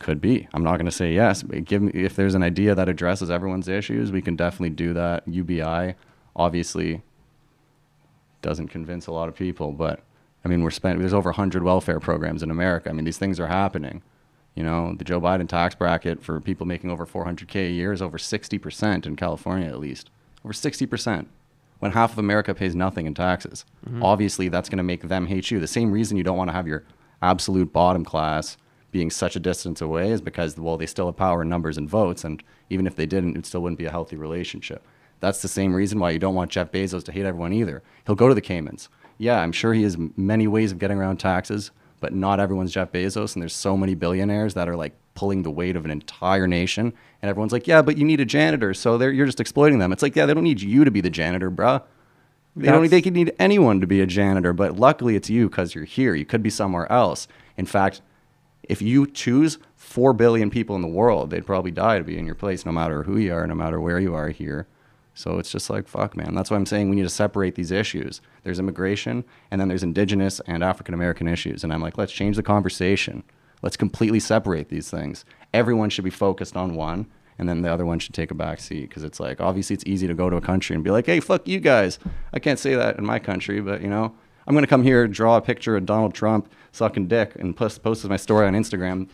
could 0.00 0.20
be. 0.20 0.48
I'm 0.52 0.64
not 0.64 0.76
going 0.76 0.86
to 0.86 0.90
say 0.90 1.14
yes. 1.14 1.44
But 1.44 1.64
give 1.64 1.82
me 1.82 1.92
if 1.94 2.16
there's 2.16 2.34
an 2.34 2.42
idea 2.42 2.74
that 2.74 2.88
addresses 2.88 3.30
everyone's 3.30 3.68
issues, 3.68 4.10
we 4.10 4.22
can 4.22 4.34
definitely 4.34 4.70
do 4.70 4.92
that. 4.94 5.22
UBI 5.28 5.94
obviously 6.34 7.02
doesn't 8.42 8.68
convince 8.68 9.06
a 9.06 9.12
lot 9.12 9.28
of 9.28 9.36
people, 9.36 9.72
but 9.72 10.00
I 10.44 10.48
mean, 10.48 10.62
we're 10.62 10.70
spending. 10.70 11.00
There's 11.00 11.14
over 11.14 11.30
100 11.30 11.62
welfare 11.62 12.00
programs 12.00 12.42
in 12.42 12.50
America. 12.50 12.88
I 12.88 12.92
mean, 12.92 13.04
these 13.04 13.18
things 13.18 13.38
are 13.38 13.46
happening. 13.46 14.02
You 14.54 14.64
know, 14.64 14.94
the 14.94 15.04
Joe 15.04 15.20
Biden 15.20 15.48
tax 15.48 15.74
bracket 15.74 16.24
for 16.24 16.40
people 16.40 16.66
making 16.66 16.90
over 16.90 17.06
400k 17.06 17.68
a 17.68 17.70
year 17.70 17.92
is 17.92 18.02
over 18.02 18.18
60% 18.18 19.06
in 19.06 19.16
California, 19.16 19.68
at 19.68 19.78
least. 19.78 20.10
Over 20.44 20.52
60%. 20.52 21.26
When 21.78 21.92
half 21.92 22.12
of 22.12 22.18
America 22.18 22.54
pays 22.54 22.74
nothing 22.74 23.06
in 23.06 23.14
taxes, 23.14 23.64
mm-hmm. 23.86 24.02
obviously 24.02 24.48
that's 24.48 24.68
going 24.68 24.78
to 24.78 24.82
make 24.84 25.08
them 25.08 25.26
hate 25.26 25.50
you. 25.50 25.60
The 25.60 25.66
same 25.66 25.92
reason 25.92 26.16
you 26.16 26.24
don't 26.24 26.36
want 26.36 26.48
to 26.48 26.54
have 26.54 26.66
your 26.66 26.84
absolute 27.22 27.72
bottom 27.72 28.04
class 28.04 28.56
being 28.90 29.10
such 29.10 29.36
a 29.36 29.40
distance 29.40 29.80
away 29.80 30.10
is 30.10 30.20
because, 30.20 30.56
well, 30.56 30.76
they 30.76 30.86
still 30.86 31.06
have 31.06 31.16
power 31.16 31.42
in 31.42 31.48
numbers 31.48 31.78
and 31.78 31.88
votes, 31.88 32.24
and 32.24 32.42
even 32.68 32.86
if 32.86 32.96
they 32.96 33.06
didn't, 33.06 33.36
it 33.36 33.46
still 33.46 33.62
wouldn't 33.62 33.78
be 33.78 33.86
a 33.86 33.90
healthy 33.90 34.16
relationship. 34.16 34.84
That's 35.20 35.42
the 35.42 35.48
same 35.48 35.74
reason 35.74 35.98
why 35.98 36.10
you 36.10 36.18
don't 36.18 36.34
want 36.34 36.50
Jeff 36.50 36.72
Bezos 36.72 37.04
to 37.04 37.12
hate 37.12 37.26
everyone 37.26 37.52
either. 37.52 37.82
He'll 38.06 38.14
go 38.14 38.28
to 38.28 38.34
the 38.34 38.40
Caymans. 38.40 38.88
Yeah, 39.18 39.40
I'm 39.40 39.52
sure 39.52 39.74
he 39.74 39.82
has 39.82 39.98
many 40.16 40.46
ways 40.46 40.72
of 40.72 40.78
getting 40.78 40.98
around 40.98 41.18
taxes, 41.18 41.70
but 42.00 42.14
not 42.14 42.40
everyone's 42.40 42.72
Jeff 42.72 42.90
Bezos, 42.90 43.34
and 43.34 43.42
there's 43.42 43.54
so 43.54 43.76
many 43.76 43.94
billionaires 43.94 44.54
that 44.54 44.68
are 44.68 44.76
like 44.76 44.94
pulling 45.14 45.42
the 45.42 45.50
weight 45.50 45.76
of 45.76 45.84
an 45.84 45.90
entire 45.90 46.46
nation, 46.46 46.94
and 47.20 47.28
everyone's 47.28 47.52
like, 47.52 47.66
yeah, 47.66 47.82
but 47.82 47.98
you 47.98 48.04
need 48.04 48.20
a 48.20 48.24
janitor, 48.24 48.72
so 48.72 48.96
they're, 48.96 49.12
you're 49.12 49.26
just 49.26 49.40
exploiting 49.40 49.78
them. 49.78 49.92
It's 49.92 50.02
like, 50.02 50.16
yeah, 50.16 50.24
they 50.24 50.32
don't 50.32 50.44
need 50.44 50.62
you 50.62 50.84
to 50.84 50.90
be 50.90 51.02
the 51.02 51.10
janitor, 51.10 51.50
bruh. 51.50 51.82
They 52.56 52.66
don't. 52.66 52.88
They 52.90 53.00
could 53.00 53.14
need 53.14 53.32
anyone 53.38 53.80
to 53.80 53.86
be 53.86 54.00
a 54.00 54.06
janitor, 54.06 54.52
but 54.52 54.76
luckily 54.76 55.14
it's 55.14 55.30
you 55.30 55.48
because 55.48 55.74
you're 55.74 55.84
here. 55.84 56.16
You 56.16 56.24
could 56.24 56.42
be 56.42 56.50
somewhere 56.50 56.90
else. 56.90 57.28
In 57.56 57.64
fact, 57.64 58.02
if 58.62 58.82
you 58.82 59.06
choose 59.06 59.58
four 59.76 60.12
billion 60.12 60.50
people 60.50 60.76
in 60.76 60.82
the 60.82 60.88
world, 60.88 61.30
they'd 61.30 61.46
probably 61.46 61.70
die 61.70 61.98
to 61.98 62.04
be 62.04 62.18
in 62.18 62.26
your 62.26 62.34
place, 62.34 62.64
no 62.64 62.72
matter 62.72 63.02
who 63.02 63.16
you 63.16 63.32
are, 63.34 63.46
no 63.46 63.54
matter 63.54 63.80
where 63.80 63.98
you 63.98 64.14
are 64.14 64.28
here. 64.28 64.66
So 65.14 65.38
it's 65.38 65.50
just 65.50 65.68
like 65.68 65.88
fuck, 65.88 66.16
man. 66.16 66.34
That's 66.34 66.50
why 66.50 66.56
I'm 66.56 66.66
saying 66.66 66.88
we 66.88 66.96
need 66.96 67.02
to 67.02 67.08
separate 67.08 67.54
these 67.54 67.70
issues. 67.70 68.20
There's 68.42 68.58
immigration, 68.58 69.24
and 69.50 69.60
then 69.60 69.68
there's 69.68 69.82
indigenous 69.82 70.40
and 70.46 70.62
African 70.62 70.94
American 70.94 71.28
issues. 71.28 71.64
And 71.64 71.72
I'm 71.72 71.82
like, 71.82 71.98
let's 71.98 72.12
change 72.12 72.36
the 72.36 72.42
conversation. 72.42 73.24
Let's 73.62 73.76
completely 73.76 74.20
separate 74.20 74.68
these 74.68 74.90
things. 74.90 75.24
Everyone 75.52 75.90
should 75.90 76.04
be 76.04 76.10
focused 76.10 76.56
on 76.56 76.74
one, 76.74 77.06
and 77.38 77.48
then 77.48 77.62
the 77.62 77.72
other 77.72 77.84
one 77.84 77.98
should 77.98 78.14
take 78.14 78.30
a 78.30 78.34
back 78.34 78.60
seat 78.60 78.88
because 78.88 79.04
it's 79.04 79.20
like 79.20 79.40
obviously 79.40 79.74
it's 79.74 79.84
easy 79.86 80.06
to 80.06 80.14
go 80.14 80.30
to 80.30 80.36
a 80.36 80.40
country 80.40 80.74
and 80.74 80.84
be 80.84 80.90
like, 80.90 81.06
hey, 81.06 81.20
fuck 81.20 81.46
you 81.46 81.60
guys. 81.60 81.98
I 82.32 82.38
can't 82.38 82.58
say 82.58 82.74
that 82.74 82.96
in 82.98 83.04
my 83.04 83.18
country, 83.18 83.60
but 83.60 83.82
you 83.82 83.88
know, 83.88 84.14
I'm 84.50 84.54
gonna 84.54 84.66
come 84.66 84.82
here, 84.82 85.06
draw 85.06 85.36
a 85.36 85.40
picture 85.40 85.76
of 85.76 85.86
Donald 85.86 86.12
Trump 86.12 86.50
sucking 86.72 87.06
dick, 87.06 87.36
and 87.36 87.56
post 87.56 87.84
post 87.84 88.04
my 88.06 88.16
story 88.16 88.48
on 88.48 88.54
Instagram. 88.54 89.08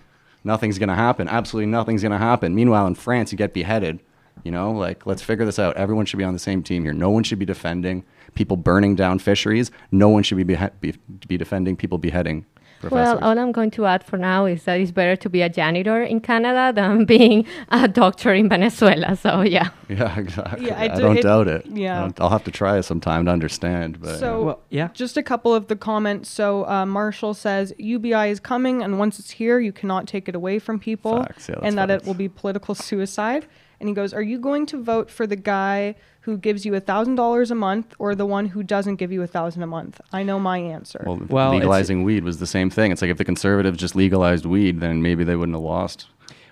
Nothing's 0.45 0.79
gonna 0.79 0.95
happen. 0.95 1.29
Absolutely 1.29 1.71
nothing's 1.71 2.03
gonna 2.03 2.17
happen. 2.17 2.55
Meanwhile, 2.55 2.87
in 2.87 2.95
France, 2.95 3.33
you 3.33 3.37
get 3.37 3.53
beheaded. 3.53 4.01
You 4.45 4.51
know, 4.51 4.73
like 4.73 5.05
let's 5.05 5.21
figure 5.21 5.45
this 5.45 5.59
out. 5.59 5.77
Everyone 5.77 6.07
should 6.07 6.17
be 6.17 6.25
on 6.25 6.33
the 6.33 6.39
same 6.39 6.63
team 6.63 6.85
here. 6.85 6.95
No 6.95 7.11
one 7.11 7.23
should 7.23 7.39
be 7.39 7.45
defending 7.45 8.03
people 8.35 8.57
burning 8.57 8.95
down 8.95 9.19
fisheries. 9.19 9.71
No 9.93 10.09
one 10.09 10.23
should 10.23 10.39
be 10.39 10.57
be, 10.81 10.95
be 11.29 11.37
defending 11.37 11.77
people 11.77 11.99
beheading 11.99 12.47
professors. 12.81 13.21
Well, 13.21 13.31
all 13.31 13.39
I'm 13.39 13.53
going 13.53 13.71
to 13.73 13.87
add 13.87 14.05
for 14.05 14.17
now 14.19 14.47
is 14.47 14.65
that 14.65 14.81
it's 14.81 14.91
better 14.91 15.17
to 15.17 15.29
be 15.29 15.43
a 15.43 15.49
janitor 15.49 16.03
in 16.03 16.21
Canada 16.21 16.73
than 16.75 17.05
being 17.17 17.47
a 17.71 17.89
doctor 17.89 18.33
in 18.35 18.49
Venezuela. 18.49 19.17
So 19.17 19.43
yeah. 19.43 19.69
yeah, 19.89 20.19
exactly. 20.19 20.67
Yeah, 20.67 20.79
I 20.81 20.85
I, 20.85 20.89
do- 20.97 21.01
don't 21.03 21.19
it- 21.19 21.23
doubt 21.23 21.49
it. 21.49 21.67
yeah. 21.67 22.05
I'll, 22.05 22.13
I'll 22.21 22.31
have 22.31 22.45
to 22.45 22.51
try 22.51 22.79
it 22.79 22.83
sometime 22.85 23.25
to 23.27 23.31
understand. 23.31 24.01
But 24.01 24.19
So- 24.19 24.45
Well, 24.45 24.61
yeah. 24.71 24.89
Just 24.95 25.17
a 25.17 25.23
couple 25.23 25.55
of 25.55 25.67
the 25.69 25.77
comments. 25.77 26.29
So 26.31 26.67
uh, 26.69 26.85
Marshall 26.87 27.35
says 27.35 27.73
UBI 27.79 28.31
is 28.31 28.41
coming, 28.41 28.83
and 28.83 28.99
once 28.99 29.19
it's 29.19 29.31
here, 29.31 29.59
you 29.61 29.73
cannot 29.73 30.07
take 30.07 30.29
it 30.29 30.35
away 30.35 30.59
from 30.59 30.79
people, 30.79 31.23
Facts, 31.23 31.49
yeah, 31.49 31.55
that's 31.57 31.67
and 31.67 31.79
that 31.79 31.91
it 31.91 32.05
will 32.07 32.15
be 32.15 32.29
political 32.29 32.75
suicide. 32.75 33.47
And 33.81 33.89
he 33.89 33.95
goes, 33.95 34.13
"Are 34.13 34.23
you 34.23 34.39
going 34.39 34.67
to 34.67 34.83
vote 34.83 35.11
for 35.11 35.27
the 35.27 35.37
guy 35.37 35.97
who 36.23 36.39
gives 36.39 36.65
you 36.65 36.75
a 36.75 36.81
thousand 36.81 37.17
dollars 37.17 37.51
a 37.51 37.55
month, 37.55 37.95
or 37.99 38.15
the 38.15 38.27
one 38.27 38.47
who 38.47 38.63
doesn't 38.63 38.97
give 38.97 39.13
you 39.13 39.23
a 39.23 39.27
thousand 39.27 39.63
a 39.63 39.67
month?" 39.67 40.01
I 40.13 40.23
know 40.23 40.39
my 40.39 40.59
answer. 40.59 41.03
well, 41.07 41.21
Well, 41.29 41.51
legalizing 41.53 42.03
weed 42.05 42.25
was 42.25 42.39
the 42.39 42.47
same 42.47 42.71
thing. 42.71 42.93
It's 42.93 43.03
like 43.03 43.11
if 43.11 43.19
the 43.19 43.25
conservatives 43.25 43.79
just 43.79 43.95
legalized 43.97 44.47
weed, 44.47 44.81
then 44.81 45.03
maybe 45.03 45.25
they 45.25 45.37
wouldn't 45.37 45.57
have 45.57 45.63
lost. 45.63 46.07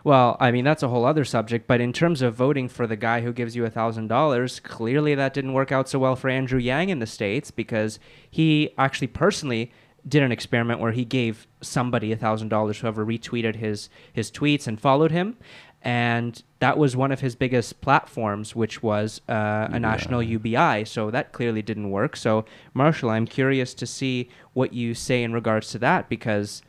Well, 0.04 0.36
I 0.38 0.50
mean 0.50 0.66
that's 0.66 0.82
a 0.82 0.88
whole 0.88 1.06
other 1.06 1.24
subject, 1.24 1.66
but 1.66 1.80
in 1.80 1.94
terms 1.94 2.20
of 2.20 2.34
voting 2.34 2.68
for 2.68 2.86
the 2.86 2.96
guy 2.96 3.22
who 3.22 3.32
gives 3.32 3.56
you 3.56 3.64
a 3.64 3.70
thousand 3.70 4.08
dollars, 4.08 4.60
clearly 4.60 5.14
that 5.14 5.32
didn't 5.32 5.54
work 5.54 5.72
out 5.72 5.88
so 5.88 5.98
well 5.98 6.14
for 6.14 6.28
Andrew 6.28 6.58
Yang 6.58 6.90
in 6.90 6.98
the 6.98 7.06
states 7.06 7.50
because 7.50 7.98
he 8.30 8.74
actually 8.76 9.06
personally 9.06 9.72
did 10.06 10.22
an 10.22 10.30
experiment 10.30 10.80
where 10.80 10.92
he 10.92 11.06
gave 11.06 11.46
somebody 11.62 12.12
a 12.12 12.16
thousand 12.18 12.48
dollars, 12.50 12.80
whoever 12.80 13.06
retweeted 13.06 13.56
his 13.56 13.88
his 14.12 14.30
tweets 14.30 14.66
and 14.66 14.78
followed 14.78 15.10
him, 15.10 15.38
and 15.84 16.42
that 16.60 16.78
was 16.78 16.96
one 16.96 17.12
of 17.12 17.20
his 17.20 17.36
biggest 17.36 17.82
platforms, 17.82 18.56
which 18.56 18.82
was 18.82 19.20
uh, 19.28 19.68
a 19.70 19.78
national 19.78 20.22
UBI. 20.22 20.86
So 20.86 21.10
that 21.10 21.32
clearly 21.32 21.60
didn't 21.60 21.90
work. 21.90 22.16
So 22.16 22.46
Marshall, 22.72 23.10
I'm 23.10 23.26
curious 23.26 23.74
to 23.74 23.86
see 23.86 24.30
what 24.54 24.72
you 24.72 24.94
say 24.94 25.22
in 25.22 25.34
regards 25.34 25.70
to 25.72 25.78
that 25.80 26.08
because. 26.08 26.62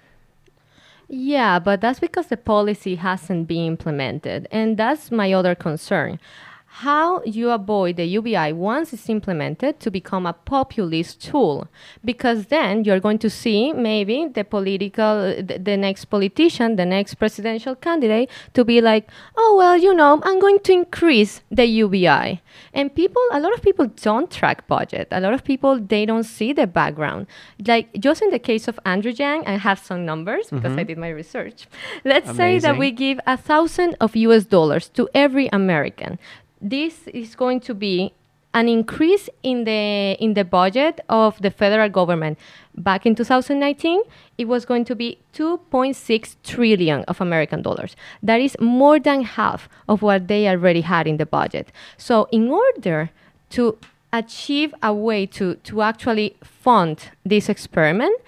Yeah, 1.08 1.60
but 1.60 1.80
that's 1.80 2.00
because 2.00 2.28
the 2.28 2.36
policy 2.36 2.96
hasn't 2.96 3.48
been 3.48 3.66
implemented. 3.66 4.48
And 4.52 4.76
that's 4.76 5.12
my 5.12 5.32
other 5.32 5.56
concern. 5.56 6.20
How 6.80 7.22
you 7.24 7.52
avoid 7.52 7.96
the 7.96 8.04
UBI 8.04 8.52
once 8.52 8.92
it's 8.92 9.08
implemented 9.08 9.80
to 9.80 9.90
become 9.90 10.26
a 10.26 10.34
populist 10.34 11.22
tool, 11.22 11.70
because 12.04 12.48
then 12.48 12.84
you're 12.84 13.00
going 13.00 13.18
to 13.20 13.30
see 13.30 13.72
maybe 13.72 14.28
the 14.28 14.44
political, 14.44 15.42
the, 15.42 15.58
the 15.58 15.78
next 15.78 16.04
politician, 16.06 16.76
the 16.76 16.86
next 16.86 17.16
presidential 17.16 17.76
candidate 17.76 18.30
to 18.56 18.66
be 18.66 18.82
like, 18.82 19.10
oh 19.38 19.56
well, 19.58 19.78
you 19.78 19.94
know, 19.94 20.20
I'm 20.22 20.38
going 20.38 20.60
to 20.60 20.74
increase 20.74 21.40
the 21.50 21.66
UBI, 21.66 22.42
and 22.74 22.94
people, 22.94 23.24
a 23.32 23.40
lot 23.40 23.54
of 23.54 23.62
people 23.62 23.88
don't 23.88 24.30
track 24.30 24.68
budget. 24.68 25.08
A 25.12 25.22
lot 25.22 25.34
of 25.34 25.46
people 25.46 25.80
they 25.80 26.06
don't 26.06 26.26
see 26.26 26.52
the 26.52 26.68
background. 26.68 27.28
Like 27.66 27.88
just 28.02 28.22
in 28.22 28.32
the 28.32 28.40
case 28.40 28.68
of 28.68 28.78
Andrew 28.86 29.14
Yang, 29.14 29.48
I 29.48 29.54
have 29.54 29.80
some 29.80 30.06
numbers 30.06 30.50
because 30.50 30.74
I 30.74 30.80
mm-hmm. 30.80 30.88
did 30.88 30.98
my 30.98 31.10
research. 31.10 31.68
Let's 32.04 32.36
say 32.36 32.60
that 32.60 32.78
we 32.78 32.92
give 32.92 33.22
a 33.26 33.38
thousand 33.38 33.96
of 34.02 34.14
US 34.18 34.44
dollars 34.44 34.90
to 34.90 35.08
every 35.14 35.48
American. 35.54 36.20
This 36.66 37.08
is 37.10 37.36
going 37.36 37.60
to 37.60 37.76
be 37.76 38.12
an 38.56 38.68
increase 38.68 39.30
in 39.44 39.66
the 39.66 40.18
in 40.20 40.34
the 40.34 40.44
budget 40.44 41.00
of 41.10 41.40
the 41.40 41.52
federal 41.52 41.90
government. 41.90 42.40
Back 42.76 43.06
in 43.06 43.14
2019, 43.14 44.02
it 44.40 44.46
was 44.46 44.66
going 44.66 44.84
to 44.86 44.96
be 44.96 45.20
2.6 45.36 46.36
trillion 46.44 47.04
of 47.04 47.22
American 47.22 47.62
dollars. 47.62 47.96
That 48.24 48.42
is 48.42 48.58
more 48.60 49.00
than 49.00 49.22
half 49.22 49.70
of 49.88 50.02
what 50.02 50.28
they 50.28 50.48
already 50.48 50.82
had 50.82 51.06
in 51.06 51.18
the 51.18 51.28
budget. 51.28 51.72
So, 51.98 52.28
in 52.32 52.50
order 52.50 53.12
to 53.52 53.78
achieve 54.12 54.74
a 54.82 54.92
way 54.92 55.28
to, 55.28 55.56
to 55.70 55.84
actually 55.84 56.36
fund 56.42 57.12
this 57.24 57.48
experiment, 57.48 58.20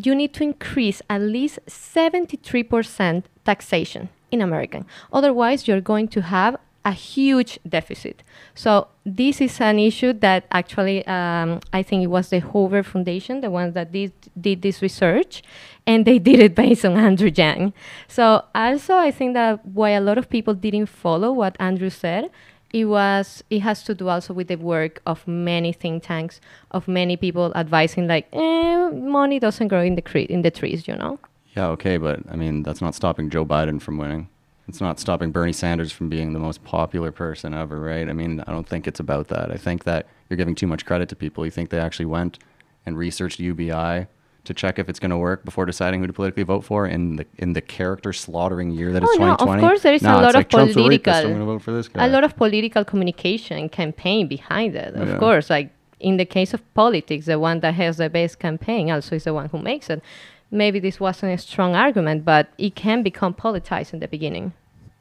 you 0.00 0.14
need 0.14 0.32
to 0.34 0.44
increase 0.44 1.02
at 1.10 1.22
least 1.22 1.58
73% 1.66 3.24
taxation 3.44 4.10
in 4.30 4.40
American. 4.40 4.86
Otherwise, 5.12 5.66
you're 5.66 5.80
going 5.80 6.06
to 6.06 6.22
have 6.22 6.56
a 6.84 6.92
huge 6.92 7.58
deficit. 7.66 8.22
So 8.54 8.88
this 9.04 9.40
is 9.40 9.60
an 9.60 9.78
issue 9.78 10.12
that 10.14 10.44
actually 10.50 11.06
um, 11.06 11.60
I 11.72 11.82
think 11.82 12.02
it 12.02 12.08
was 12.08 12.28
the 12.28 12.40
Hoover 12.40 12.82
Foundation, 12.82 13.40
the 13.40 13.50
ones 13.50 13.74
that 13.74 13.92
did, 13.92 14.12
did 14.38 14.62
this 14.62 14.82
research, 14.82 15.42
and 15.86 16.04
they 16.04 16.18
did 16.18 16.40
it 16.40 16.54
based 16.64 16.84
on 16.84 16.96
Andrew 16.96 17.30
Yang. 17.34 17.72
So 18.08 18.44
also 18.54 18.96
I 18.96 19.10
think 19.10 19.34
that 19.34 19.64
why 19.64 19.90
a 19.90 20.00
lot 20.00 20.18
of 20.18 20.28
people 20.28 20.54
didn't 20.54 20.86
follow 20.86 21.32
what 21.32 21.56
Andrew 21.58 21.90
said, 21.90 22.30
it 22.74 22.86
was 22.86 23.44
it 23.50 23.60
has 23.60 23.84
to 23.84 23.94
do 23.94 24.08
also 24.08 24.34
with 24.34 24.48
the 24.48 24.56
work 24.56 25.00
of 25.06 25.26
many 25.28 25.72
think 25.72 26.02
tanks, 26.02 26.40
of 26.72 26.88
many 26.88 27.16
people 27.16 27.52
advising 27.54 28.08
like, 28.08 28.28
eh, 28.32 28.90
money 28.90 29.38
doesn't 29.38 29.68
grow 29.68 29.80
in 29.80 29.94
the 29.94 30.02
cre- 30.02 30.30
in 30.30 30.42
the 30.42 30.50
trees, 30.50 30.88
you 30.88 30.96
know. 30.96 31.18
Yeah, 31.56 31.68
okay, 31.68 31.98
but 31.98 32.20
I 32.30 32.36
mean 32.36 32.64
that's 32.64 32.80
not 32.80 32.94
stopping 32.94 33.30
Joe 33.30 33.46
Biden 33.46 33.80
from 33.80 33.96
winning. 33.96 34.28
It's 34.68 34.80
not 34.80 34.98
stopping 34.98 35.30
Bernie 35.30 35.52
Sanders 35.52 35.92
from 35.92 36.08
being 36.08 36.32
the 36.32 36.38
most 36.38 36.64
popular 36.64 37.12
person 37.12 37.52
ever, 37.52 37.78
right? 37.78 38.08
I 38.08 38.12
mean, 38.14 38.42
I 38.46 38.50
don't 38.52 38.66
think 38.68 38.86
it's 38.86 39.00
about 39.00 39.28
that. 39.28 39.50
I 39.50 39.56
think 39.56 39.84
that 39.84 40.06
you're 40.28 40.38
giving 40.38 40.54
too 40.54 40.66
much 40.66 40.86
credit 40.86 41.08
to 41.10 41.16
people. 41.16 41.44
You 41.44 41.50
think 41.50 41.68
they 41.70 41.78
actually 41.78 42.06
went 42.06 42.38
and 42.86 42.96
researched 42.96 43.38
UBI 43.40 44.06
to 44.44 44.52
check 44.54 44.78
if 44.78 44.88
it's 44.90 44.98
going 44.98 45.10
to 45.10 45.16
work 45.16 45.44
before 45.44 45.64
deciding 45.66 46.00
who 46.00 46.06
to 46.06 46.12
politically 46.12 46.42
vote 46.42 46.64
for 46.64 46.86
in 46.86 47.16
the 47.16 47.26
in 47.38 47.54
the 47.54 47.60
character 47.62 48.12
slaughtering 48.12 48.70
year 48.70 48.92
that 48.92 49.02
Oh, 49.02 49.06
no, 49.18 49.32
of 49.32 49.38
2020. 49.38 49.60
course 49.62 49.82
there 49.82 49.94
is 49.94 50.02
a 50.02 50.06
lot 50.06 50.28
of 50.30 50.34
like 50.34 50.50
political- 50.50 51.12
I'm 51.14 51.22
going 51.28 51.38
to 51.38 51.44
vote 51.46 51.62
for 51.62 51.72
this 51.72 51.88
guy. 51.88 52.04
a 52.06 52.08
lot 52.08 52.24
of 52.24 52.36
political 52.36 52.84
communication 52.84 53.68
campaign 53.70 54.28
behind 54.28 54.76
it. 54.76 54.94
Of 54.94 55.08
Yeah. 55.08 55.18
course, 55.18 55.48
like 55.48 55.70
in 56.00 56.18
the 56.18 56.26
case 56.26 56.52
of 56.52 56.60
politics, 56.74 57.24
the 57.26 57.38
one 57.38 57.60
that 57.60 57.72
has 57.74 57.96
the 57.96 58.10
best 58.10 58.38
campaign 58.38 58.90
also 58.90 59.16
is 59.16 59.24
the 59.24 59.32
one 59.32 59.48
who 59.48 59.58
makes 59.58 59.88
it. 59.88 60.02
Maybe 60.54 60.78
this 60.80 60.98
wasn't 61.00 61.32
a 61.32 61.38
strong 61.38 61.74
argument, 61.74 62.24
but 62.24 62.44
it 62.58 62.74
can 62.74 63.02
become 63.02 63.34
politicized 63.34 63.92
in 63.92 63.98
the 64.00 64.08
beginning, 64.08 64.52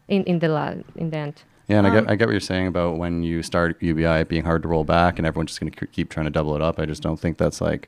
in 0.07 0.23
in 0.23 0.39
the 0.39 0.47
la- 0.49 0.81
in 0.95 1.09
the 1.11 1.17
end. 1.17 1.35
Yeah, 1.67 1.77
and 1.77 1.87
I 1.87 1.89
Um, 1.91 1.95
get 1.95 2.11
I 2.11 2.15
get 2.15 2.27
what 2.27 2.33
you're 2.33 2.39
saying 2.53 2.67
about 2.67 2.97
when 2.97 3.23
you 3.23 3.43
start 3.43 3.77
UBI 3.81 4.21
it 4.21 4.27
being 4.29 4.43
hard 4.45 4.61
to 4.63 4.67
roll 4.67 4.83
back 4.83 5.17
and 5.17 5.25
everyone's 5.27 5.51
just 5.51 5.59
going 5.61 5.71
to 5.71 5.87
keep 5.87 6.09
trying 6.09 6.25
to 6.25 6.31
double 6.31 6.55
it 6.55 6.61
up. 6.61 6.79
I 6.79 6.85
just 6.85 7.01
don't 7.03 7.19
think 7.19 7.37
that's 7.37 7.61
like 7.61 7.87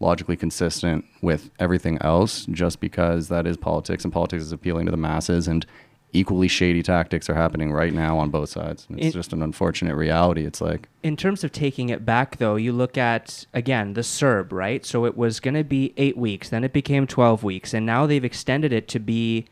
logically 0.00 0.36
consistent 0.36 1.04
with 1.20 1.50
everything 1.60 1.98
else. 2.00 2.46
Just 2.46 2.80
because 2.80 3.28
that 3.28 3.46
is 3.46 3.56
politics 3.56 4.02
and 4.04 4.12
politics 4.12 4.42
is 4.42 4.50
appealing 4.52 4.86
to 4.86 4.90
the 4.90 4.96
masses 5.10 5.46
and 5.46 5.64
equally 6.12 6.48
shady 6.48 6.82
tactics 6.82 7.30
are 7.30 7.34
happening 7.34 7.72
right 7.72 7.94
now 7.94 8.18
on 8.18 8.28
both 8.28 8.50
sides. 8.50 8.86
And 8.88 8.98
It's 8.98 9.08
It- 9.08 9.12
just 9.18 9.32
an 9.32 9.42
unfortunate 9.42 9.96
reality. 9.96 10.44
It's 10.44 10.60
like 10.60 10.88
in 11.02 11.16
terms 11.16 11.42
of 11.42 11.52
taking 11.52 11.88
it 11.88 12.04
back 12.04 12.36
though 12.36 12.56
you 12.56 12.72
look 12.72 12.98
at 12.98 13.46
again 13.54 13.94
the 13.94 14.02
CERB 14.02 14.52
right 14.52 14.84
so 14.84 15.04
it 15.04 15.16
was 15.16 15.40
going 15.40 15.54
to 15.54 15.64
be 15.64 15.92
eight 15.96 16.16
weeks 16.16 16.48
then 16.48 16.64
it 16.64 16.72
became 16.72 17.06
12 17.06 17.42
weeks 17.42 17.74
and 17.74 17.84
now 17.86 18.06
they've 18.06 18.24
extended 18.24 18.72
it 18.72 18.86
to 18.88 18.98
be 19.00 19.46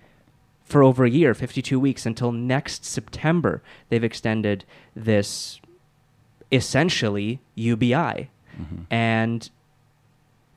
for 0.65 0.83
over 0.85 1.05
a 1.05 1.11
year 1.11 1.35
52 1.35 1.81
weeks 1.81 2.07
until 2.07 2.31
next 2.31 2.85
september 2.85 3.63
they've 3.89 4.05
extended 4.05 4.65
this 4.95 5.61
essentially 6.53 7.41
ubi 7.57 7.91
mm-hmm. 7.91 8.83
and 8.91 9.51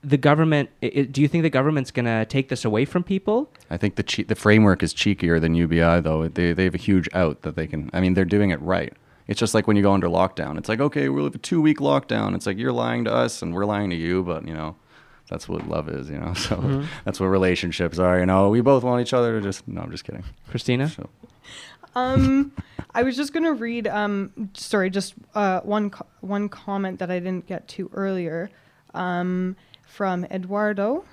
the 0.04 0.16
government 0.18 0.68
i 0.82 0.86
i- 1.00 1.02
do 1.02 1.20
you 1.22 1.28
think 1.28 1.42
the 1.42 1.50
government's 1.50 1.90
going 1.90 2.04
to 2.06 2.24
take 2.26 2.48
this 2.48 2.64
away 2.64 2.84
from 2.84 3.02
people 3.02 3.50
I 3.70 3.76
think 3.76 3.96
the 3.96 4.02
che- 4.02 4.24
the 4.24 4.34
framework 4.34 4.82
is 4.82 4.92
cheekier 4.94 5.40
than 5.40 5.54
UBI 5.54 6.00
though. 6.00 6.28
They 6.28 6.52
they 6.52 6.64
have 6.64 6.74
a 6.74 6.84
huge 6.90 7.08
out 7.14 7.42
that 7.42 7.56
they 7.56 7.66
can. 7.66 7.90
I 7.92 8.00
mean, 8.00 8.14
they're 8.14 8.24
doing 8.36 8.50
it 8.50 8.60
right. 8.60 8.92
It's 9.26 9.40
just 9.40 9.54
like 9.54 9.66
when 9.66 9.76
you 9.76 9.82
go 9.82 9.92
under 9.92 10.06
lockdown. 10.08 10.58
It's 10.58 10.68
like 10.68 10.80
okay, 10.80 11.08
we'll 11.08 11.24
have 11.24 11.34
a 11.34 11.38
two 11.38 11.60
week 11.62 11.78
lockdown. 11.78 12.34
It's 12.36 12.46
like 12.46 12.58
you're 12.58 12.72
lying 12.86 13.04
to 13.06 13.12
us 13.12 13.42
and 13.42 13.54
we're 13.54 13.64
lying 13.64 13.88
to 13.90 13.96
you, 13.96 14.22
but 14.22 14.46
you 14.46 14.52
know, 14.54 14.76
that's 15.30 15.48
what 15.48 15.66
love 15.66 15.88
is. 15.88 16.10
You 16.10 16.18
know, 16.18 16.34
so 16.46 16.84
that's 17.04 17.18
what 17.18 17.26
relationships 17.28 17.98
are. 17.98 18.18
You 18.20 18.26
know, 18.26 18.50
we 18.50 18.60
both 18.60 18.84
want 18.84 19.00
each 19.00 19.14
other 19.14 19.30
to 19.32 19.40
just. 19.40 19.66
No, 19.66 19.80
I'm 19.80 19.90
just 19.90 20.04
kidding. 20.04 20.24
christina 20.50 20.88
So, 20.88 21.08
Um, 21.96 22.52
I 22.94 23.02
was 23.02 23.16
just 23.16 23.32
gonna 23.32 23.54
read. 23.54 23.88
Um, 23.88 24.50
sorry, 24.54 24.90
just 24.90 25.14
uh, 25.34 25.60
one 25.62 25.90
co- 25.90 26.06
one 26.20 26.48
comment 26.48 26.98
that 27.00 27.10
I 27.10 27.18
didn't 27.18 27.46
get 27.46 27.66
to 27.68 27.90
earlier. 27.94 28.50
Um, 28.92 29.56
from 29.94 30.24
Eduardo, 30.24 31.04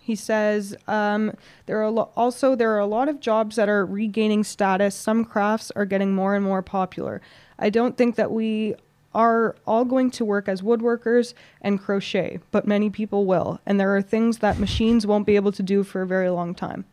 he 0.00 0.14
says 0.14 0.74
um, 0.86 1.32
there 1.66 1.82
are 1.82 1.90
lo- 1.90 2.10
also 2.16 2.54
there 2.54 2.72
are 2.74 2.78
a 2.78 2.86
lot 2.86 3.08
of 3.08 3.20
jobs 3.20 3.56
that 3.56 3.68
are 3.68 3.84
regaining 3.84 4.44
status. 4.44 4.94
Some 4.94 5.24
crafts 5.24 5.70
are 5.72 5.84
getting 5.84 6.14
more 6.14 6.34
and 6.34 6.44
more 6.44 6.62
popular. 6.62 7.20
I 7.58 7.68
don't 7.68 7.96
think 7.96 8.16
that 8.16 8.30
we 8.30 8.74
are 9.14 9.56
all 9.66 9.84
going 9.84 10.10
to 10.12 10.24
work 10.24 10.48
as 10.48 10.62
woodworkers 10.62 11.34
and 11.60 11.80
crochet, 11.80 12.38
but 12.52 12.66
many 12.66 12.88
people 12.88 13.26
will. 13.26 13.60
And 13.66 13.80
there 13.80 13.94
are 13.96 14.02
things 14.02 14.38
that 14.38 14.58
machines 14.58 15.06
won't 15.06 15.26
be 15.26 15.36
able 15.36 15.52
to 15.52 15.62
do 15.62 15.82
for 15.82 16.02
a 16.02 16.06
very 16.06 16.30
long 16.30 16.54
time, 16.54 16.84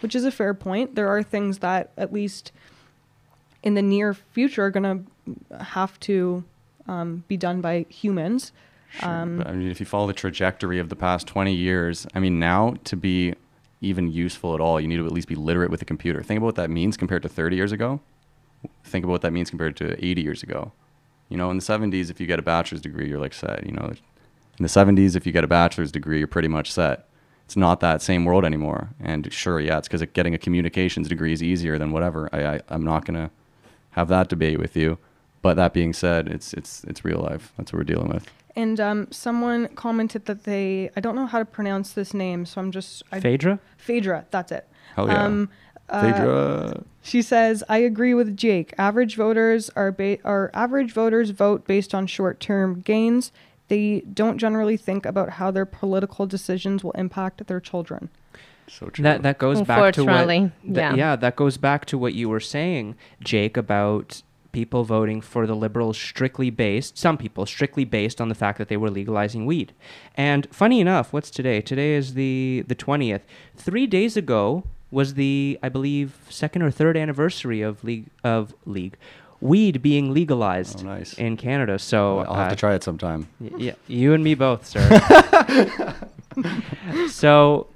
which 0.00 0.14
is 0.14 0.24
a 0.24 0.30
fair 0.30 0.54
point. 0.54 0.94
There 0.94 1.08
are 1.08 1.22
things 1.22 1.58
that 1.58 1.90
at 1.96 2.12
least 2.12 2.52
in 3.62 3.74
the 3.74 3.82
near 3.82 4.14
future 4.14 4.64
are 4.64 4.70
going 4.70 5.06
to 5.50 5.64
have 5.64 5.98
to 6.00 6.44
um, 6.86 7.24
be 7.28 7.36
done 7.36 7.60
by 7.60 7.86
humans. 7.88 8.52
Sure. 8.98 9.08
Um, 9.08 9.38
but, 9.38 9.46
I 9.46 9.52
mean, 9.52 9.70
if 9.70 9.80
you 9.80 9.86
follow 9.86 10.06
the 10.06 10.12
trajectory 10.12 10.78
of 10.78 10.88
the 10.88 10.96
past 10.96 11.26
20 11.26 11.54
years, 11.54 12.06
I 12.14 12.20
mean, 12.20 12.38
now 12.38 12.74
to 12.84 12.96
be 12.96 13.34
even 13.80 14.10
useful 14.12 14.54
at 14.54 14.60
all, 14.60 14.80
you 14.80 14.86
need 14.86 14.98
to 14.98 15.06
at 15.06 15.12
least 15.12 15.28
be 15.28 15.34
literate 15.34 15.70
with 15.70 15.82
a 15.82 15.84
computer. 15.84 16.22
Think 16.22 16.38
about 16.38 16.46
what 16.46 16.54
that 16.56 16.70
means 16.70 16.96
compared 16.96 17.22
to 17.22 17.28
30 17.28 17.56
years 17.56 17.72
ago. 17.72 18.00
Think 18.84 19.04
about 19.04 19.12
what 19.12 19.22
that 19.22 19.32
means 19.32 19.50
compared 19.50 19.76
to 19.76 20.02
80 20.04 20.22
years 20.22 20.42
ago. 20.42 20.72
You 21.28 21.36
know, 21.36 21.50
in 21.50 21.56
the 21.56 21.62
70s, 21.62 22.10
if 22.10 22.20
you 22.20 22.26
get 22.26 22.38
a 22.38 22.42
bachelor's 22.42 22.82
degree, 22.82 23.08
you're 23.08 23.18
like 23.18 23.32
set. 23.32 23.66
You 23.66 23.72
know, 23.72 23.92
in 24.58 24.62
the 24.62 24.68
70s, 24.68 25.16
if 25.16 25.26
you 25.26 25.32
get 25.32 25.44
a 25.44 25.48
bachelor's 25.48 25.90
degree, 25.90 26.18
you're 26.18 26.28
pretty 26.28 26.48
much 26.48 26.70
set. 26.70 27.08
It's 27.46 27.56
not 27.56 27.80
that 27.80 28.02
same 28.02 28.24
world 28.24 28.44
anymore. 28.44 28.90
And 29.00 29.32
sure, 29.32 29.58
yeah, 29.58 29.78
it's 29.78 29.88
because 29.88 30.02
getting 30.12 30.34
a 30.34 30.38
communications 30.38 31.08
degree 31.08 31.32
is 31.32 31.42
easier 31.42 31.78
than 31.78 31.90
whatever. 31.90 32.28
I, 32.32 32.56
I 32.56 32.60
I'm 32.68 32.84
not 32.84 33.04
gonna 33.04 33.30
have 33.90 34.08
that 34.08 34.28
debate 34.28 34.58
with 34.58 34.76
you. 34.76 34.98
But 35.42 35.54
that 35.54 35.72
being 35.72 35.92
said, 35.92 36.28
it's 36.28 36.54
it's 36.54 36.84
it's 36.84 37.04
real 37.04 37.18
life. 37.18 37.52
That's 37.56 37.72
what 37.72 37.78
we're 37.78 37.84
dealing 37.84 38.08
with. 38.08 38.30
And 38.54 38.78
um, 38.80 39.08
someone 39.10 39.68
commented 39.68 40.26
that 40.26 40.44
they, 40.44 40.90
I 40.96 41.00
don't 41.00 41.16
know 41.16 41.26
how 41.26 41.38
to 41.38 41.44
pronounce 41.44 41.92
this 41.92 42.12
name, 42.12 42.44
so 42.44 42.60
I'm 42.60 42.70
just, 42.70 43.02
I, 43.10 43.20
phaedra 43.20 43.58
Phaedra, 43.78 44.26
that's 44.30 44.52
it. 44.52 44.68
Hell 44.94 45.08
yeah. 45.08 45.24
Um, 45.24 45.48
uh, 45.88 46.00
Phaedra. 46.02 46.84
She 47.02 47.22
says, 47.22 47.64
"I 47.68 47.78
agree 47.78 48.14
with 48.14 48.36
Jake. 48.36 48.72
Average 48.78 49.16
voters 49.16 49.70
are 49.70 49.90
ba- 49.90 50.18
are 50.24 50.50
average 50.54 50.92
voters 50.92 51.30
vote 51.30 51.66
based 51.66 51.94
on 51.94 52.06
short-term 52.06 52.80
gains. 52.80 53.32
They 53.68 54.00
don't 54.00 54.38
generally 54.38 54.76
think 54.76 55.04
about 55.04 55.30
how 55.30 55.50
their 55.50 55.66
political 55.66 56.26
decisions 56.26 56.84
will 56.84 56.92
impact 56.92 57.46
their 57.46 57.60
children." 57.60 58.08
So 58.68 58.86
true. 58.86 59.02
That 59.02 59.22
that 59.22 59.38
goes 59.38 59.60
back 59.62 59.92
to 59.94 60.04
what 60.04 60.14
Unfortunately, 60.14 60.52
th- 60.64 60.96
yeah. 60.96 61.16
that 61.16 61.36
goes 61.36 61.56
back 61.56 61.84
to 61.86 61.98
what 61.98 62.14
you 62.14 62.28
were 62.28 62.40
saying, 62.40 62.94
Jake, 63.20 63.56
about 63.56 64.22
people 64.52 64.84
voting 64.84 65.20
for 65.20 65.46
the 65.46 65.54
liberals 65.56 65.96
strictly 65.98 66.50
based 66.50 66.98
some 66.98 67.16
people 67.16 67.46
strictly 67.46 67.84
based 67.84 68.20
on 68.20 68.28
the 68.28 68.34
fact 68.34 68.58
that 68.58 68.68
they 68.68 68.76
were 68.76 68.90
legalizing 68.90 69.46
weed. 69.46 69.72
And 70.16 70.46
funny 70.52 70.80
enough, 70.80 71.12
what's 71.12 71.30
today? 71.30 71.60
Today 71.60 71.94
is 71.94 72.14
the 72.14 72.64
the 72.68 72.74
20th. 72.74 73.22
3 73.56 73.86
days 73.86 74.16
ago 74.16 74.64
was 74.90 75.14
the 75.14 75.58
I 75.62 75.68
believe 75.70 76.14
second 76.28 76.62
or 76.62 76.70
third 76.70 76.96
anniversary 76.96 77.62
of 77.62 77.82
league 77.82 78.06
of 78.22 78.54
league 78.66 78.96
weed 79.40 79.82
being 79.82 80.12
legalized 80.14 80.82
Oh, 80.82 80.94
nice. 80.94 81.14
in 81.14 81.36
Canada. 81.36 81.76
So 81.78 82.20
I'll 82.20 82.34
have 82.34 82.46
uh, 82.46 82.50
to 82.50 82.56
try 82.56 82.74
it 82.74 82.84
sometime. 82.84 83.26
Yeah, 83.40 83.72
you 83.88 84.14
and 84.14 84.22
me 84.22 84.34
both, 84.36 84.64
sir. 84.66 84.80
so, 87.08 87.66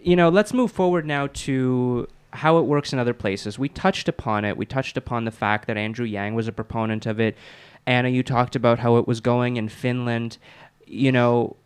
you 0.00 0.16
know, 0.16 0.28
let's 0.28 0.52
move 0.52 0.70
forward 0.70 1.06
now 1.06 1.28
to 1.28 2.06
how 2.32 2.58
it 2.58 2.62
works 2.62 2.92
in 2.92 2.98
other 2.98 3.14
places. 3.14 3.58
We 3.58 3.68
touched 3.68 4.08
upon 4.08 4.44
it. 4.44 4.56
We 4.56 4.66
touched 4.66 4.96
upon 4.96 5.24
the 5.24 5.30
fact 5.30 5.66
that 5.66 5.76
Andrew 5.76 6.06
Yang 6.06 6.34
was 6.34 6.48
a 6.48 6.52
proponent 6.52 7.06
of 7.06 7.18
it. 7.20 7.36
Ana, 7.86 8.10
you 8.10 8.22
talked 8.22 8.54
about 8.54 8.80
how 8.80 8.96
it 8.96 9.08
was 9.08 9.20
going 9.20 9.56
in 9.56 9.68
Finland. 9.68 10.38
You 10.86 11.12
know, 11.12 11.56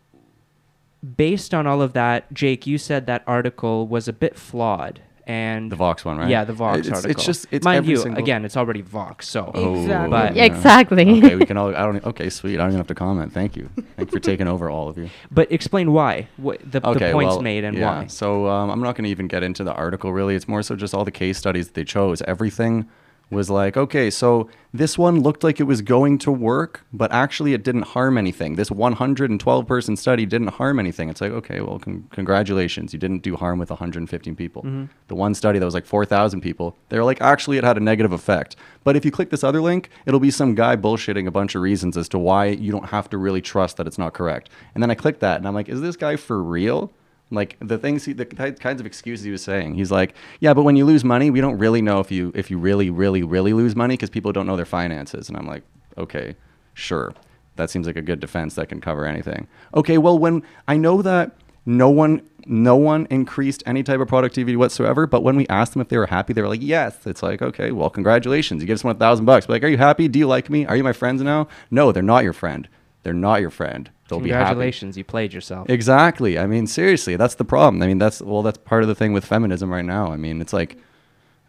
based 1.17 1.53
on 1.53 1.67
all 1.67 1.83
of 1.83 1.93
that, 1.95 2.33
Jake, 2.33 2.67
you 2.67 2.79
said 2.79 3.07
that 3.07 3.25
article 3.27 3.87
was 3.89 4.07
a 4.07 4.13
bit 4.13 4.39
flawed. 4.39 5.01
And 5.27 5.71
The 5.71 5.77
Vox 5.77 6.05
one, 6.05 6.19
right? 6.19 6.29
Yeah, 6.29 6.45
the 6.45 6.53
Vox 6.53 6.79
It's- 6.87 7.05
it's 7.05 7.25
just- 7.25 7.47
it's 7.53 7.65
mind 7.65 7.79
every 7.79 7.91
you. 7.91 7.97
single- 7.97 8.21
Again, 8.21 8.45
it's 8.45 8.57
already 8.57 8.81
Vox, 8.83 9.29
so 9.29 9.53
Exactly. 9.55 10.11
But- 10.11 10.35
Yeah, 10.35 10.45
exactly. 10.45 11.19
okay, 11.25 11.37
we 11.37 11.47
can 11.47 11.57
all. 11.57 11.69
I 11.75 11.83
don't. 11.85 12.05
Okay, 12.05 12.29
sweet. 12.29 12.55
I 12.55 12.63
don't 12.63 12.69
even 12.71 12.79
have 12.79 12.89
to 12.89 12.95
comment. 12.95 13.33
Thank 13.33 13.57
you. 13.57 13.69
Thank 13.97 14.11
you 14.11 14.19
for 14.19 14.21
taking 14.21 14.49
over, 14.49 14.69
all 14.69 14.89
of 14.89 14.99
you. 14.99 15.11
But 15.31 15.51
explain 15.53 15.93
why. 15.93 16.27
What 16.39 16.59
the, 16.69 16.85
Okay, 16.87 17.07
the 17.09 17.13
points 17.13 17.35
well, 17.35 17.43
made 17.43 17.63
and 17.65 17.77
yeah. 17.79 18.01
why. 18.01 18.07
So 18.09 18.49
um, 18.49 18.69
I'm 18.71 18.81
not 18.81 18.97
going 18.97 19.05
to 19.05 19.11
even 19.11 19.29
get 19.29 19.43
into 19.45 19.63
the 19.65 19.73
article. 19.75 20.13
Really, 20.13 20.35
it's 20.35 20.49
more 20.49 20.63
so 20.63 20.75
just 20.75 20.93
all 20.95 21.05
the 21.05 21.11
case 21.13 21.39
studies 21.39 21.67
that 21.67 21.75
they 21.75 21.85
chose. 21.85 22.21
Everything 22.23 22.89
was 23.31 23.49
like, 23.49 23.77
okay, 23.77 24.11
so 24.11 24.49
this 24.75 24.99
one 24.99 25.21
looked 25.21 25.43
like 25.43 25.59
it 25.59 25.65
was 25.65 25.81
going 25.83 26.19
to 26.19 26.31
work, 26.31 26.85
but 26.93 27.11
actually 27.13 27.55
it 27.55 27.63
didn't 27.63 27.83
harm 27.83 28.19
anything. 28.19 28.57
This 28.57 28.71
112 28.71 29.67
person 29.67 29.97
study 29.97 30.27
didn't 30.27 30.49
harm 30.49 30.79
anything. 30.79 31.09
It's 31.09 31.21
like, 31.21 31.33
okay, 31.33 31.61
well, 31.61 31.79
con- 31.79 32.07
congratulations, 32.11 32.93
you 32.93 32.99
didn't 32.99 33.23
do 33.23 33.37
harm 33.37 33.59
with 33.59 33.71
115 33.71 34.37
people. 34.37 34.63
Mm-hmm. 34.63 34.85
The 35.09 35.15
one 35.15 35.35
study 35.35 35.59
that 35.59 35.65
was 35.65 35.75
like 35.75 35.87
4,000 35.87 36.41
people, 36.41 36.77
they 36.89 36.99
were 36.99 37.05
like, 37.05 37.21
actually, 37.21 37.59
it 37.59 37.65
had 37.65 37.77
a 37.77 37.81
negative 37.81 38.13
effect. 38.13 38.57
But 38.85 38.97
if 38.97 39.05
you 39.05 39.11
click 39.11 39.31
this 39.31 39.45
other 39.45 39.61
link, 39.61 39.89
it'll 40.07 40.21
be 40.21 40.31
some 40.31 40.55
guy 40.55 40.77
bullshitting 40.77 41.27
a 41.27 41.31
bunch 41.31 41.55
of 41.55 41.63
reasons 41.63 41.97
as 41.97 42.09
to 42.11 42.19
why 42.19 42.47
you 42.47 42.73
don't 42.73 42.89
have 42.91 43.09
to 43.11 43.19
really 43.19 43.41
trust 43.41 43.77
that 43.79 43.87
it's 43.87 43.99
not 43.99 44.13
correct. 44.13 44.51
And 44.75 44.83
then 44.83 44.91
I 44.91 44.95
click 44.95 45.21
that, 45.21 45.39
and 45.39 45.47
I'm 45.47 45.55
like, 45.55 45.69
is 45.69 45.81
this 45.81 45.97
guy 45.97 46.17
for 46.17 46.43
real? 46.43 46.93
Like 47.33 47.57
the 47.61 47.79
things, 47.79 48.05
he, 48.05 48.13
the 48.13 48.27
kinds 48.27 48.81
of 48.81 48.87
excuses 48.87 49.25
he 49.25 49.31
was 49.31 49.43
saying. 49.43 49.75
He's 49.75 49.91
like, 49.91 50.15
yeah, 50.41 50.53
but 50.53 50.63
when 50.63 50.77
you 50.77 50.85
lose 50.85 51.03
money, 51.03 51.31
we 51.31 51.41
don't 51.41 51.57
really 51.59 51.81
know 51.81 51.99
if 51.99 52.11
you 52.11 52.31
if 52.35 52.51
you 52.51 52.59
really, 52.59 52.91
really, 52.91 53.23
really 53.23 53.55
lose 53.55 53.75
money 53.75 53.95
because 53.95 54.11
people 54.11 54.33
don't 54.33 54.47
know 54.47 54.57
their 54.57 54.67
finances. 54.67 55.29
And 55.29 55.39
I'm 55.39 55.47
like, 55.47 55.63
okay, 55.97 56.37
sure, 56.75 57.15
that 57.57 57.71
seems 57.71 57.87
like 57.87 57.97
a 57.97 58.03
good 58.03 58.21
defense 58.21 58.55
that 58.57 58.69
can 58.69 58.81
cover 58.81 59.07
anything. 59.07 59.49
Okay, 59.75 59.97
well, 59.97 60.19
when 60.19 60.43
I 60.69 60.77
know 60.77 61.01
that 61.01 61.33
no 61.65 61.89
one 61.89 62.29
no 62.45 62.77
one 62.77 63.07
increased 63.09 63.63
any 63.67 63.85
type 63.85 64.01
of 64.01 64.09
productivity 64.09 64.57
whatsoever 64.57 65.07
but 65.07 65.23
when 65.23 65.37
we 65.37 65.47
asked 65.47 65.75
them 65.75 65.81
if 65.81 65.87
they 65.87 65.97
were 65.97 66.07
happy 66.07 66.33
they 66.33 66.43
were 66.43 66.49
like 66.49 66.61
yes. 66.63 67.07
It's 67.07 67.23
like 67.23 67.41
okay 67.41 67.73
well 67.73 67.89
congratulations. 67.89 68.61
You 68.63 68.67
give 68.67 68.79
someone 68.81 68.97
a 68.97 68.99
thousand 68.99 69.25
bucks. 69.25 69.49
Like 69.49 69.65
are 69.65 69.69
you 69.69 69.79
happy? 69.79 70.07
Do 70.09 70.19
you 70.19 70.27
like 70.27 70.51
me? 70.51 70.67
Are 70.67 70.77
you 70.77 70.85
my 70.85 70.93
friends 70.93 71.23
now? 71.23 71.49
No 71.71 71.93
they're 71.93 72.03
not 72.03 72.25
your 72.25 72.33
friend. 72.33 72.69
They're 73.05 73.15
not 73.15 73.41
your 73.41 73.51
friend 73.51 73.91
they'll 74.13 74.21
be 74.25 74.31
happy 74.31 74.41
Congratulations, 74.51 74.97
you 74.97 75.05
played 75.05 75.33
yourself. 75.33 75.69
Exactly. 75.71 76.39
I 76.39 76.47
mean, 76.47 76.67
seriously, 76.67 77.17
that's 77.17 77.35
the 77.37 77.45
problem. 77.45 77.83
I 77.83 77.87
mean, 77.87 77.99
that's 77.99 78.21
well, 78.21 78.43
that's 78.43 78.59
part 78.59 78.83
of 78.83 78.89
the 78.89 78.95
thing 78.95 79.13
with 79.13 79.25
feminism 79.25 79.71
right 79.71 79.85
now. 79.85 80.13
I 80.13 80.17
mean, 80.17 80.41
it's 80.41 80.53
like, 80.53 80.77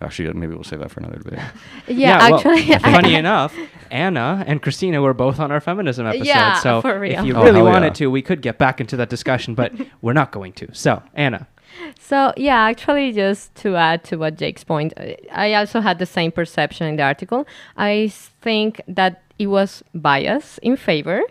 actually, 0.01 0.31
maybe 0.33 0.53
we'll 0.53 0.63
save 0.63 0.79
that 0.79 0.91
for 0.91 0.99
another 0.99 1.17
debate. 1.19 1.39
yeah, 1.87 2.17
well, 2.29 2.35
actually, 2.35 2.77
funny 2.79 3.15
enough, 3.15 3.55
Ana 3.91 4.43
and 4.47 4.61
Christina 4.61 5.01
were 5.01 5.13
both 5.13 5.39
on 5.39 5.51
our 5.51 5.61
feminism 5.61 6.05
episode. 6.07 6.25
Yeah, 6.25 6.59
so 6.59 6.81
for 6.81 7.03
if 7.03 7.23
you 7.25 7.35
Oh, 7.35 7.43
really 7.43 7.61
wanted 7.61 7.87
yeah. 7.87 7.93
to, 7.93 8.11
we 8.11 8.21
could 8.21 8.41
get 8.41 8.57
back 8.57 8.79
into 8.81 8.95
that 8.97 9.09
discussion, 9.09 9.55
but 9.55 9.71
we're 10.01 10.13
not 10.13 10.31
going 10.31 10.53
to. 10.53 10.67
So, 10.73 11.01
Ana, 11.13 11.47
So 11.99 12.33
yeah, 12.37 12.61
actually, 12.69 13.11
just 13.13 13.55
to 13.63 13.75
add 13.75 14.03
to 14.05 14.17
what 14.17 14.37
Jake's 14.37 14.63
point, 14.63 14.93
I 15.31 15.53
also 15.55 15.81
had 15.81 15.97
the 15.99 16.05
same 16.05 16.31
perception 16.31 16.85
in 16.87 16.95
the 16.97 17.03
article. 17.03 17.47
I 17.77 18.11
think 18.41 18.81
that 18.87 19.22
it 19.39 19.47
was 19.47 19.83
bias 19.93 20.59
in 20.59 20.77
favor 20.77 21.21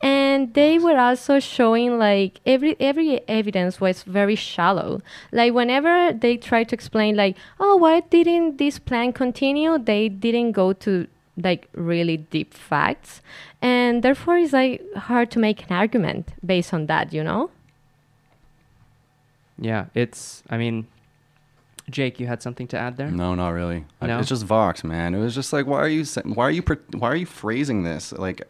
and 0.00 0.54
they 0.54 0.78
were 0.78 0.98
also 0.98 1.38
showing 1.38 1.98
like 1.98 2.40
every 2.46 2.74
every 2.80 3.20
evidence 3.28 3.80
was 3.80 4.02
very 4.02 4.34
shallow. 4.34 5.02
Like 5.30 5.52
whenever 5.52 6.12
they 6.12 6.36
tried 6.36 6.68
to 6.70 6.74
explain 6.74 7.16
like 7.16 7.36
oh 7.58 7.76
why 7.76 8.00
didn't 8.00 8.58
this 8.58 8.78
plan 8.78 9.12
continue? 9.12 9.78
they 9.78 10.08
didn't 10.08 10.52
go 10.52 10.72
to 10.72 11.06
like 11.36 11.68
really 11.74 12.16
deep 12.16 12.54
facts. 12.54 13.20
And 13.60 14.02
therefore 14.02 14.38
it's 14.38 14.52
like 14.52 14.82
hard 14.94 15.30
to 15.32 15.38
make 15.38 15.68
an 15.68 15.76
argument 15.76 16.30
based 16.44 16.72
on 16.72 16.86
that 16.86 17.12
you 17.12 17.22
know? 17.22 17.50
Yeah, 19.60 19.86
it's. 19.94 20.42
I 20.48 20.56
mean, 20.56 20.86
Jake, 21.90 22.20
you 22.20 22.26
had 22.26 22.42
something 22.42 22.66
to 22.68 22.78
add 22.78 22.96
there. 22.96 23.10
No, 23.10 23.34
not 23.34 23.50
really. 23.50 23.84
No? 24.00 24.18
It's 24.18 24.28
just 24.28 24.44
Vox, 24.44 24.84
man. 24.84 25.14
It 25.14 25.18
was 25.20 25.34
just 25.34 25.52
like, 25.52 25.66
why 25.66 25.78
are 25.78 25.88
you, 25.88 26.04
sa- 26.04 26.22
why 26.22 26.44
are 26.46 26.50
you, 26.50 26.62
why 26.96 27.08
are 27.10 27.16
you 27.16 27.26
phrasing 27.26 27.82
this 27.82 28.12
like, 28.12 28.42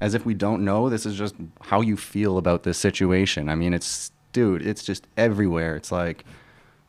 as 0.00 0.14
if 0.14 0.24
we 0.26 0.34
don't 0.34 0.64
know? 0.64 0.88
This 0.88 1.06
is 1.06 1.16
just 1.16 1.34
how 1.60 1.80
you 1.80 1.96
feel 1.96 2.38
about 2.38 2.62
this 2.62 2.78
situation. 2.78 3.48
I 3.48 3.54
mean, 3.54 3.74
it's, 3.74 4.12
dude, 4.32 4.62
it's 4.66 4.84
just 4.84 5.06
everywhere. 5.16 5.76
It's 5.76 5.90
like, 5.92 6.24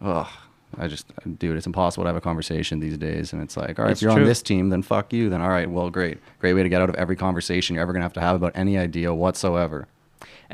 ugh. 0.02 0.28
I 0.76 0.88
just, 0.88 1.06
dude, 1.38 1.56
it's 1.56 1.68
impossible 1.68 2.04
to 2.04 2.08
have 2.08 2.16
a 2.16 2.22
conversation 2.22 2.80
these 2.80 2.98
days. 2.98 3.32
And 3.32 3.44
it's 3.44 3.56
like, 3.56 3.78
all 3.78 3.86
right, 3.86 3.92
It's 3.92 4.00
if 4.02 4.06
you're 4.06 4.12
true. 4.14 4.24
on 4.24 4.28
this 4.28 4.42
team, 4.42 4.70
then 4.70 4.82
fuck 4.82 5.14
you. 5.14 5.30
Then 5.30 5.40
all 5.40 5.50
right, 5.50 5.70
well, 5.70 5.92
great, 5.92 6.18
great 6.40 6.54
way 6.56 6.64
to 6.64 6.70
get 6.70 6.82
out 6.82 6.90
of 6.90 6.96
every 6.96 7.16
conversation 7.16 7.76
you're 7.76 7.84
ever 7.84 7.94
gonna 7.94 8.02
have 8.06 8.14
to 8.14 8.22
have 8.22 8.36
about 8.36 8.54
any 8.56 8.76
idea 8.76 9.14
whatsoever. 9.14 9.88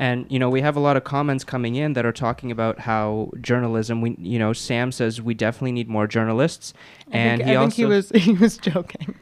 And 0.00 0.24
you 0.30 0.38
know, 0.38 0.48
we 0.48 0.62
have 0.62 0.76
a 0.76 0.80
lot 0.80 0.96
of 0.96 1.04
comments 1.04 1.44
coming 1.44 1.74
in 1.74 1.92
that 1.92 2.06
are 2.06 2.12
talking 2.26 2.50
about 2.50 2.78
how 2.80 3.30
journalism. 3.40 4.00
We, 4.00 4.16
you 4.18 4.38
know, 4.38 4.54
Sam 4.54 4.92
says 4.92 5.20
we 5.20 5.34
definitely 5.34 5.72
need 5.72 5.88
more 5.88 6.06
journalists, 6.06 6.72
I 7.12 7.16
and 7.18 7.38
think, 7.38 7.48
he 7.48 7.54
I 7.54 7.56
also. 7.56 7.66
think 7.68 7.74
he 7.76 7.84
was 7.84 8.08
he 8.14 8.32
was 8.32 8.56
joking. 8.56 9.14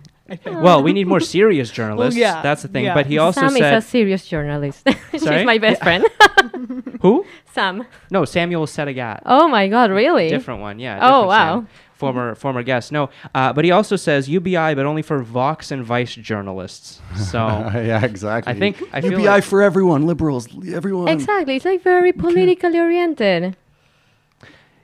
Well, 0.47 0.83
we 0.83 0.93
need 0.93 1.07
more 1.09 1.21
serious 1.21 1.71
journalists. 1.71 2.17
yeah, 2.21 2.43
that's 2.43 2.63
the 2.63 2.69
thing. 2.69 2.85
yeah. 2.85 2.95
But 2.95 3.07
he 3.07 3.19
also 3.19 3.49
said 3.49 3.57
sam 3.59 3.75
is 3.79 3.85
a 3.85 3.89
serious 3.89 4.27
journalist 4.29 4.87
she's 5.13 5.25
my 5.25 5.57
best 5.59 5.83
friend 5.83 6.05
who? 7.01 7.25
sam 7.55 7.85
No, 8.11 8.25
Samuel 8.27 8.67
Setagat. 8.67 9.23
oh 9.25 9.49
my 9.49 9.69
god 9.69 9.91
really 9.91 10.29
Different 10.29 10.61
one, 10.61 10.79
yeah. 10.79 10.99
Oh, 11.01 11.27
wow. 11.27 11.55
Sam. 11.61 11.69
Former 11.99 12.37
former 12.37 12.63
guest. 12.63 12.93
No, 12.93 13.11
uh, 13.35 13.53
but 13.53 13.65
he 13.65 13.73
also 13.73 13.97
says 13.97 14.29
UBI, 14.29 14.75
but 14.77 14.87
only 14.87 15.03
for 15.03 15.21
Vox 15.21 15.73
and 15.73 15.85
Vice 15.85 16.15
journalists. 16.15 17.01
So 17.17 17.39
yeah, 17.75 18.05
exactly. 18.05 18.53
I 18.53 18.57
think 18.57 18.81
I 18.93 19.01
UBI 19.01 19.27
like, 19.27 19.43
for 19.43 19.63
everyone, 19.63 20.07
liberals, 20.07 20.47
everyone. 20.73 21.09
Exactly. 21.09 21.57
It's 21.57 21.65
like 21.65 21.83
very 21.83 22.13
politically 22.13 22.79
oriented. 22.79 23.57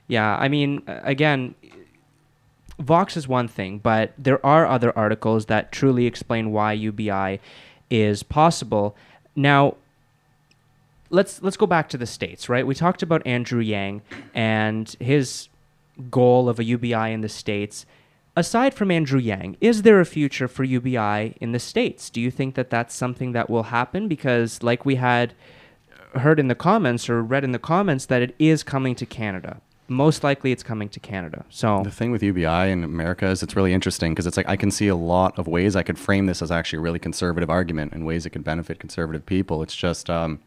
yeah. 0.09 0.35
I 0.35 0.49
mean, 0.49 0.81
uh, 0.89 0.99
again, 1.03 1.55
Vox 2.79 3.15
is 3.15 3.27
one 3.29 3.47
thing, 3.47 3.79
but 3.79 4.11
there 4.17 4.45
are 4.45 4.65
other 4.65 4.91
articles 4.97 5.45
that 5.45 5.71
truly 5.71 6.05
explain 6.07 6.51
why 6.51 6.73
UBI 6.73 7.39
is 7.89 8.23
possible. 8.23 8.95
Now, 9.37 9.75
let's 11.09 11.41
let's 11.41 11.55
go 11.55 11.65
back 11.65 11.87
to 11.89 11.97
the 11.97 12.05
states, 12.05 12.49
right? 12.49 12.67
We 12.67 12.75
talked 12.75 13.01
about 13.01 13.25
Andrew 13.25 13.61
Yang 13.61 14.01
and 14.33 14.93
his 14.99 15.47
goal 16.09 16.49
of 16.49 16.59
a 16.59 16.63
UBI 16.63 17.11
in 17.11 17.21
the 17.21 17.29
states. 17.29 17.85
Aside 18.37 18.73
from 18.73 18.91
Andrew 18.91 19.19
Yang, 19.19 19.55
is 19.61 19.83
there 19.83 20.01
a 20.01 20.05
future 20.05 20.47
for 20.47 20.65
UBI 20.65 21.35
in 21.39 21.53
the 21.53 21.59
states? 21.59 22.09
Do 22.09 22.19
you 22.19 22.29
think 22.29 22.55
that 22.55 22.69
that's 22.69 22.93
something 22.93 23.31
that 23.31 23.49
will 23.49 23.63
happen? 23.63 24.09
Because, 24.09 24.61
like 24.61 24.85
we 24.85 24.95
had 24.95 25.33
heard 26.15 26.39
in 26.39 26.49
the 26.49 26.55
comments 26.55 27.09
or 27.09 27.23
read 27.23 27.45
in 27.45 27.53
the 27.53 27.59
comments, 27.59 28.05
that 28.07 28.21
it 28.21 28.35
is 28.37 28.61
coming 28.61 28.93
to 28.95 29.05
Canada. 29.05 29.61
Most 29.87 30.23
likely, 30.23 30.51
it's 30.51 30.63
coming 30.63 30.89
to 30.89 30.99
Canada. 30.99 31.45
So, 31.49 31.83
The 31.83 31.91
thing 31.91 32.11
with 32.11 32.23
UBI 32.23 32.71
in 32.71 32.83
America 32.83 33.27
is 33.27 33.43
it's 33.43 33.55
really 33.55 33.73
interesting 33.73 34.13
because 34.13 34.25
it's 34.25 34.35
like 34.35 34.49
I 34.49 34.55
can 34.57 34.71
see 34.71 34.87
a 34.87 34.95
lot 34.95 35.37
of 35.37 35.47
ways 35.47 35.75
I 35.75 35.83
could 35.83 35.99
frame 35.99 36.25
this 36.25 36.41
as 36.41 36.51
actually 36.51 36.77
a 36.77 36.81
really 36.81 36.99
conservative 36.99 37.49
argument 37.49 37.93
and 37.93 38.05
ways 38.05 38.25
it 38.25 38.31
could 38.31 38.43
benefit 38.43 38.79
conservative 38.79 39.25
people. 39.25 39.61
It's 39.61 39.75
just 39.75 40.09
um, 40.09 40.39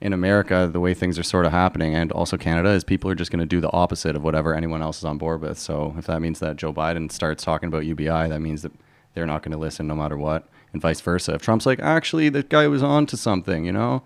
in 0.00 0.12
America, 0.12 0.68
the 0.72 0.80
way 0.80 0.94
things 0.94 1.18
are 1.18 1.22
sort 1.22 1.44
of 1.44 1.52
happening, 1.52 1.94
and 1.94 2.10
also 2.12 2.38
Canada, 2.38 2.70
is 2.70 2.84
people 2.84 3.10
are 3.10 3.14
just 3.14 3.30
going 3.30 3.40
to 3.40 3.46
do 3.46 3.60
the 3.60 3.70
opposite 3.72 4.16
of 4.16 4.22
whatever 4.22 4.54
anyone 4.54 4.80
else 4.80 4.98
is 4.98 5.04
on 5.04 5.18
board 5.18 5.42
with. 5.42 5.58
So 5.58 5.94
if 5.98 6.06
that 6.06 6.20
means 6.20 6.38
that 6.38 6.56
Joe 6.56 6.72
Biden 6.72 7.12
starts 7.12 7.44
talking 7.44 7.66
about 7.66 7.84
UBI, 7.84 8.28
that 8.28 8.40
means 8.40 8.62
that 8.62 8.72
they're 9.14 9.26
not 9.26 9.42
going 9.42 9.52
to 9.52 9.58
listen 9.58 9.86
no 9.86 9.94
matter 9.94 10.16
what, 10.16 10.48
and 10.72 10.80
vice 10.80 11.00
versa. 11.00 11.34
If 11.34 11.42
Trump's 11.42 11.66
like, 11.66 11.80
actually, 11.80 12.30
that 12.30 12.48
guy 12.48 12.66
was 12.66 12.82
on 12.82 13.04
to 13.06 13.16
something, 13.16 13.64
you 13.64 13.72
know, 13.72 14.02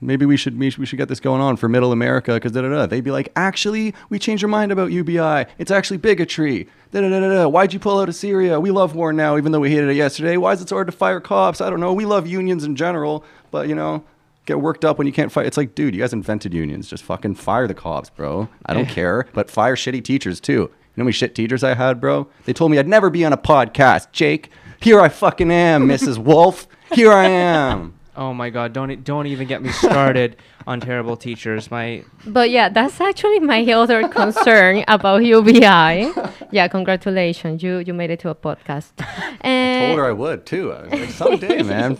maybe 0.00 0.26
we 0.26 0.36
should 0.36 0.58
we 0.58 0.70
should, 0.70 0.96
get 0.96 1.08
this 1.08 1.20
going 1.20 1.40
on 1.40 1.56
for 1.56 1.68
Middle 1.68 1.92
America 1.92 2.34
because 2.34 2.52
da 2.52 2.62
da 2.62 2.68
da. 2.68 2.86
They'd 2.86 3.04
be 3.04 3.12
like, 3.12 3.30
actually, 3.36 3.94
we 4.08 4.18
changed 4.18 4.42
our 4.42 4.48
mind 4.48 4.72
about 4.72 4.90
UBI. 4.90 5.46
It's 5.58 5.70
actually 5.70 5.98
bigotry. 5.98 6.68
Da 6.90 7.02
da 7.02 7.08
da 7.08 7.20
da 7.20 7.28
da. 7.28 7.48
Why'd 7.48 7.72
you 7.72 7.78
pull 7.78 8.00
out 8.00 8.08
of 8.08 8.16
Syria? 8.16 8.58
We 8.58 8.72
love 8.72 8.96
war 8.96 9.12
now, 9.12 9.36
even 9.36 9.52
though 9.52 9.60
we 9.60 9.70
hated 9.70 9.90
it 9.90 9.96
yesterday. 9.96 10.36
Why 10.38 10.52
is 10.52 10.60
it 10.60 10.68
so 10.68 10.76
hard 10.76 10.88
to 10.88 10.92
fire 10.92 11.20
cops? 11.20 11.60
I 11.60 11.70
don't 11.70 11.80
know. 11.80 11.92
We 11.92 12.04
love 12.04 12.26
unions 12.26 12.64
in 12.64 12.74
general, 12.74 13.24
but 13.52 13.68
you 13.68 13.76
know. 13.76 14.02
Get 14.46 14.60
worked 14.60 14.84
up 14.84 14.96
when 14.96 15.06
you 15.06 15.12
can't 15.12 15.30
fight. 15.32 15.46
It's 15.46 15.56
like, 15.56 15.74
dude, 15.74 15.94
you 15.94 16.00
guys 16.00 16.12
invented 16.12 16.54
unions. 16.54 16.88
Just 16.88 17.02
fucking 17.02 17.34
fire 17.34 17.66
the 17.66 17.74
cops, 17.74 18.10
bro. 18.10 18.48
I 18.64 18.74
don't 18.74 18.88
care, 18.88 19.26
but 19.34 19.50
fire 19.50 19.74
shitty 19.76 20.04
teachers 20.04 20.40
too. 20.40 20.52
You 20.52 21.02
know 21.02 21.02
how 21.02 21.04
many 21.04 21.12
shit 21.12 21.34
teachers 21.34 21.62
I 21.64 21.74
had, 21.74 22.00
bro? 22.00 22.28
They 22.44 22.52
told 22.52 22.70
me 22.70 22.78
I'd 22.78 22.88
never 22.88 23.10
be 23.10 23.24
on 23.24 23.32
a 23.32 23.36
podcast. 23.36 24.12
Jake, 24.12 24.50
here 24.80 25.00
I 25.00 25.08
fucking 25.08 25.50
am, 25.50 25.86
Mrs. 25.88 26.18
Wolf. 26.18 26.66
Here 26.92 27.12
I 27.12 27.26
am. 27.26 27.95
Oh 28.16 28.32
my 28.34 28.50
God, 28.50 28.72
don't 28.72 28.90
e- 28.90 28.96
don't 28.96 29.26
even 29.26 29.46
get 29.46 29.62
me 29.62 29.70
started 29.70 30.36
on 30.66 30.80
terrible 30.80 31.16
teachers. 31.16 31.70
My 31.70 32.02
But 32.26 32.50
yeah, 32.50 32.68
that's 32.68 33.00
actually 33.00 33.40
my 33.40 33.62
other 33.72 34.08
concern 34.08 34.84
about 34.88 35.24
UBI. 35.24 36.12
Yeah, 36.50 36.68
congratulations. 36.68 37.62
You 37.62 37.78
you 37.78 37.94
made 37.94 38.10
it 38.10 38.20
to 38.20 38.30
a 38.30 38.34
podcast. 38.34 38.92
And 39.42 39.86
Told 39.94 39.98
her 39.98 40.06
I 40.06 40.12
would 40.12 40.46
too. 40.46 40.72
I 40.72 40.82
was 40.82 40.90
like, 40.92 41.10
someday, 41.10 41.62
man. 41.62 41.98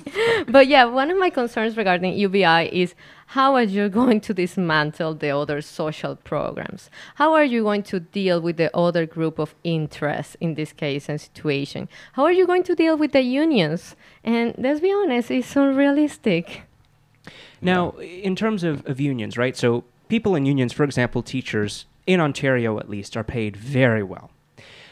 but 0.49 0.67
yeah, 0.67 0.85
one 0.87 1.11
of 1.11 1.19
my 1.19 1.31
concerns 1.31 1.77
regarding 1.77 2.15
UBI 2.15 2.71
is 2.73 2.95
how 3.27 3.55
are 3.55 3.63
you 3.63 3.89
going 3.89 4.21
to 4.21 4.35
dismantle 4.35 5.15
the 5.15 5.31
other 5.31 5.61
social 5.61 6.17
programs? 6.17 6.91
How 7.17 7.35
are 7.35 7.45
you 7.45 7.65
going 7.65 7.83
to 7.85 8.01
deal 8.01 8.41
with 8.41 8.57
the 8.57 8.75
other 8.77 9.05
group 9.05 9.39
of 9.39 9.55
interests 9.65 10.37
in 10.41 10.55
this 10.55 10.73
case 10.73 11.09
and 11.09 11.21
situation? 11.21 11.89
How 12.13 12.25
are 12.25 12.33
you 12.33 12.47
going 12.47 12.63
to 12.65 12.75
deal 12.75 12.97
with 12.97 13.13
the 13.13 13.23
unions? 13.23 13.97
And 14.23 14.55
let's 14.59 14.81
be 14.81 14.93
honest, 14.93 15.31
it's 15.31 15.57
unrealistic. 15.57 16.63
Now, 17.61 17.91
in 17.99 18.37
terms 18.37 18.63
of, 18.63 18.87
of 18.87 19.01
unions, 19.01 19.37
right? 19.37 19.57
So, 19.57 19.85
people 20.09 20.37
in 20.37 20.47
unions, 20.47 20.73
for 20.73 20.85
example, 20.85 21.23
teachers 21.23 21.87
in 22.07 22.21
Ontario 22.21 22.79
at 22.79 22.89
least, 22.89 23.17
are 23.17 23.25
paid 23.25 23.57
very 23.57 24.03
well. 24.03 24.31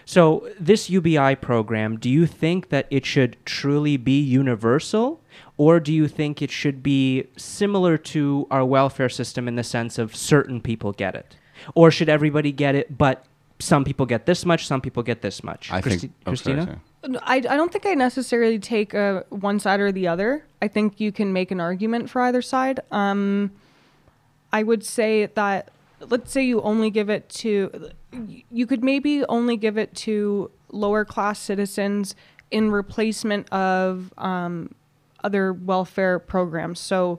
So, 0.06 0.48
this 0.60 0.90
UBI 0.90 1.36
program, 1.36 1.98
do 1.98 2.10
you 2.10 2.26
think 2.26 2.68
that 2.68 2.86
it 2.90 3.06
should 3.06 3.36
truly 3.44 3.96
be 3.96 4.20
universal? 4.20 5.20
Or 5.56 5.80
do 5.80 5.92
you 5.92 6.08
think 6.08 6.42
it 6.42 6.50
should 6.50 6.82
be 6.82 7.28
similar 7.36 7.96
to 7.98 8.46
our 8.50 8.64
welfare 8.64 9.08
system 9.08 9.48
in 9.48 9.54
the 9.56 9.64
sense 9.64 9.98
of 9.98 10.14
certain 10.14 10.60
people 10.60 10.92
get 10.92 11.14
it? 11.14 11.36
Or 11.74 11.90
should 11.90 12.08
everybody 12.08 12.52
get 12.52 12.74
it, 12.74 12.98
but 12.98 13.24
some 13.60 13.84
people 13.84 14.04
get 14.04 14.26
this 14.26 14.44
much, 14.44 14.66
some 14.66 14.80
people 14.80 15.02
get 15.02 15.22
this 15.22 15.42
much? 15.42 15.70
I 15.72 15.80
Christi- 15.80 16.08
think. 16.08 16.12
Oh, 16.26 16.34
sorry, 16.34 16.56
Christina? 16.56 16.80
sorry. 17.02 17.18
I, 17.22 17.36
I 17.36 17.56
don't 17.56 17.72
think 17.72 17.86
I 17.86 17.94
necessarily 17.94 18.58
take 18.58 18.94
uh, 18.94 19.22
one 19.28 19.58
side 19.60 19.80
or 19.80 19.92
the 19.92 20.08
other. 20.08 20.44
I 20.60 20.68
think 20.68 21.00
you 21.00 21.12
can 21.12 21.32
make 21.32 21.50
an 21.50 21.60
argument 21.60 22.10
for 22.10 22.22
either 22.22 22.42
side. 22.42 22.80
Um, 22.90 23.52
I 24.52 24.62
would 24.62 24.84
say 24.84 25.26
that 25.26 25.70
let's 26.08 26.32
say 26.32 26.44
you 26.44 26.60
only 26.62 26.90
give 26.90 27.10
it 27.10 27.28
to, 27.28 27.90
you 28.50 28.66
could 28.66 28.82
maybe 28.84 29.24
only 29.26 29.56
give 29.56 29.76
it 29.78 29.94
to 29.96 30.50
lower 30.70 31.04
class 31.04 31.38
citizens 31.38 32.14
in 32.50 32.70
replacement 32.70 33.50
of 33.52 34.12
um, 34.18 34.74
other 35.22 35.52
welfare 35.52 36.18
programs. 36.18 36.80
So 36.80 37.18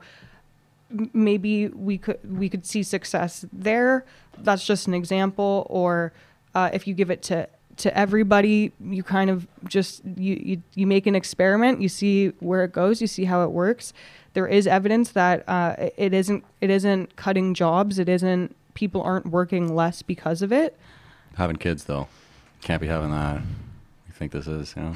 maybe 1.14 1.68
we 1.70 1.98
could 1.98 2.20
we 2.38 2.50
could 2.50 2.66
see 2.66 2.84
success 2.84 3.46
there. 3.52 4.06
That's 4.40 4.66
just 4.66 4.88
an 4.88 4.94
example. 4.94 5.66
Or 5.70 6.14
uh, 6.54 6.70
if 6.74 6.88
you 6.88 6.94
give 6.94 7.10
it 7.10 7.22
to 7.24 7.48
to 7.78 7.98
everybody, 7.98 8.72
you 8.80 9.04
kind 9.04 9.30
of 9.30 9.48
just 9.68 10.02
you, 10.18 10.36
you 10.44 10.62
you 10.76 10.88
make 10.88 11.08
an 11.08 11.16
experiment. 11.16 11.82
You 11.82 11.90
see 11.90 12.28
where 12.40 12.64
it 12.64 12.72
goes. 12.72 13.02
You 13.02 13.08
see 13.08 13.26
how 13.26 13.44
it 13.44 13.52
works. 13.52 13.94
There 14.34 14.48
is 14.48 14.68
evidence 14.68 15.12
that 15.12 15.48
uh, 15.48 15.76
it- 15.98 16.14
isn't 16.14 16.44
it 16.62 16.70
isn't 16.70 17.16
cutting 17.16 17.54
jobs. 17.54 18.00
It 18.00 18.08
isn't 18.10 18.56
people 18.76 19.02
aren't 19.02 19.26
working 19.28 19.76
less 19.76 20.04
because 20.04 20.44
of 20.44 20.52
it. 20.52 20.78
Having 21.38 21.56
kids 21.58 21.86
though, 21.86 22.08
can't 22.62 22.80
be 22.82 22.88
having 22.88 23.10
that. 23.12 23.42
You 24.08 24.14
think 24.14 24.32
this 24.32 24.46
is, 24.48 24.76
you 24.78 24.84
know? 24.84 24.94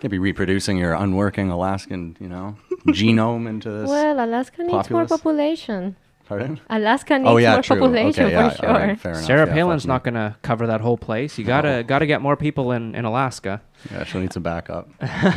Can't 0.00 0.10
be 0.10 0.18
reproducing 0.18 0.78
your 0.78 0.94
unworking 0.94 1.50
Alaskan, 1.50 2.16
you 2.20 2.28
know, 2.28 2.56
genome 2.88 3.48
into 3.48 3.68
this. 3.70 3.88
Well, 3.90 4.24
Alaska 4.24 4.62
needs 4.64 4.88
more 4.90 5.06
population. 5.06 5.96
Pardon? 6.28 6.60
Alaska 6.68 7.18
needs 7.18 7.28
Oh 7.28 7.36
yeah, 7.38 7.54
more 7.54 7.62
true. 7.62 7.80
population 7.80 8.24
okay, 8.26 8.32
yeah, 8.34 8.50
for 8.50 8.56
sure. 8.56 8.68
all 8.68 8.74
right, 8.74 9.00
fair 9.00 9.12
enough. 9.12 9.24
Sarah 9.24 9.46
yeah, 9.46 9.54
Palin's 9.54 9.86
not 9.86 10.04
going 10.04 10.14
to 10.14 10.36
cover 10.42 10.66
that 10.66 10.80
whole 10.82 10.98
place. 10.98 11.38
You 11.38 11.44
gotta 11.44 11.76
No. 11.78 11.82
gotta 11.84 12.06
get 12.06 12.20
more 12.20 12.36
people 12.36 12.70
in, 12.72 12.94
in 12.94 13.04
Alaska. 13.04 13.60
Yeah, 13.90 14.04
she'll 14.04 14.20
need 14.20 14.32
some 14.32 14.42
backup. 14.42 14.88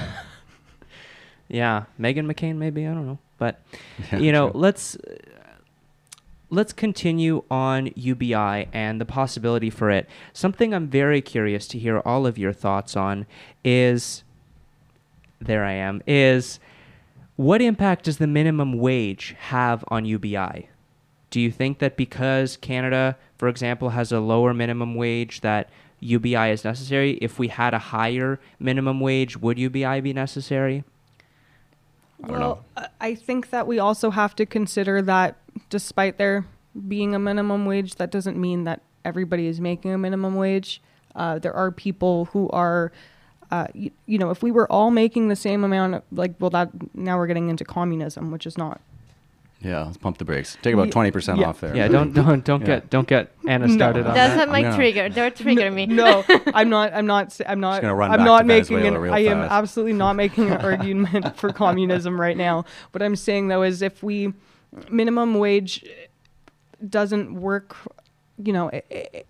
Yeah, 1.48 1.84
Meghan 2.00 2.32
McCain 2.32 2.56
maybe 2.56 2.88
I 2.88 2.94
don't 2.94 3.06
know, 3.06 3.20
but 3.38 3.60
Yeah, 4.12 4.20
you 4.20 4.32
know 4.32 4.52
true. 4.52 4.60
let's 4.62 4.96
let's 6.52 6.74
continue 6.74 7.44
on 7.50 7.90
UBI 7.96 8.68
and 8.74 9.00
the 9.02 9.06
possibility 9.06 9.70
for 9.70 9.90
it. 9.90 10.08
Something 10.34 10.74
I'm 10.74 10.88
very 10.88 11.22
curious 11.22 11.66
to 11.70 11.80
hear 11.80 12.00
all 12.00 12.28
of 12.28 12.38
your 12.38 12.54
thoughts 12.54 12.96
on 12.96 13.26
is 13.64 14.24
there 15.40 15.64
I 15.64 15.72
am, 15.72 16.04
is 16.06 16.60
what 17.38 17.62
impact 17.62 18.06
does 18.06 18.18
the 18.18 18.28
minimum 18.28 18.78
wage 18.78 19.36
have 19.40 19.84
on 19.88 20.06
UBI? 20.06 20.70
Do 21.32 21.40
you 21.40 21.50
think 21.50 21.80
that 21.80 21.96
because 21.96 22.58
Canada, 22.58 23.18
for 23.38 23.48
example, 23.48 23.90
has 23.90 24.12
a 24.12 24.20
lower 24.20 24.54
minimum 24.54 24.94
wage 24.96 25.42
that 25.42 25.70
UBI 26.02 26.52
is 26.52 26.66
necessary? 26.66 27.14
If 27.22 27.40
we 27.40 27.48
had 27.48 27.74
a 27.74 27.80
higher 27.80 28.40
minimum 28.60 29.00
wage, 29.00 29.38
would 29.38 29.58
UBI 29.58 30.02
be 30.02 30.12
necessary? 30.12 30.84
I 32.24 32.32
well, 32.32 32.66
I- 32.76 32.88
I 33.00 33.16
think 33.16 33.50
that 33.50 33.66
we 33.66 33.80
also 33.80 34.12
have 34.12 34.36
to 34.36 34.46
consider 34.46 35.02
that 35.02 35.38
despite 35.72 36.20
there 36.20 36.46
being 36.88 37.16
a 37.16 37.20
minimum 37.20 37.66
wage, 37.66 37.96
that 37.96 38.12
doesn't 38.12 38.38
mean 38.38 38.66
that 38.66 38.82
everybody 39.04 39.48
is 39.48 39.60
making 39.60 39.92
a 39.92 39.98
minimum 39.98 40.36
wage. 40.36 40.80
Uh, 41.16 41.40
there 41.40 41.54
are 41.54 41.72
people 41.72 42.26
who 42.26 42.48
are, 42.52 42.92
uh, 43.50 43.66
you, 43.74 43.90
you 44.06 44.20
know, 44.20 44.30
if 44.30 44.44
we 44.44 44.52
were 44.52 44.72
all 44.72 44.92
making 44.92 45.30
the 45.30 45.36
same 45.36 45.64
amount, 45.64 46.04
like, 46.12 46.36
well, 46.40 46.52
that 46.52 46.70
now 46.96 47.18
we're 47.18 47.28
getting 47.28 47.50
into 47.50 47.66
communism, 47.66 48.30
which 48.32 48.46
is 48.46 48.58
not. 48.58 48.80
Yeah, 49.64 49.84
let's 49.84 49.98
pump 49.98 50.18
the 50.18 50.26
brakes. 50.26 50.58
Take 50.64 50.74
about 50.74 50.90
twenty 50.90 51.12
percent 51.12 51.38
yeah. 51.38 51.50
off 51.50 51.62
there. 51.62 51.76
Yeah, 51.76 51.88
don't 51.88 52.14
don't 52.14 52.44
don't 52.44 52.62
Yeah. 52.66 52.66
get 52.66 52.90
don't 52.90 53.08
get 53.08 53.32
Ana 53.48 53.68
No. 53.68 53.76
started 53.76 54.08
on 54.08 54.16
That's 54.16 54.34
that. 54.34 54.48
not 54.48 54.50
my 54.50 54.58
I'm 54.58 54.64
gonna- 54.64 54.76
trigger. 54.76 55.10
Don't 55.10 55.36
trigger 55.36 55.70
me. 55.70 55.86
No, 55.86 56.24
I'm 56.48 56.70
not. 56.72 56.94
I'm 56.96 57.06
not. 57.06 57.40
I'm 57.46 57.60
not. 57.60 57.80
gonna 57.80 57.94
run 57.94 58.10
I'm 58.10 58.24
not 58.24 58.48
making 58.48 58.88
an. 58.88 58.96
I 58.96 59.20
am 59.20 59.38
absolutely 59.38 59.94
not 59.94 60.14
making 60.14 60.50
an 60.50 60.62
argument 60.66 61.38
for 61.38 61.54
communism 61.54 62.20
right 62.20 62.36
now. 62.36 62.66
What 62.92 63.04
I'm 63.04 63.16
saying 63.16 63.50
though 63.50 63.62
is, 63.62 63.84
if 63.84 64.02
we 64.02 64.34
minimum 64.90 65.36
wage 65.36 65.86
doesn't 66.88 67.34
work, 67.36 67.76
you 68.38 68.54
know, 68.54 68.70
it, 68.70 68.86
it, 68.90 69.28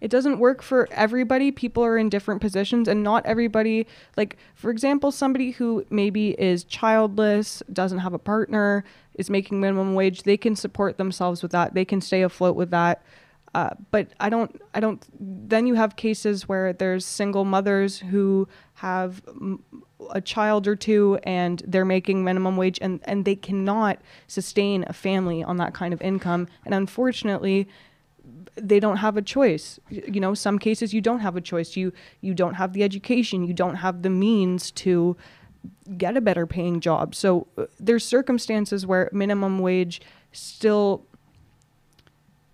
it 0.00 0.10
doesn't 0.10 0.38
work 0.38 0.62
for 0.62 0.88
everybody. 0.92 1.50
People 1.50 1.84
are 1.84 1.98
in 1.98 2.08
different 2.08 2.40
positions, 2.40 2.86
and 2.86 3.02
not 3.02 3.26
everybody. 3.26 3.86
Like, 4.16 4.36
for 4.54 4.70
example, 4.70 5.10
somebody 5.10 5.50
who 5.50 5.84
maybe 5.90 6.30
is 6.40 6.62
childless, 6.64 7.62
doesn't 7.72 7.98
have 7.98 8.14
a 8.14 8.18
partner, 8.18 8.84
is 9.14 9.28
making 9.28 9.60
minimum 9.60 9.94
wage. 9.94 10.22
They 10.22 10.36
can 10.36 10.54
support 10.54 10.98
themselves 10.98 11.42
with 11.42 11.50
that. 11.52 11.74
They 11.74 11.84
can 11.84 12.00
stay 12.00 12.22
afloat 12.22 12.54
with 12.54 12.70
that. 12.70 13.02
Uh, 13.54 13.70
but 13.90 14.08
I 14.20 14.28
don't. 14.28 14.60
I 14.74 14.80
don't. 14.80 15.04
Then 15.18 15.66
you 15.66 15.74
have 15.74 15.96
cases 15.96 16.48
where 16.48 16.72
there's 16.72 17.04
single 17.04 17.44
mothers 17.44 17.98
who 17.98 18.46
have 18.74 19.22
a 20.10 20.20
child 20.20 20.66
or 20.66 20.76
two, 20.76 21.18
and 21.24 21.62
they're 21.66 21.84
making 21.84 22.24
minimum 22.24 22.56
wage, 22.56 22.78
and 22.80 23.00
and 23.04 23.24
they 23.24 23.34
cannot 23.34 24.00
sustain 24.26 24.84
a 24.86 24.92
family 24.92 25.42
on 25.42 25.56
that 25.58 25.74
kind 25.74 25.92
of 25.92 26.00
income. 26.02 26.48
And 26.64 26.74
unfortunately, 26.74 27.68
they 28.56 28.80
don't 28.80 28.98
have 28.98 29.16
a 29.16 29.22
choice. 29.22 29.78
You 29.90 30.20
know 30.20 30.34
some 30.34 30.58
cases 30.58 30.92
you 30.92 31.00
don't 31.00 31.20
have 31.20 31.36
a 31.36 31.40
choice. 31.40 31.76
You 31.76 31.92
you 32.20 32.34
don't 32.34 32.54
have 32.54 32.72
the 32.72 32.82
education. 32.82 33.44
You 33.44 33.54
don't 33.54 33.76
have 33.76 34.02
the 34.02 34.10
means 34.10 34.70
to 34.72 35.16
get 35.96 36.16
a 36.16 36.20
better 36.20 36.46
paying 36.46 36.80
job. 36.80 37.14
So 37.14 37.46
uh, 37.56 37.66
there's 37.80 38.04
circumstances 38.04 38.86
where 38.86 39.10
minimum 39.12 39.58
wage 39.58 40.00
still 40.32 41.04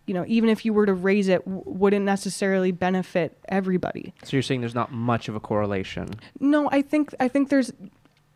you 0.07 0.14
know 0.14 0.24
even 0.26 0.48
if 0.50 0.64
you 0.64 0.72
were 0.72 0.86
to 0.86 0.94
raise 0.94 1.28
it 1.28 1.44
w- 1.44 1.62
wouldn't 1.66 2.05
necessarily 2.05 2.72
benefit 2.72 3.36
everybody 3.48 4.12
So 4.22 4.36
you're 4.36 4.42
saying 4.42 4.61
there's 4.61 4.74
not 4.74 4.92
much 4.92 5.28
of 5.28 5.34
a 5.34 5.40
correlation. 5.40 6.11
no 6.40 6.68
i 6.70 6.82
think 6.82 7.14
i 7.20 7.28
think 7.28 7.48
there's 7.48 7.72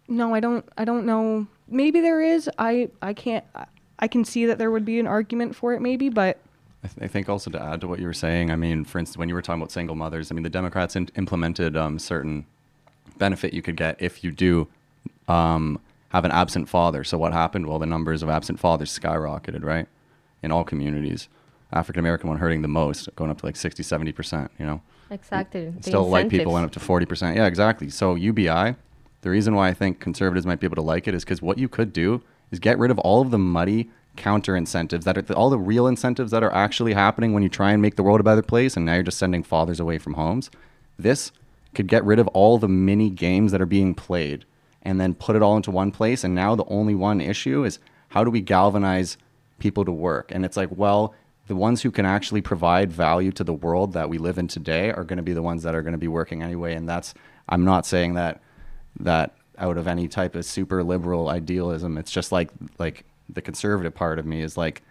no 0.09 0.35
i 0.35 0.41
don't 0.41 0.65
i 0.79 0.85
don't 0.85 1.05
know 1.07 1.47
maybe 1.69 2.01
there 2.01 2.21
is 2.21 2.49
i 2.59 2.89
i 3.03 3.13
can't 3.13 3.45
I- 3.55 3.67
i 3.99 4.09
can 4.09 4.25
see 4.25 4.47
that 4.47 4.59
there 4.59 4.71
would 4.71 4.85
be 4.85 4.99
an 5.01 5.07
argument 5.07 5.55
for 5.57 5.75
it 5.75 5.81
maybe 5.81 6.09
but 6.09 6.39
I, 6.85 6.87
th- 6.87 7.05
I 7.05 7.09
think 7.09 7.29
also 7.29 7.51
to 7.51 7.61
add 7.61 7.81
to 7.81 7.89
what 7.89 7.99
you 7.99 8.07
were 8.07 8.13
saying, 8.15 8.53
I 8.53 8.57
mean, 8.57 8.85
for 8.85 9.01
instance, 9.01 9.17
when 9.19 9.29
you 9.29 9.35
were 9.35 9.43
talking 9.43 9.61
about 9.61 9.73
single 9.73 9.97
mothers, 9.97 10.31
I 10.31 10.35
mean, 10.37 10.45
the 10.45 10.49
Democrats 10.49 10.95
in- 10.95 11.09
implemented 11.17 11.77
um, 11.77 11.99
certain 11.99 12.47
benefit 13.19 13.53
you 13.53 13.63
could 13.63 13.75
get 13.77 13.97
if 14.01 14.23
you 14.23 14.31
do 14.31 14.69
um, 15.27 15.81
have 16.11 16.25
an 16.25 16.31
absent 16.31 16.69
father. 16.69 17.03
So 17.03 17.19
what 17.19 17.33
happened? 17.33 17.67
Well, 17.67 17.81
the 17.81 17.87
numbers 17.87 18.23
of 18.23 18.29
absent 18.29 18.61
fathers 18.61 18.97
skyrocketed, 18.97 19.65
right? 19.65 19.89
In 20.41 20.53
all 20.53 20.63
communities. 20.63 21.29
African 21.73 22.01
American 22.01 22.29
one 22.29 22.39
hurting 22.39 22.63
the 22.63 22.69
most, 22.69 23.09
going 23.17 23.31
up 23.31 23.41
to 23.41 23.47
like 23.47 23.57
60, 23.57 23.83
70%, 23.83 24.49
you 24.59 24.67
know? 24.67 24.81
Exactly. 25.11 25.73
Still, 25.81 26.09
white 26.09 26.29
people 26.29 26.53
went 26.53 26.67
up 26.67 26.73
to 26.73 26.81
40%. 26.81 27.37
Yeah, 27.37 27.47
exactly. 27.47 27.89
So 27.89 28.15
UBI, 28.15 28.77
the 29.23 29.31
reason 29.31 29.55
why 29.55 29.69
I 29.69 29.75
think 29.75 30.01
conservatives 30.01 30.47
might 30.47 30.61
be 30.61 30.67
able 30.67 30.77
to 30.77 30.83
like 30.83 31.09
it 31.09 31.15
is 31.15 31.25
because 31.25 31.43
what 31.43 31.59
you 31.59 31.69
could 31.69 31.93
do 31.93 32.23
is 32.51 32.59
get 32.59 32.79
rid 32.79 32.91
of 32.91 32.99
all 33.01 33.21
of 33.21 33.31
the 33.31 33.39
muddy 33.39 33.91
counter 34.17 34.57
incentives 34.57 35.05
that 35.05 35.17
are 35.17 35.35
all 35.35 35.49
the 35.49 35.59
real 35.59 35.87
incentives 35.87 36.31
that 36.33 36.43
are 36.43 36.53
actually 36.53 36.93
happening 36.93 37.33
when 37.33 37.43
you 37.43 37.49
try 37.49 37.71
and 37.71 37.81
make 37.81 37.97
the 37.97 38.03
world 38.03 38.21
a 38.21 38.25
better 38.25 38.43
place 38.43 38.77
and 38.77 38.85
now 38.85 38.95
you're 38.95 39.03
just 39.05 39.19
sending 39.19 39.43
fathers 39.43 39.79
away 39.79 39.97
from 39.97 40.15
homes. 40.15 40.51
This 40.99 41.31
could 41.75 41.87
get 41.87 42.05
rid 42.05 42.19
of 42.19 42.27
all 42.29 42.59
the 42.59 42.69
mini 42.69 43.11
games 43.11 43.53
that 43.53 43.61
are 43.61 43.67
being 43.67 43.95
played 43.95 44.45
and 44.83 45.01
then 45.01 45.15
put 45.15 45.37
it 45.37 45.43
all 45.43 45.57
into 45.57 45.71
one 45.71 45.91
place. 45.91 46.25
And 46.25 46.35
now 46.35 46.55
the 46.55 46.65
only 46.65 46.95
one 46.95 47.21
issue 47.21 47.65
is 47.65 47.79
how 48.09 48.25
do 48.25 48.31
we 48.31 48.41
galvanize 48.41 49.19
people 49.59 49.85
to 49.85 49.93
work? 49.93 50.33
And 50.35 50.45
it's 50.45 50.57
like, 50.57 50.71
well, 50.73 51.15
the 51.49 51.57
ones 51.57 51.83
who 51.83 51.91
can 51.91 52.07
actually 52.07 52.43
provide 52.43 52.93
value 52.93 53.33
to 53.33 53.43
the 53.43 53.55
world 53.55 53.95
that 53.95 54.09
we 54.09 54.19
live 54.19 54.39
in 54.39 54.49
today 54.49 54.93
are 54.93 55.03
going 55.03 55.17
to 55.17 55.23
be 55.23 55.33
the 55.33 55.43
ones 55.43 55.63
that 55.65 55.75
are 55.75 55.83
going 55.83 55.93
to 55.93 55.99
be 55.99 56.09
working 56.09 56.43
anyway. 56.43 56.75
And 56.75 56.89
that's, 56.89 57.15
I'm 57.49 57.65
not 57.65 57.87
saying 57.87 58.15
that, 58.15 58.41
that 59.01 59.35
out 59.57 59.79
of 59.79 59.89
any 59.89 60.09
type 60.09 60.35
of 60.35 60.45
super 60.45 60.85
liberal 60.85 61.29
idealism. 61.29 61.99
It's 61.99 62.13
just 62.13 62.33
like, 62.33 62.51
like 62.79 63.05
the 63.29 63.43
conservative 63.43 63.95
part 63.95 64.19
of 64.19 64.27
me 64.27 64.43
is 64.43 64.57
like, 64.57 64.83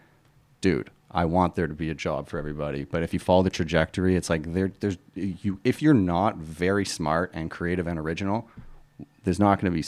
dude, 0.60 0.90
I 1.12 1.26
want 1.26 1.56
there 1.56 1.68
to 1.68 1.74
be 1.74 1.90
a 1.90 1.96
job 1.96 2.28
for 2.28 2.38
everybody. 2.38 2.84
But 2.84 3.04
if 3.04 3.14
you 3.14 3.20
follow 3.20 3.44
the 3.44 3.50
trajectory, 3.50 4.16
it's 4.16 4.30
like 4.30 4.54
there, 4.54 4.72
there's 4.80 4.98
you. 5.16 5.60
If 5.64 5.82
you're 5.82 5.94
not 5.94 6.38
very 6.38 6.86
smart 6.86 7.32
and 7.34 7.50
creative 7.50 7.88
and 7.88 7.98
original, 7.98 8.50
there's 9.28 9.40
not 9.42 9.60
going 9.60 9.74
to 9.74 9.78
be. 9.78 9.86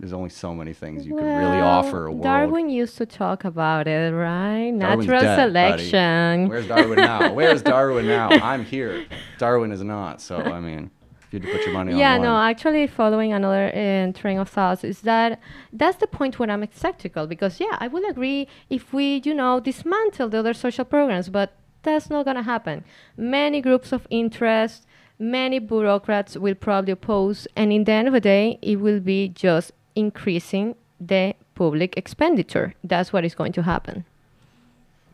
There's 0.00 0.12
only 0.12 0.30
so 0.30 0.56
many 0.56 0.72
things 0.72 1.06
you 1.06 1.14
can 1.14 1.24
really 1.24 1.60
offer 1.60 2.06
a 2.06 2.10
world. 2.10 2.24
Darwin 2.24 2.68
used 2.68 2.98
to 2.98 3.06
talk 3.06 3.44
about 3.44 3.86
it, 3.86 4.12
right? 4.12 4.76
Darwin's 4.76 5.06
Natural 5.06 5.20
dead, 5.20 5.52
buddy. 5.52 5.88
selection. 5.88 6.48
Where's 6.48 6.66
Darwin 6.66 6.96
now? 6.96 7.32
Where's 7.38 7.62
Darwin 7.62 8.08
now? 8.08 8.30
I'm 8.30 8.64
here. 8.64 9.06
Darwin 9.38 9.70
is 9.70 9.84
not. 9.84 10.20
So 10.20 10.36
I 10.38 10.58
mean, 10.58 10.90
you 11.30 11.38
had 11.38 11.46
to 11.46 11.52
put 11.52 11.64
your 11.64 11.74
money 11.74 11.96
yeah, 11.96 12.14
on 12.14 12.22
no, 12.22 12.36
actually, 12.36 12.88
following 12.88 13.32
another 13.32 13.68
uh, 13.68 14.10
train 14.20 14.38
of 14.40 14.48
thoughts 14.48 14.82
is 14.82 15.02
that 15.02 15.40
that's 15.72 15.98
the 15.98 16.08
point 16.08 16.40
where 16.40 16.50
I'm 16.50 16.66
skeptical 16.74 17.28
because, 17.28 17.60
yeah, 17.60 17.76
I 17.78 17.86
would 17.86 18.10
agree 18.10 18.48
if 18.68 18.92
we, 18.92 19.22
you 19.24 19.32
know, 19.32 19.60
dismantle 19.60 20.28
the 20.30 20.40
other 20.40 20.54
social 20.54 20.84
programs, 20.84 21.28
but 21.28 21.54
that's 21.84 22.10
not 22.10 22.24
going 22.24 22.36
to 22.36 22.42
happen. 22.42 22.84
Many 23.16 23.60
groups 23.60 23.92
of 23.92 24.08
interest, 24.10 24.86
many 25.22 25.58
bureaucrats 25.60 26.36
will 26.36 26.54
probably 26.54 26.92
oppose, 26.92 27.46
and 27.56 27.72
in 27.72 27.84
the 27.84 27.92
end 27.92 28.08
of 28.08 28.14
the 28.14 28.20
day, 28.20 28.58
it 28.60 28.76
will 28.76 29.00
be 29.00 29.28
just 29.28 29.72
increasing 29.94 30.74
the 31.00 31.34
public 31.54 31.96
expenditure. 31.96 32.74
That's 32.82 33.12
what 33.12 33.24
is 33.24 33.34
going 33.34 33.52
to 33.52 33.62
happen. 33.62 34.04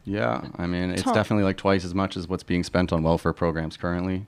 Yeah, 0.04 0.48
I 0.56 0.66
mean, 0.66 0.90
it's 0.90 1.02
Tom- 1.02 1.14
definitely 1.14 1.44
like 1.44 1.58
twice 1.58 1.84
as 1.84 1.94
much 1.94 2.16
as 2.16 2.26
what's 2.26 2.42
being 2.42 2.64
spent 2.64 2.92
on 2.92 3.02
welfare 3.02 3.34
programs 3.34 3.76
currently. 3.76 4.26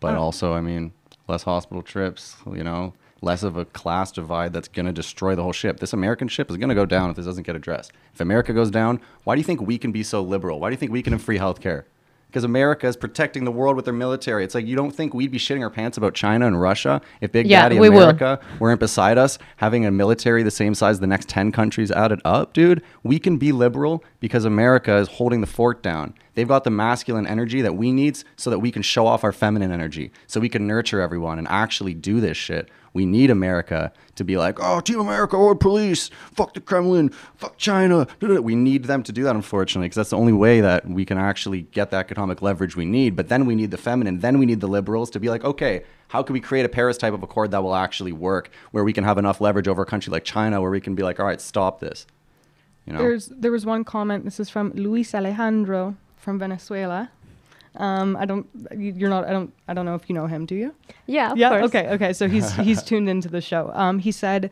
But 0.00 0.14
Uh, 0.14 0.20
also, 0.22 0.54
I 0.54 0.62
mean, 0.62 0.92
less 1.28 1.42
hospital 1.42 1.82
trips, 1.82 2.36
you 2.50 2.64
know, 2.64 2.94
less 3.20 3.42
of 3.42 3.56
a 3.56 3.64
class 3.66 4.10
divide 4.12 4.52
that's 4.54 4.68
going 4.68 4.86
to 4.86 4.92
destroy 4.92 5.34
the 5.34 5.42
whole 5.42 5.52
ship. 5.52 5.80
This 5.80 5.92
American 5.92 6.28
ship 6.28 6.50
is 6.50 6.56
going 6.56 6.70
to 6.70 6.74
go 6.74 6.86
down 6.86 7.10
if 7.10 7.16
this 7.16 7.26
doesn't 7.26 7.42
get 7.42 7.56
addressed. 7.56 7.92
If 8.14 8.20
America 8.20 8.52
goes 8.54 8.70
down, 8.70 9.00
why 9.24 9.34
do 9.34 9.40
you 9.40 9.44
think 9.44 9.60
we 9.60 9.76
can 9.76 9.92
be 9.92 10.02
so 10.02 10.22
liberal? 10.22 10.60
Why 10.60 10.70
do 10.70 10.72
you 10.72 10.78
think 10.78 10.92
we 10.92 11.02
can 11.02 11.12
have 11.12 11.20
free 11.20 11.36
health 11.38 11.60
care? 11.60 11.84
Because 12.28 12.44
America 12.44 12.86
is 12.86 12.96
protecting 12.96 13.44
the 13.44 13.50
world 13.50 13.74
with 13.74 13.86
their 13.86 13.94
military. 13.94 14.44
It's 14.44 14.54
like 14.54 14.66
you 14.66 14.76
don't 14.76 14.90
think 14.90 15.14
we'd 15.14 15.30
be 15.30 15.38
shitting 15.38 15.62
our 15.62 15.70
pants 15.70 15.96
about 15.96 16.14
China 16.14 16.46
and 16.46 16.60
Russia 16.60 17.00
if 17.22 17.32
Big 17.32 17.46
Yeah, 17.46 17.62
Daddy 17.62 17.80
we 17.80 17.88
will. 17.88 18.02
America 18.02 18.38
weren't 18.60 18.80
beside 18.80 19.16
us 19.16 19.38
having 19.56 19.86
a 19.86 19.90
military 19.90 20.42
the 20.42 20.50
same 20.50 20.74
size 20.74 21.00
the 21.00 21.06
next 21.06 21.28
10 21.30 21.52
countries 21.52 21.90
added 21.90 22.20
up, 22.26 22.52
dude. 22.52 22.82
We 23.02 23.18
can 23.18 23.38
be 23.38 23.50
liberal 23.50 24.04
because 24.20 24.44
America 24.44 24.96
is 24.96 25.08
holding 25.08 25.40
the 25.40 25.46
fort 25.46 25.82
down. 25.82 26.14
They've 26.34 26.46
got 26.46 26.64
the 26.64 26.70
masculine 26.70 27.26
energy 27.26 27.62
that 27.62 27.76
we 27.76 27.92
need 27.92 28.22
so 28.36 28.50
that 28.50 28.58
we 28.58 28.70
can 28.70 28.82
show 28.82 29.06
off 29.06 29.24
our 29.24 29.32
feminine 29.32 29.72
energy, 29.72 30.12
so 30.26 30.38
we 30.38 30.48
can 30.48 30.66
nurture 30.66 31.00
everyone 31.00 31.38
and 31.38 31.48
actually 31.48 31.94
do 31.94 32.20
this 32.20 32.36
shit. 32.36 32.70
We 32.92 33.06
need 33.06 33.30
America 33.30 33.92
to 34.18 34.24
be 34.24 34.36
like, 34.36 34.58
oh, 34.60 34.80
Team 34.80 35.00
America 35.00 35.36
or 35.36 35.54
police, 35.54 36.10
fuck 36.32 36.54
the 36.54 36.60
Kremlin, 36.60 37.08
fuck 37.36 37.56
China. 37.56 38.06
We 38.20 38.54
need 38.54 38.84
them 38.84 39.02
to 39.02 39.12
do 39.12 39.24
that, 39.24 39.34
unfortunately, 39.34 39.86
because 39.86 39.96
that's 39.96 40.10
the 40.10 40.18
only 40.18 40.32
way 40.32 40.60
that 40.60 40.88
we 40.88 41.04
can 41.04 41.18
actually 41.18 41.62
get 41.62 41.90
that 41.90 42.00
economic 42.00 42.42
leverage 42.42 42.76
we 42.76 42.84
need. 42.84 43.16
But 43.16 43.28
then 43.28 43.46
we 43.46 43.54
need 43.54 43.70
the 43.70 43.78
feminine, 43.78 44.20
then 44.20 44.38
we 44.38 44.46
need 44.46 44.60
the 44.60 44.68
liberals 44.68 45.10
to 45.10 45.20
be 45.20 45.28
like, 45.28 45.44
okay, 45.44 45.84
how 46.08 46.22
can 46.22 46.32
we 46.32 46.40
create 46.40 46.64
a 46.64 46.68
Paris 46.68 46.96
type 46.96 47.14
of 47.14 47.22
accord 47.22 47.50
that 47.50 47.62
will 47.62 47.74
actually 47.74 48.12
work, 48.12 48.50
where 48.70 48.84
we 48.84 48.92
can 48.92 49.04
have 49.04 49.18
enough 49.18 49.40
leverage 49.40 49.68
over 49.68 49.82
a 49.82 49.86
country 49.86 50.10
like 50.10 50.24
China, 50.24 50.60
where 50.60 50.70
we 50.70 50.80
can 50.80 50.94
be 50.94 51.02
like, 51.02 51.18
all 51.20 51.26
right, 51.26 51.40
stop 51.40 51.80
this. 51.80 52.06
You 52.86 52.92
know? 52.94 53.00
There's 53.00 53.26
there 53.26 53.52
was 53.52 53.66
one 53.66 53.84
comment. 53.84 54.24
This 54.24 54.40
is 54.40 54.48
from 54.48 54.72
Luis 54.72 55.14
Alejandro 55.14 55.96
from 56.16 56.38
Venezuela. 56.38 57.10
Um, 57.76 58.16
I 58.16 58.24
don't. 58.24 58.46
you- 58.76 58.94
You're 58.96 59.10
not. 59.10 59.26
I 59.26 59.30
don't. 59.30 59.52
I 59.68 59.74
don't 59.74 59.84
know 59.84 59.94
if 59.94 60.08
you 60.08 60.14
know 60.14 60.26
him. 60.26 60.46
Do 60.46 60.54
you? 60.54 60.74
Yeah, 61.06 61.32
of 61.32 61.38
yeah. 61.38 61.50
course. 61.50 61.64
Okay. 61.66 61.88
Okay. 61.90 62.12
So 62.12 62.28
he's 62.28 62.52
he's 62.66 62.82
tuned 62.82 63.08
into 63.08 63.28
the 63.28 63.40
show. 63.40 63.70
Um, 63.74 63.98
he 63.98 64.10
said, 64.12 64.50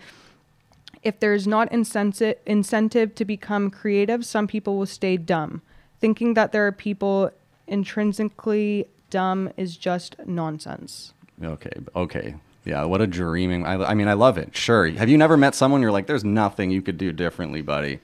if 1.03 1.21
there's 1.21 1.47
not 1.47 1.71
incentive 1.73 2.37
incentive 2.47 3.14
to 3.17 3.25
become 3.25 3.71
creative, 3.71 4.25
some 4.25 4.47
people 4.47 4.77
will 4.77 4.87
stay 4.87 5.17
dumb. 5.17 5.62
Thinking 6.01 6.35
that 6.35 6.53
there 6.53 6.67
are 6.67 6.73
people 6.73 7.31
intrinsically 7.67 8.87
dumb 9.11 9.51
is 9.57 9.77
just 9.77 10.17
nonsense. 10.27 11.12
Okay, 11.43 11.71
okay. 11.95 12.35
Yeah, 12.64 12.85
what 12.85 13.01
a 13.01 13.07
dreaming. 13.07 13.64
I, 13.64 13.75
I 13.91 13.95
mean, 13.95 14.09
I 14.09 14.14
love 14.14 14.39
it. 14.39 14.57
Sure. 14.57 14.89
Have 14.89 15.09
you 15.09 15.17
never 15.17 15.37
met 15.37 15.55
someone 15.55 15.81
you're 15.81 15.93
like, 15.93 16.07
there's 16.09 16.25
nothing 16.25 16.71
you 16.73 16.83
could 16.83 16.99
do 16.99 17.12
differently, 17.12 17.62
buddy? 17.62 18.01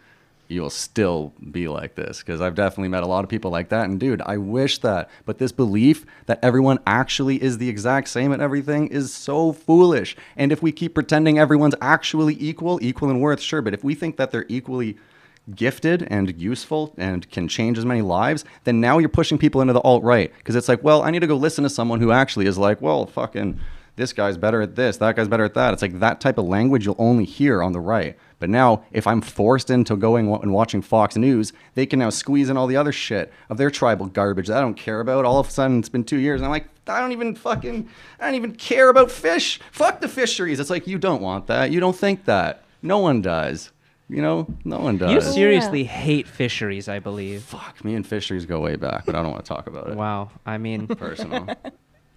You 0.53 0.63
will 0.63 0.71
still 0.71 1.33
be 1.51 1.69
like 1.69 1.95
this. 1.95 2.19
Because 2.19 2.41
I've 2.41 2.55
definitely 2.55 2.89
met 2.89 3.03
a 3.03 3.07
lot 3.07 3.25
of 3.25 3.31
people 3.31 3.51
like 3.51 3.71
that. 3.71 3.87
And 3.87 3.99
dude, 3.99 4.23
I 4.23 4.37
wish 4.37 4.79
that. 4.79 5.11
But 5.25 5.39
this 5.39 5.53
belief 5.53 6.05
that 6.27 6.39
everyone 6.43 6.79
actually 6.87 7.43
is 7.43 7.59
the 7.59 7.69
exact 7.69 8.09
same 8.09 8.33
at 8.33 8.41
everything 8.41 8.89
is 8.89 9.13
so 9.13 9.53
foolish. 9.53 10.17
And 10.37 10.53
if 10.53 10.63
we 10.63 10.73
keep 10.73 10.95
pretending 10.95 11.39
everyone's 11.39 11.75
actually 11.81 12.37
equal, 12.39 12.79
equal 12.83 13.11
in 13.11 13.21
worth, 13.21 13.41
sure. 13.41 13.63
But 13.63 13.75
if 13.75 13.83
we 13.83 13.95
think 13.95 14.17
that 14.17 14.31
they're 14.31 14.47
equally 14.49 14.97
gifted 15.55 16.07
and 16.09 16.41
useful 16.41 16.95
and 16.97 17.29
can 17.31 17.49
change 17.49 17.77
as 17.79 17.85
many 17.85 18.03
lives, 18.03 18.45
then 18.65 18.81
now 18.81 18.99
you're 18.99 19.09
pushing 19.09 19.39
people 19.39 19.61
into 19.61 19.73
the 19.73 19.81
alt 19.81 20.03
right. 20.05 20.33
Because 20.39 20.55
it's 20.55 20.69
like, 20.69 20.85
well, 20.85 21.03
I 21.03 21.11
need 21.11 21.21
to 21.21 21.27
go 21.27 21.37
listen 21.37 21.65
to 21.65 21.71
someone 21.71 22.01
who 22.01 22.13
actually 22.13 22.47
is 22.47 22.59
like, 22.59 22.81
well, 22.81 23.07
fucking 23.07 23.59
this 24.03 24.13
guy's 24.13 24.37
better 24.37 24.61
at 24.61 24.75
this, 24.75 24.97
that 24.97 25.15
guy's 25.15 25.29
better 25.29 25.45
at 25.45 25.55
that. 25.55 25.73
It's 25.73 25.81
like 25.83 26.01
that 26.01 26.21
type 26.21 26.37
of 26.39 26.45
language 26.47 26.85
you'll 26.85 26.97
only 26.99 27.25
hear 27.25 27.63
on 27.63 27.71
the 27.73 27.79
right. 27.81 28.19
But 28.41 28.51
now, 28.51 28.83
if 28.91 29.07
I'm 29.07 29.21
forced 29.21 29.71
into 29.71 29.95
going 29.95 30.27
and 30.43 30.53
watching 30.53 30.83
Fox 30.83 31.17
News, 31.17 31.53
they 31.75 31.87
can 31.87 32.01
now 32.01 32.11
squeeze 32.11 32.51
in 32.51 32.57
all 32.57 32.67
the 32.67 32.77
other 32.77 32.91
shit 32.91 33.33
of 33.49 33.57
their 33.59 33.71
tribal 33.71 34.07
garbage 34.07 34.49
that 34.49 34.59
I 34.59 34.61
don't 34.61 34.75
care 34.75 34.99
about. 34.99 35.25
All 35.25 35.39
of 35.39 35.47
a 35.47 35.51
sudden, 35.51 35.79
it's 35.79 35.89
been 35.89 36.03
two 36.03 36.19
years, 36.19 36.41
and 36.41 36.47
I'm 36.47 36.51
like, 36.51 36.67
I 36.89 36.99
don't 36.99 37.13
even 37.13 37.37
fucking, 37.37 37.89
I 38.19 38.25
don't 38.27 38.35
even 38.35 38.57
care 38.57 38.89
about 38.89 39.13
fish. 39.13 39.61
Fuck 39.71 40.01
the 40.01 40.09
fisheries. 40.09 40.59
It's 40.59 40.71
like, 40.71 40.89
you 40.89 40.99
don't 40.99 41.23
want 41.23 41.47
that. 41.47 41.71
You 41.71 41.79
don't 41.79 41.95
think 41.95 42.25
that. 42.25 42.65
No 42.83 42.99
one 42.99 43.23
does. 43.23 43.71
You 44.09 44.21
know, 44.21 44.49
no 44.65 44.81
one 44.81 44.99
does. 44.99 45.11
You 45.13 45.19
Yeah. 45.21 45.33
seriously 45.35 45.85
hate 45.85 46.27
fisheries, 46.27 46.89
I 46.89 46.99
believe. 46.99 47.45
Fuck, 47.45 47.85
me 47.85 47.95
and 47.95 48.05
fisheries 48.05 48.45
go 48.45 48.59
way 48.59 48.75
back, 48.75 49.07
but 49.07 49.15
I 49.15 49.23
don't 49.23 49.31
want 49.31 49.45
to 49.45 49.49
talk 49.49 49.69
about 49.69 49.89
it. 49.89 49.97
Wow. 49.97 50.31
I 50.45 50.59
mean, 50.59 50.89
Personal. 50.89 51.47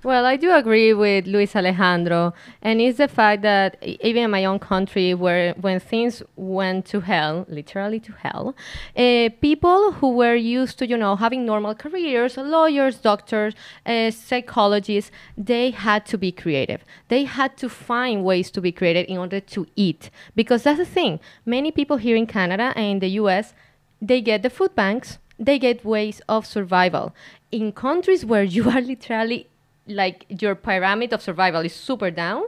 Well, 0.06 0.28
I 0.28 0.36
do 0.36 0.54
agree 0.54 0.94
with 0.94 1.26
Luis 1.26 1.56
Alejandro, 1.56 2.36
and 2.62 2.80
it's 2.80 3.00
the 3.00 3.08
fact 3.08 3.42
that 3.42 3.78
even 3.82 4.26
in 4.26 4.30
my 4.30 4.46
own 4.46 4.60
country, 4.60 5.16
where 5.16 5.56
when 5.56 5.80
things 5.80 6.22
went 6.36 6.86
to 6.92 7.00
hell, 7.00 7.48
literally 7.50 8.00
to 8.02 8.12
hell, 8.12 8.56
uh, 8.96 9.30
people 9.42 9.94
who 9.94 10.10
were 10.10 10.36
used 10.36 10.78
to, 10.78 10.88
you 10.88 10.96
know, 10.96 11.16
having 11.16 11.44
normal 11.44 11.74
careers, 11.74 12.38
lawyers, 12.38 12.98
doctors, 12.98 13.56
uh, 13.88 14.12
psychologists, 14.12 15.10
they 15.36 15.72
had 15.72 16.06
to 16.06 16.20
be 16.20 16.32
creative. 16.32 16.84
They 17.08 17.24
had 17.24 17.58
to 17.58 17.68
find 17.68 18.24
ways 18.24 18.52
to 18.52 18.62
be 18.62 18.72
creative 18.72 19.08
in 19.10 19.18
order 19.18 19.40
to 19.40 19.66
eat, 19.76 20.12
because 20.36 20.62
that's 20.62 20.78
the 20.78 20.86
thing. 20.86 21.20
Many 21.48 21.72
people 21.72 21.98
here 21.98 22.16
in 22.16 22.28
Canada 22.28 22.74
and 22.76 22.86
in 22.86 23.00
the 23.00 23.10
U.S. 23.22 23.56
they 24.00 24.22
get 24.22 24.44
the 24.44 24.52
food 24.52 24.76
banks. 24.76 25.18
They 25.40 25.58
get 25.58 25.84
ways 25.84 26.22
of 26.30 26.46
survival. 26.46 27.16
In 27.52 27.72
countries 27.72 28.24
where 28.24 28.44
you 28.56 28.70
are 28.70 28.82
literally 28.82 29.48
like 29.88 30.26
your 30.30 30.56
pyramid 30.56 31.14
of 31.14 31.22
survival 31.22 31.62
is 31.62 31.74
super 31.74 32.12
down, 32.12 32.44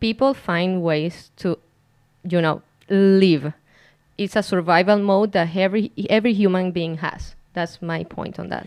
people 0.00 0.34
find 0.34 0.82
ways 0.82 1.30
to, 1.36 1.58
you 2.24 2.40
know, 2.40 2.62
live. 2.88 3.52
It's 4.16 4.36
a 4.36 4.42
survival 4.42 4.98
mode 4.98 5.32
that 5.32 5.54
every 5.54 5.92
every 6.08 6.32
human 6.32 6.72
being 6.72 6.98
has. 6.98 7.34
That's 7.52 7.80
my 7.80 8.04
point 8.04 8.38
on 8.38 8.48
that. 8.48 8.66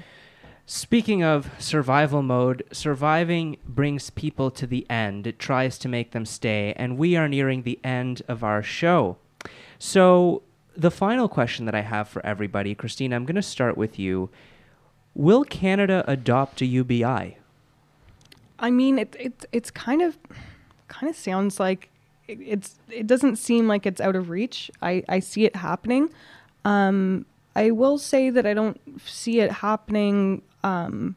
Speaking 0.65 1.21
of 1.21 1.49
survival 1.59 2.21
mode, 2.21 2.63
surviving 2.71 3.57
brings 3.65 4.09
people 4.09 4.49
to 4.51 4.65
the 4.65 4.89
end. 4.89 5.27
It 5.27 5.39
tries 5.39 5.77
to 5.79 5.89
make 5.89 6.11
them 6.11 6.25
stay, 6.25 6.73
and 6.77 6.97
we 6.97 7.17
are 7.17 7.27
nearing 7.27 7.63
the 7.63 7.79
end 7.83 8.21
of 8.29 8.43
our 8.43 8.63
show. 8.63 9.17
So, 9.79 10.43
the 10.77 10.91
final 10.91 11.27
question 11.27 11.65
that 11.65 11.75
I 11.75 11.81
have 11.81 12.07
for 12.07 12.25
everybody, 12.25 12.73
Christina, 12.73 13.17
I'm 13.17 13.25
going 13.25 13.35
to 13.35 13.41
start 13.41 13.75
with 13.75 13.99
you. 13.99 14.29
Will 15.13 15.43
Canada 15.43 16.05
adopt 16.07 16.61
a 16.61 16.65
UBI? 16.65 17.37
I 18.61 18.69
mean, 18.71 18.99
it, 18.99 19.15
it 19.19 19.45
it's 19.51 19.71
kind 19.71 20.01
of 20.01 20.17
kind 20.87 21.09
of 21.09 21.15
sounds 21.15 21.59
like 21.59 21.89
it, 22.27 22.39
it's 22.39 22.79
it 22.89 23.07
doesn't 23.07 23.37
seem 23.37 23.67
like 23.67 23.85
it's 23.85 23.99
out 23.99 24.15
of 24.15 24.29
reach. 24.29 24.71
I 24.81 25.03
I 25.09 25.19
see 25.19 25.45
it 25.45 25.55
happening. 25.55 26.09
Um, 26.63 27.25
I 27.55 27.71
will 27.71 27.97
say 27.97 28.29
that 28.29 28.45
I 28.45 28.53
don't 28.53 28.79
see 29.05 29.41
it 29.41 29.51
happening 29.51 30.43
um, 30.63 31.15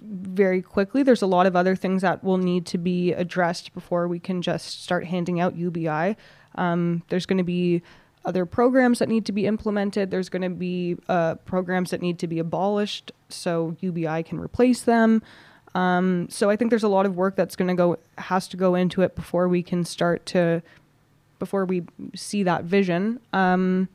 very 0.00 0.62
quickly. 0.62 1.02
There's 1.02 1.22
a 1.22 1.26
lot 1.26 1.46
of 1.46 1.56
other 1.56 1.76
things 1.76 2.02
that 2.02 2.24
will 2.24 2.38
need 2.38 2.64
to 2.66 2.78
be 2.78 3.12
addressed 3.12 3.74
before 3.74 4.08
we 4.08 4.18
can 4.18 4.40
just 4.40 4.82
start 4.82 5.06
handing 5.06 5.40
out 5.40 5.56
UBI. 5.56 6.16
Um, 6.54 7.02
there's 7.08 7.26
going 7.26 7.38
to 7.38 7.44
be 7.44 7.82
other 8.24 8.46
programs 8.46 8.98
that 9.00 9.08
need 9.08 9.26
to 9.26 9.32
be 9.32 9.46
implemented. 9.46 10.10
There's 10.10 10.28
going 10.28 10.42
to 10.42 10.50
be 10.50 10.96
uh, 11.08 11.36
programs 11.36 11.90
that 11.90 12.00
need 12.00 12.18
to 12.20 12.26
be 12.26 12.38
abolished 12.38 13.12
so 13.28 13.76
UBI 13.80 14.22
can 14.22 14.40
replace 14.40 14.82
them. 14.82 15.22
Um, 15.74 16.28
so 16.30 16.50
I 16.50 16.56
think 16.56 16.70
there's 16.70 16.82
a 16.82 16.88
lot 16.88 17.06
of 17.06 17.16
work 17.16 17.36
that's 17.36 17.56
going 17.56 17.68
to 17.68 17.74
go 17.74 17.98
has 18.18 18.48
to 18.48 18.56
go 18.56 18.74
into 18.74 19.02
it 19.02 19.14
before 19.14 19.48
we 19.48 19.62
can 19.62 19.84
start 19.84 20.24
to 20.26 20.62
before 21.38 21.64
we 21.64 21.82
see 22.14 22.42
that 22.42 22.64
vision. 22.64 23.20
Um, 23.32 23.88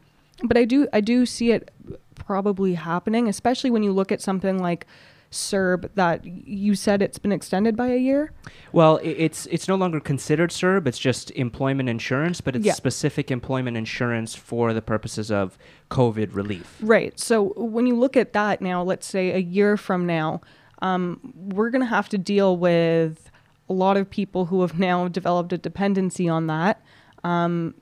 but 0.43 0.57
I 0.57 0.65
do 0.65 0.87
I 0.93 1.01
do 1.01 1.25
see 1.25 1.51
it 1.51 1.71
probably 2.15 2.75
happening, 2.75 3.27
especially 3.27 3.69
when 3.71 3.83
you 3.83 3.91
look 3.91 4.11
at 4.11 4.21
something 4.21 4.59
like 4.59 4.85
CERB 5.31 5.89
that 5.95 6.23
you 6.25 6.75
said 6.75 7.01
it's 7.01 7.17
been 7.17 7.31
extended 7.31 7.75
by 7.75 7.87
a 7.87 7.97
year. 7.97 8.31
Well, 8.71 8.99
it's 9.03 9.47
it's 9.47 9.67
no 9.67 9.75
longer 9.75 9.99
considered 9.99 10.51
CERB. 10.51 10.87
It's 10.87 10.99
just 10.99 11.31
employment 11.31 11.89
insurance, 11.89 12.39
but 12.39 12.55
it's 12.55 12.65
Yeah. 12.65 12.73
specific 12.73 13.31
employment 13.31 13.75
insurance 13.75 14.35
for 14.35 14.73
the 14.73 14.81
purposes 14.81 15.31
of 15.31 15.57
COVID 15.89 16.35
relief. 16.35 16.77
Right. 16.81 17.19
So 17.19 17.53
when 17.57 17.87
you 17.87 17.95
look 17.95 18.15
at 18.15 18.33
that 18.33 18.61
now, 18.61 18.83
let's 18.83 19.07
say 19.07 19.31
a 19.31 19.39
year 19.39 19.75
from 19.75 20.05
now, 20.05 20.41
um, 20.83 21.33
we're 21.35 21.69
going 21.71 21.81
to 21.81 21.87
have 21.87 22.09
to 22.09 22.17
deal 22.17 22.55
with 22.57 23.31
a 23.69 23.73
lot 23.73 23.95
of 23.97 24.09
people 24.09 24.45
who 24.45 24.61
have 24.61 24.77
now 24.77 25.07
developed 25.07 25.51
a 25.53 25.57
dependency 25.57 26.27
on 26.29 26.47
that, 26.47 26.81
um, 27.23 27.73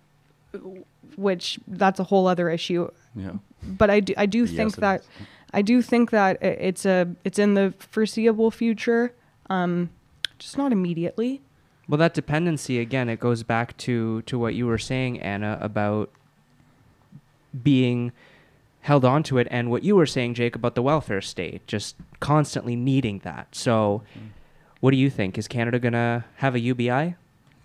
which 1.17 1.59
that's 1.67 1.99
a 1.99 2.03
whole 2.05 2.27
other 2.27 2.49
issue. 2.49 2.87
yeah. 3.15 3.33
But 3.63 3.89
I 3.89 3.99
do, 3.99 4.13
I 4.17 4.25
do 4.25 4.39
Yes, 4.45 4.51
think 4.51 4.73
it 4.77 4.79
that 4.81 5.01
is. 5.01 5.07
I 5.53 5.61
do 5.61 5.81
think 5.81 6.09
that 6.11 6.41
it's 6.41 6.85
a 6.85 7.07
it's 7.23 7.37
in 7.37 7.53
the 7.53 7.73
foreseeable 7.77 8.49
future, 8.49 9.13
um, 9.49 9.89
just 10.39 10.57
not 10.57 10.71
immediately. 10.71 11.41
Well, 11.87 11.97
that 11.99 12.13
dependency 12.13 12.79
again, 12.79 13.09
it 13.09 13.19
goes 13.19 13.43
back 13.43 13.75
to 13.77 14.21
to 14.23 14.39
what 14.39 14.55
you 14.55 14.65
were 14.65 14.77
saying, 14.79 15.19
Ana, 15.21 15.57
about 15.61 16.09
being 17.63 18.11
held 18.81 19.05
on 19.05 19.23
to 19.23 19.37
it, 19.37 19.47
and 19.51 19.69
what 19.69 19.83
you 19.83 19.95
were 19.95 20.05
saying, 20.05 20.33
Jake, 20.33 20.55
about 20.55 20.75
the 20.75 20.81
welfare 20.81 21.21
state, 21.21 21.65
just 21.67 21.95
constantly 22.19 22.75
needing 22.75 23.19
that. 23.19 23.55
So, 23.55 24.03
what 24.79 24.91
do 24.91 24.97
you 24.97 25.09
think? 25.09 25.37
Is 25.37 25.47
Canada 25.47 25.79
gonna 25.79 26.25
have 26.37 26.55
a 26.55 26.59
UBI? 26.59 27.15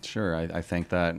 Sure, 0.03 0.35
I, 0.35 0.43
I 0.43 0.61
think 0.61 0.89
that 0.89 1.15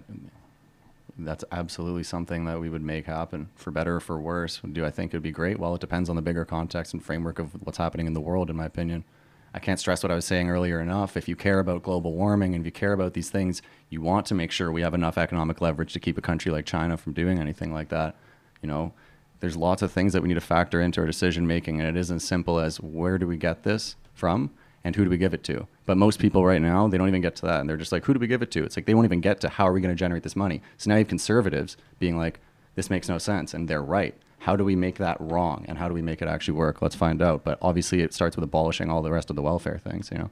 that's 1.19 1.45
absolutely 1.51 2.05
something 2.05 2.45
that 2.45 2.61
we 2.61 2.69
would 2.69 2.83
make 2.83 3.07
happen 3.07 3.49
for 3.57 3.73
better 3.73 3.97
or 3.97 4.01
for 4.01 4.21
worse. 4.21 4.61
Do 4.73 4.85
I 4.85 4.91
think 4.91 5.13
it 5.13 5.17
would 5.17 5.23
be 5.23 5.33
great? 5.33 5.59
Well, 5.59 5.75
it 5.75 5.81
depends 5.81 6.09
on 6.09 6.17
the 6.17 6.23
bigger 6.23 6.45
context 6.45 6.95
and 6.95 7.05
framework 7.05 7.41
of 7.41 7.51
what's 7.65 7.79
happening 7.79 8.07
in 8.07 8.13
the 8.13 8.21
world, 8.21 8.51
in 8.51 8.57
my 8.57 8.67
opinion. 8.67 9.05
I 9.53 9.59
can't 9.59 9.81
stress 9.81 10.03
what 10.03 10.13
I 10.13 10.15
was 10.15 10.27
saying 10.27 10.49
earlier 10.49 10.81
enough. 10.81 11.17
If 11.17 11.27
you 11.27 11.35
care 11.35 11.59
about 11.59 11.83
global 11.83 12.13
warming 12.13 12.55
and 12.55 12.63
if 12.63 12.67
you 12.67 12.73
care 12.73 12.93
about 12.93 13.15
these 13.15 13.31
things, 13.31 13.63
you 13.89 14.01
want 14.01 14.27
to 14.27 14.35
make 14.35 14.53
sure 14.53 14.71
we 14.71 14.83
have 14.83 14.95
enough 14.95 15.19
economic 15.19 15.61
leverage 15.61 15.93
to 15.95 16.01
keep 16.01 16.19
a 16.19 16.21
country 16.21 16.53
like 16.53 16.67
China 16.67 16.97
from 16.97 17.15
doing 17.15 17.39
anything 17.39 17.73
like 17.73 17.89
that. 17.89 18.15
You 18.63 18.69
know, 18.69 18.93
there's 19.41 19.57
lots 19.57 19.83
of 19.83 19.93
things 19.93 20.13
that 20.13 20.23
we 20.23 20.29
need 20.29 20.35
to 20.35 20.41
factor 20.41 20.81
into 20.81 21.01
our 21.01 21.07
decision 21.07 21.47
making, 21.47 21.81
and 21.81 21.89
it 21.89 21.99
isn't 21.99 22.21
simple 22.21 22.59
as 22.59 22.81
where 22.81 23.19
do 23.19 23.27
we 23.27 23.37
get 23.37 23.63
this 23.63 23.97
from 24.15 24.51
and 24.85 24.97
who 24.97 25.05
do 25.05 25.11
we 25.11 25.19
give 25.19 25.35
it 25.35 25.45
to. 25.45 25.67
But 25.87 25.97
most 25.97 26.19
people 26.19 26.45
right 26.45 26.61
now, 26.61 26.89
they 26.89 26.99
don't 26.99 27.09
even 27.09 27.21
get 27.21 27.37
to 27.37 27.47
that, 27.47 27.61
and 27.61 27.69
they're 27.69 27.77
just 27.77 27.93
like, 27.93 28.05
who 28.05 28.15
do 28.15 28.21
we 28.21 28.27
give 28.27 28.43
it 28.43 28.51
to? 28.53 28.65
It's 28.65 28.77
like 28.77 28.87
they 28.87 28.95
won't 28.95 29.07
even 29.07 29.21
get 29.21 29.41
to 29.41 29.49
how 29.49 29.67
are 29.67 29.73
we 29.73 29.81
going 29.81 29.95
to 29.95 29.99
generate 29.99 30.23
this 30.23 30.37
money. 30.37 30.63
So 30.77 30.89
now 30.89 30.97
you 30.97 31.01
have 31.01 31.09
conservatives 31.09 31.77
being 31.99 32.17
like, 32.17 32.41
this 32.75 32.91
makes 32.91 33.09
no 33.09 33.19
sense, 33.19 33.55
and 33.55 33.69
they're 33.69 33.83
right. 33.83 34.15
How 34.41 34.55
do 34.55 34.65
we 34.65 34.77
make 34.77 34.99
that 34.99 35.17
wrong, 35.21 35.65
and 35.69 35.79
how 35.79 35.89
do 35.89 35.95
we 35.95 36.03
make 36.03 36.23
it 36.23 36.29
actually 36.29 36.55
work? 36.55 36.81
Let's 36.81 36.95
find 36.95 37.21
out. 37.21 37.43
But 37.43 37.59
obviously, 37.61 38.03
it 38.03 38.15
starts 38.15 38.37
with 38.37 38.45
abolishing 38.45 38.89
all 38.89 39.03
the 39.03 39.11
rest 39.11 39.31
of 39.31 39.37
the 39.37 39.43
welfare 39.43 39.79
things, 39.79 40.11
you 40.13 40.19
know. 40.19 40.31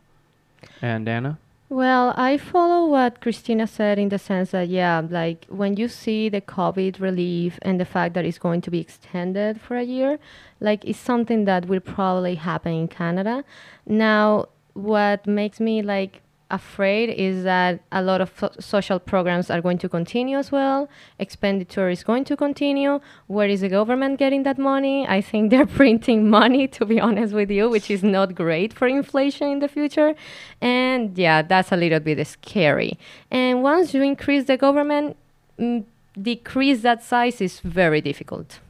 And 0.80 1.08
Ana? 1.08 1.38
Well, 1.68 2.14
I 2.16 2.38
follow 2.38 2.86
what 2.86 3.20
Christina 3.20 3.66
said 3.66 3.98
in 3.98 4.08
the 4.08 4.20
sense 4.20 4.52
that, 4.52 4.68
yeah, 4.68 5.02
like 5.08 5.46
when 5.48 5.76
you 5.76 5.88
see 5.88 6.28
the 6.28 6.40
COVID 6.40 7.00
relief 7.00 7.58
and 7.62 7.80
the 7.80 7.84
fact 7.84 8.14
that 8.14 8.24
it's 8.24 8.38
going 8.38 8.60
to 8.62 8.70
be 8.70 8.78
extended 8.78 9.60
for 9.60 9.76
a 9.76 9.82
year, 9.82 10.20
like 10.60 10.84
it's 10.84 10.98
something 10.98 11.44
that 11.46 11.66
will 11.66 11.80
probably 11.80 12.36
happen 12.36 12.72
in 12.72 12.86
Canada. 12.86 13.44
Now, 13.84 14.46
what 14.74 15.26
makes 15.26 15.58
me 15.58 15.82
like 15.82 16.22
afraid 16.50 17.08
is 17.10 17.44
that 17.44 17.80
a 17.90 18.02
lot 18.02 18.20
of 18.20 18.32
so- 18.38 18.50
social 18.60 18.98
programs 18.98 19.50
are 19.50 19.60
going 19.60 19.78
to 19.78 19.88
continue 19.88 20.38
as 20.38 20.52
well. 20.52 20.88
Expenditure 21.18 21.88
is 21.88 22.04
going 22.04 22.24
to 22.24 22.36
continue. 22.36 23.00
Where 23.26 23.48
is 23.48 23.62
the 23.62 23.68
government 23.68 24.18
getting 24.18 24.44
that 24.44 24.58
money? 24.58 25.06
I 25.08 25.20
think 25.20 25.50
they're 25.50 25.66
printing 25.66 26.30
money, 26.30 26.68
to 26.68 26.84
be 26.84 27.00
honest 27.00 27.34
with 27.34 27.50
you, 27.50 27.68
which 27.68 27.90
is 27.90 28.02
not 28.02 28.34
great 28.34 28.72
for 28.72 28.86
inflation 28.86 29.48
in 29.48 29.58
the 29.58 29.68
future. 29.68 30.14
And 30.60 31.16
yeah, 31.18 31.42
that's 31.42 31.72
a 31.72 31.76
little 31.76 32.00
bit 32.00 32.24
scary. 32.26 32.98
And 33.30 33.62
once 33.62 33.92
you 33.92 34.02
increase 34.02 34.44
the 34.44 34.56
government, 34.56 35.16
mm, 35.58 35.84
decrease 36.20 36.82
that 36.82 37.02
size 37.02 37.40
is 37.40 37.60
very 37.60 38.00
difficult. 38.00 38.60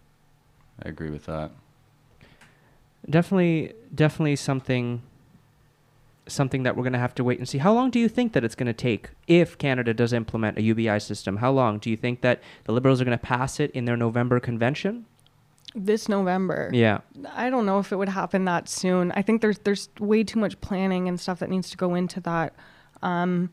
I 0.82 0.88
agree 0.88 1.10
with 1.10 1.26
that. 1.26 1.50
Definitely, 3.08 3.72
definitely 3.94 4.36
something 4.36 5.02
something 6.28 6.62
that 6.64 6.76
we're 6.76 6.82
going 6.82 6.92
to 6.92 6.98
have 6.98 7.14
to 7.14 7.24
wait 7.24 7.38
and 7.38 7.48
see. 7.48 7.58
How 7.58 7.72
long 7.72 7.90
do 7.90 7.98
you 7.98 8.08
think 8.08 8.32
that 8.32 8.44
it's 8.44 8.54
going 8.54 8.66
to 8.66 8.72
take 8.72 9.10
if 9.26 9.58
Canada 9.58 9.94
does 9.94 10.12
implement 10.12 10.58
a 10.58 10.62
UBI 10.62 10.98
system? 11.00 11.36
How 11.36 11.52
long 11.52 11.78
do 11.78 11.90
you 11.90 11.96
think 11.96 12.20
that 12.22 12.42
the 12.64 12.72
Liberals 12.72 13.00
are 13.00 13.04
going 13.04 13.16
to 13.16 13.24
pass 13.24 13.60
it 13.60 13.70
in 13.72 13.84
their 13.84 13.96
November 13.96 14.40
convention? 14.40 15.06
This 15.74 16.08
November. 16.08 16.70
Yeah. 16.72 17.00
I 17.32 17.50
don't 17.50 17.66
know 17.66 17.78
if 17.78 17.92
it 17.92 17.96
would 17.96 18.08
happen 18.08 18.44
that 18.46 18.68
soon. 18.68 19.12
I 19.12 19.22
think 19.22 19.42
there's 19.42 19.58
there's 19.58 19.88
way 20.00 20.24
too 20.24 20.38
much 20.38 20.58
planning 20.60 21.06
and 21.06 21.20
stuff 21.20 21.38
that 21.40 21.50
needs 21.50 21.70
to 21.70 21.76
go 21.76 21.94
into 21.94 22.20
that. 22.20 22.54
Um, 23.02 23.50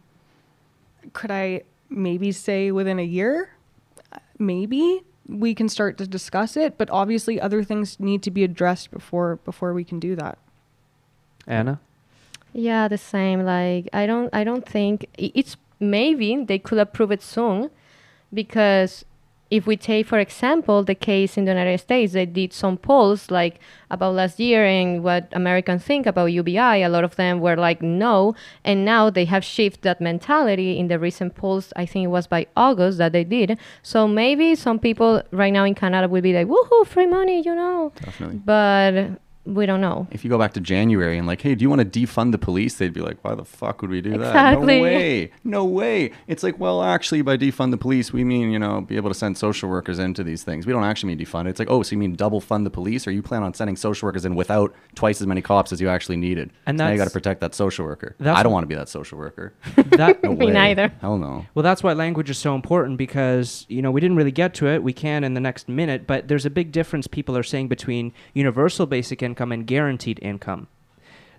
could 1.12 1.32
I 1.32 1.64
maybe 1.90 2.32
say 2.32 2.72
within 2.72 2.98
a 2.98 3.04
year? 3.04 3.50
Maybe 4.40 5.04
we 5.28 5.54
can 5.54 5.68
start 5.68 5.98
to 5.98 6.08
discuss 6.08 6.56
it, 6.56 6.78
but 6.78 6.90
obviously 6.90 7.40
other 7.40 7.64
things 7.64 8.00
need 8.00 8.24
to 8.24 8.32
be 8.32 8.44
addressed 8.44 8.92
before 8.92 9.38
before 9.44 9.74
we 9.74 9.84
can 9.84 10.00
do 10.00 10.16
that. 10.16 10.38
Ana? 11.46 11.82
Yeah, 12.54 12.88
the 12.88 12.98
same. 12.98 13.44
Like 13.44 13.90
I 13.94 14.06
don't, 14.06 14.30
I 14.34 14.44
don't 14.44 14.66
think 14.66 15.08
it's 15.18 15.58
maybe 15.80 16.44
they 16.46 16.60
could 16.60 16.78
approve 16.80 17.12
it 17.12 17.22
soon, 17.22 17.70
because 18.34 19.06
if 19.50 19.68
we 19.68 19.78
take, 19.78 20.08
for 20.08 20.18
example, 20.18 20.84
the 20.84 20.96
case 20.96 21.38
in 21.38 21.46
the 21.46 21.52
United 21.52 21.78
States, 21.80 22.14
they 22.14 22.26
did 22.26 22.52
some 22.54 22.76
polls 22.76 23.30
like 23.30 23.60
about 23.92 24.16
last 24.16 24.40
year 24.40 24.66
and 24.66 25.04
what 25.04 25.28
Americans 25.32 25.84
think 25.84 26.08
about 26.08 26.26
UBI. 26.28 26.82
A 26.82 26.90
lot 26.90 27.04
of 27.04 27.16
them 27.18 27.40
were 27.40 27.56
like 27.56 27.80
no, 27.82 28.34
and 28.64 28.84
now 28.84 29.12
they 29.12 29.26
have 29.26 29.44
shifted 29.44 29.84
that 29.84 30.02
mentality 30.02 30.80
in 30.80 30.88
the 30.88 30.98
recent 30.98 31.36
polls. 31.36 31.72
I 31.76 31.86
think 31.86 32.06
it 32.06 32.08
was 32.08 32.26
by 32.26 32.48
August 32.56 32.98
that 32.98 33.12
they 33.12 33.24
did. 33.24 33.60
So 33.84 34.08
maybe 34.08 34.56
some 34.56 34.80
people 34.80 35.22
right 35.32 35.54
now 35.54 35.66
in 35.66 35.76
Canada 35.76 36.08
will 36.08 36.22
be 36.22 36.34
like, 36.34 36.48
"Woohoo, 36.48 36.88
free 36.88 37.08
money," 37.08 37.42
you 37.42 37.54
know. 37.54 37.92
Definitely. 37.96 38.42
But 38.46 39.20
we 39.46 39.66
don't 39.66 39.82
know. 39.82 40.08
If 40.12 40.24
you 40.24 40.30
go 40.30 40.38
back 40.38 40.54
to 40.54 40.62
January 40.62 41.18
and 41.18 41.28
like, 41.28 41.42
hey, 41.42 41.54
do 41.54 41.64
you 41.64 41.70
want 41.70 41.82
to 41.82 42.00
defund 42.00 42.32
the 42.32 42.38
police? 42.38 42.76
They'd 42.76 42.94
be 42.94 43.02
like, 43.02 43.18
why 43.24 43.36
the 43.36 43.44
fuck 43.44 43.82
would 43.82 43.92
we 43.92 44.00
do 44.00 44.12
that? 44.12 44.28
Exactly. 44.28 44.78
No 44.78 44.84
way. 44.84 45.32
No 45.44 45.66
way. 45.66 46.12
It's 46.28 46.44
like, 46.44 46.58
well, 46.60 46.82
actually, 46.82 47.22
by 47.24 47.36
defund 47.36 47.72
the 47.72 47.78
police, 47.78 48.14
we 48.14 48.24
mean, 48.24 48.52
you 48.52 48.60
know, 48.60 48.80
be 48.80 48.96
able 48.96 49.10
to 49.10 49.14
send 49.16 49.38
social 49.38 49.70
workers 49.70 50.00
into 50.00 50.24
these 50.24 50.44
things. 50.44 50.66
We 50.66 50.72
don't 50.72 50.86
actually 50.86 51.14
mean 51.14 51.26
defund. 51.26 51.48
It's 51.48 51.60
like, 51.60 51.70
oh, 51.70 51.84
so 51.84 51.92
you 51.92 51.98
mean 51.98 52.16
double 52.16 52.40
fund 52.40 52.66
the 52.66 52.70
police, 52.70 53.06
or 53.06 53.12
you 53.12 53.22
plan 53.22 53.44
on 53.44 53.54
sending 53.54 53.76
social 53.76 54.06
workers 54.08 54.24
in 54.24 54.36
without 54.36 54.74
twice 54.96 55.20
as 55.20 55.28
many 55.28 55.42
cops 55.42 55.74
as 55.74 55.82
you 55.82 55.90
actually 55.90 56.18
needed? 56.18 56.50
And 56.66 56.80
so 56.80 56.86
now 56.86 56.92
you 56.92 56.98
got 56.98 57.06
to 57.06 57.12
protect 57.12 57.42
that 57.42 57.54
social 57.54 57.86
worker. 57.86 58.16
I 58.22 58.44
don't 58.44 58.54
want 58.54 58.64
to 58.64 58.68
be 58.68 58.76
that 58.76 58.88
social 58.90 59.18
worker. 59.18 59.54
That, 59.94 60.24
No 60.24 60.32
Me 60.36 60.48
way. 60.48 60.54
neither. 60.54 60.88
Hell 61.02 61.18
no. 61.18 61.46
Well, 61.54 61.64
that's 61.64 61.84
why 61.84 61.94
language 61.94 62.30
is 62.30 62.38
so 62.38 62.56
important 62.56 62.98
because, 62.98 63.66
you 63.70 63.82
know, 63.82 63.92
we 63.92 64.02
didn't 64.02 64.18
really 64.18 64.32
get 64.32 64.54
to 64.56 64.68
it. 64.68 64.82
We 64.82 64.94
can 64.94 65.24
in 65.24 65.34
the 65.36 65.40
next 65.42 65.70
minute, 65.70 66.08
but 66.08 66.28
there's 66.30 66.46
a 66.46 66.50
big 66.50 66.72
difference 66.72 67.06
people 67.06 67.38
are 67.38 67.44
saying 67.44 67.68
between 67.68 68.12
universal 68.34 68.86
basic 68.88 69.22
income 69.22 69.33
and 69.40 69.66
guaranteed 69.66 70.20
income. 70.22 70.68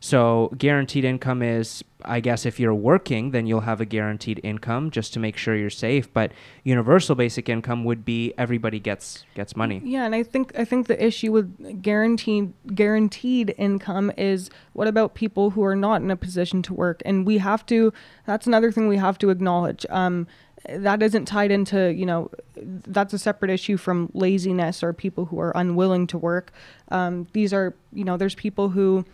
So, 0.04 0.52
guaranteed 0.58 1.02
income 1.06 1.40
is, 1.40 1.82
I 2.04 2.20
guess, 2.20 2.44
if 2.44 2.60
you're 2.60 2.74
working, 2.74 3.30
then 3.30 3.46
you'll 3.46 3.62
have 3.62 3.80
a 3.80 3.86
guaranteed 3.86 4.38
income 4.44 4.90
just 4.90 5.14
to 5.14 5.18
make 5.18 5.38
sure 5.38 5.56
you're 5.56 5.70
safe. 5.70 6.12
But 6.12 6.32
universal 6.62 7.14
basic 7.14 7.48
income 7.48 7.84
would 7.84 8.04
be 8.04 8.34
everybody 8.36 8.78
gets 8.78 9.24
gets 9.34 9.56
money. 9.56 9.80
Yeah, 9.82 10.04
and 10.04 10.14
I 10.14 10.22
think 10.22 10.52
I 10.58 10.66
think 10.66 10.88
the 10.88 11.02
issue 11.02 11.32
with 11.32 11.80
guaranteed 11.80 12.52
guaranteed 12.74 13.54
income 13.56 14.12
is 14.18 14.50
what 14.74 14.88
about 14.88 15.14
people 15.14 15.48
who 15.48 15.64
are 15.64 15.74
not 15.74 16.02
in 16.02 16.10
a 16.10 16.16
position 16.16 16.60
to 16.64 16.74
work? 16.74 17.00
And 17.06 17.26
we 17.26 17.38
have 17.38 17.64
to. 17.66 17.90
That's 18.26 18.46
another 18.46 18.70
thing 18.70 18.88
we 18.88 18.98
have 18.98 19.16
to 19.20 19.30
acknowledge. 19.30 19.86
Um, 19.88 20.26
that 20.68 21.02
isn't 21.02 21.26
tied 21.26 21.50
into 21.50 21.92
you 21.92 22.06
know 22.06 22.30
that's 22.56 23.12
a 23.12 23.18
separate 23.18 23.50
issue 23.50 23.76
from 23.76 24.10
laziness 24.14 24.82
or 24.82 24.92
people 24.92 25.26
who 25.26 25.38
are 25.40 25.52
unwilling 25.54 26.06
to 26.08 26.18
work. 26.18 26.52
Um, 26.90 27.26
these 27.32 27.52
are 27.52 27.74
you 27.92 28.04
know 28.04 28.16
there's 28.16 28.34
people 28.34 28.70
who 28.70 29.04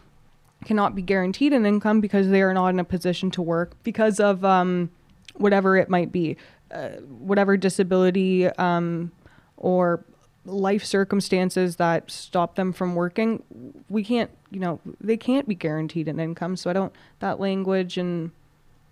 cannot 0.65 0.95
be 0.95 1.03
guaranteed 1.03 1.53
an 1.53 1.65
income 1.67 2.01
because 2.01 2.29
they 2.29 2.43
are 2.43 2.53
not 2.53 2.69
in 2.69 2.79
a 2.79 2.85
position 2.85 3.31
to 3.33 3.43
work 3.43 3.73
because 3.83 4.21
of 4.21 4.45
um, 4.45 4.91
whatever 5.35 5.77
it 5.77 5.89
might 5.89 6.13
be, 6.13 6.37
uh, 6.71 6.91
whatever 7.01 7.57
disability 7.57 8.47
um, 8.47 9.11
or 9.57 10.05
life 10.45 10.85
circumstances 10.85 11.77
that 11.77 12.11
stop 12.11 12.57
them 12.57 12.73
from 12.73 12.95
working. 12.95 13.43
We 13.89 14.05
can't, 14.05 14.31
you 14.51 14.61
know, 14.61 14.81
they 15.01 15.17
can't 15.17 15.49
be 15.49 15.55
guaranteed 15.55 16.09
an 16.09 16.21
income. 16.21 16.57
So 16.57 16.71
I 16.71 16.73
don't 16.73 16.93
that 17.21 17.41
language 17.41 17.97
and 17.97 18.31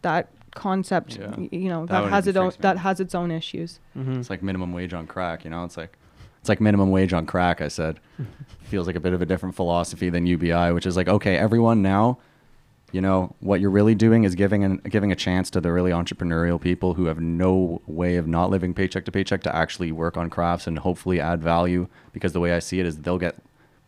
that 0.02 0.28
concept, 0.54 1.16
Yeah. 1.16 1.34
you 1.50 1.68
know, 1.68 1.86
That 1.86 2.02
that, 2.02 2.10
has 2.10 2.28
even 2.28 2.42
its 2.46 2.56
own 2.56 2.60
that 2.62 2.78
has 2.78 3.00
its 3.00 3.14
own 3.14 3.30
issues. 3.30 3.80
Mm-hmm. 3.96 4.20
It's 4.20 4.30
like 4.30 4.42
minimum 4.42 4.72
wage 4.72 4.92
on 4.94 5.06
crack, 5.06 5.44
you 5.44 5.50
know? 5.50 5.64
It's 5.64 5.76
like 5.76 5.96
it's 6.40 6.48
like 6.48 6.60
minimum 6.60 6.90
wage 6.90 7.12
on 7.12 7.26
crack, 7.26 7.60
I 7.60 7.68
said. 7.68 8.00
Feels 8.62 8.86
like 8.86 8.96
a 8.96 9.00
bit 9.00 9.12
of 9.12 9.22
a 9.22 9.26
different 9.26 9.54
philosophy 9.54 10.08
than 10.10 10.26
UBI, 10.26 10.72
which 10.72 10.86
is 10.86 10.96
like, 10.96 11.08
okay, 11.08 11.36
everyone 11.36 11.82
now, 11.82 12.18
you 12.92 13.00
know, 13.00 13.34
what 13.40 13.60
you're 13.60 13.70
really 13.70 13.94
doing 13.94 14.24
is 14.24 14.34
giving 14.34 14.62
an, 14.64 14.76
giving 14.88 15.10
a 15.12 15.16
chance 15.16 15.50
to 15.50 15.60
the 15.60 15.72
really 15.72 15.90
entrepreneurial 15.90 16.60
people 16.60 16.94
who 16.94 17.06
have 17.06 17.20
no 17.20 17.82
way 17.86 18.16
of 18.16 18.26
not 18.26 18.50
living 18.50 18.72
paycheck 18.72 19.04
to 19.06 19.12
paycheck 19.12 19.42
to 19.42 19.54
actually 19.54 19.90
work 19.92 20.16
on 20.16 20.30
crafts 20.30 20.66
and 20.66 20.78
hopefully 20.78 21.20
add 21.20 21.42
value 21.42 21.88
because 22.12 22.32
the 22.32 22.40
way 22.40 22.52
I 22.52 22.60
see 22.60 22.78
it 22.80 22.86
is 22.86 22.98
they'll 22.98 23.18
get 23.18 23.36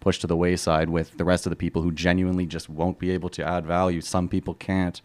pushed 0.01 0.23
to 0.23 0.27
the 0.27 0.37
wayside 0.37 0.89
with 0.91 1.17
the 1.19 1.25
rest 1.25 1.47
of 1.47 1.51
the 1.51 1.57
people 1.57 1.83
who 1.83 1.93
genuinely 1.93 2.47
just 2.47 2.69
won't 2.69 2.99
be 2.99 3.11
able 3.11 3.29
to 3.31 3.47
add 3.47 3.65
value. 3.67 4.01
Some 4.01 4.29
people 4.29 4.55
can't. 4.55 5.01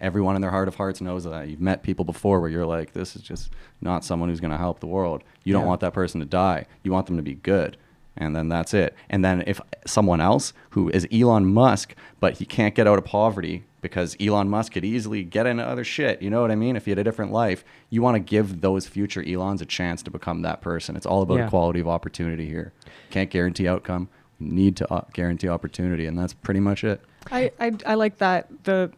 Everyone 0.00 0.36
in 0.36 0.42
their 0.42 0.50
heart 0.50 0.68
of 0.68 0.76
hearts 0.76 1.00
knows 1.00 1.24
that. 1.24 1.48
You've 1.48 1.60
met 1.60 1.82
people 1.82 2.04
before 2.04 2.40
where 2.40 2.50
you're 2.50 2.66
like, 2.66 2.92
this 2.92 3.16
is 3.16 3.22
just 3.22 3.50
not 3.80 4.04
someone 4.04 4.28
who's 4.28 4.40
going 4.40 4.52
to 4.52 4.56
help 4.56 4.80
the 4.80 4.86
world. 4.86 5.24
You 5.44 5.52
don't 5.52 5.62
Yeah. 5.62 5.68
want 5.68 5.80
that 5.80 5.92
person 5.92 6.20
to 6.20 6.26
die. 6.26 6.66
You 6.84 6.92
want 6.92 7.06
them 7.06 7.16
to 7.16 7.22
be 7.22 7.34
good. 7.34 7.76
And 8.16 8.34
then 8.34 8.48
that's 8.48 8.74
it. 8.74 8.94
And 9.10 9.24
then 9.24 9.44
if 9.46 9.60
someone 9.86 10.20
else 10.20 10.52
who 10.70 10.88
is 10.90 11.06
Elon 11.12 11.46
Musk, 11.46 11.94
but 12.20 12.38
he 12.38 12.44
can't 12.44 12.74
get 12.74 12.86
out 12.88 12.98
of 12.98 13.04
poverty 13.04 13.64
because 13.80 14.16
Elon 14.20 14.48
Musk 14.48 14.72
could 14.72 14.84
easily 14.84 15.22
get 15.22 15.46
into 15.46 15.64
other 15.64 15.84
shit, 15.84 16.20
you 16.20 16.28
know 16.30 16.40
what 16.42 16.50
I 16.50 16.56
mean? 16.56 16.74
If 16.74 16.84
he 16.84 16.90
had 16.90 16.98
a 16.98 17.04
different 17.04 17.30
life, 17.30 17.64
you 17.90 18.02
want 18.02 18.16
to 18.16 18.18
give 18.20 18.60
those 18.60 18.86
future 18.88 19.22
Elons 19.24 19.62
a 19.62 19.66
chance 19.66 20.02
to 20.02 20.10
become 20.10 20.42
that 20.42 20.60
person. 20.60 20.96
It's 20.96 21.06
all 21.06 21.22
about 21.22 21.38
Yeah. 21.38 21.46
equality 21.46 21.78
of 21.78 21.86
opportunity 21.86 22.46
here. 22.46 22.72
Can't 23.10 23.30
guarantee 23.30 23.68
outcome. 23.68 24.08
You 24.40 24.50
need 24.52 24.76
to 24.76 24.92
uh, 24.92 25.02
guarantee 25.12 25.48
opportunity, 25.48 26.06
and 26.06 26.18
that's 26.18 26.34
pretty 26.34 26.60
much 26.60 26.82
it. 26.84 27.00
I, 27.30 27.50
I, 27.60 27.72
I 27.86 27.94
like 27.94 28.18
that 28.18 28.48
the 28.64 28.90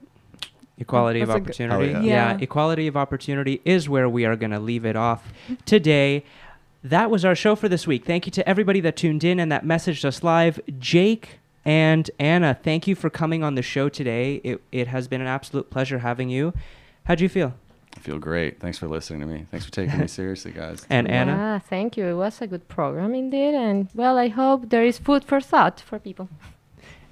Equality 0.80 1.20
of 1.20 1.28
That's 1.28 1.36
a 1.36 1.40
good- 1.40 1.48
opportunity. 1.50 1.90
Oh, 1.90 1.94
Hell 1.94 2.04
yeah. 2.04 2.32
Yeah. 2.32 2.38
equality 2.40 2.86
of 2.88 2.96
opportunity 2.96 3.60
is 3.64 3.88
where 3.88 4.08
we 4.08 4.24
are 4.24 4.34
going 4.34 4.50
to 4.52 4.58
leave 4.58 4.84
it 4.84 4.96
off 4.96 5.32
today. 5.66 6.24
That 6.82 7.10
was 7.10 7.24
our 7.24 7.34
show 7.34 7.54
for 7.54 7.68
this 7.68 7.86
week. 7.86 8.04
Thank 8.06 8.24
you 8.26 8.32
to 8.32 8.48
everybody 8.48 8.80
that 8.80 8.96
tuned 8.96 9.22
in 9.22 9.38
and 9.38 9.52
that 9.52 9.64
messaged 9.64 10.04
us 10.04 10.22
live. 10.24 10.58
Jake 10.78 11.38
and 11.66 12.10
Ana, 12.18 12.58
thank 12.62 12.86
you 12.86 12.94
for 12.94 13.10
coming 13.10 13.44
on 13.44 13.54
the 13.54 13.62
show 13.62 13.90
today. 13.90 14.36
It, 14.42 14.62
it 14.72 14.88
has 14.88 15.06
been 15.06 15.20
an 15.20 15.26
absolute 15.26 15.68
pleasure 15.68 15.98
having 15.98 16.30
you. 16.30 16.54
How'd 17.04 17.20
you 17.20 17.28
feel? 17.28 17.52
I 17.94 18.00
feel 18.00 18.18
great. 18.18 18.60
Thanks 18.60 18.78
for 18.78 18.88
listening 18.88 19.20
to 19.20 19.26
me. 19.26 19.44
Thanks 19.50 19.66
for 19.66 19.72
taking 19.72 19.98
me 19.98 20.06
seriously, 20.20 20.52
guys. 20.52 20.86
And 20.88 21.06
Ana? 21.10 21.32
Yeah, 21.32 21.58
thank 21.58 21.98
you. 21.98 22.06
It 22.06 22.14
was 22.14 22.40
a 22.40 22.46
good 22.46 22.66
program 22.68 23.14
indeed. 23.14 23.52
And 23.54 23.88
well, 23.94 24.16
I 24.16 24.28
hope 24.28 24.70
there 24.70 24.84
is 24.84 24.96
food 24.98 25.24
for 25.24 25.40
thought 25.42 25.80
for 25.80 25.98
people. 25.98 26.30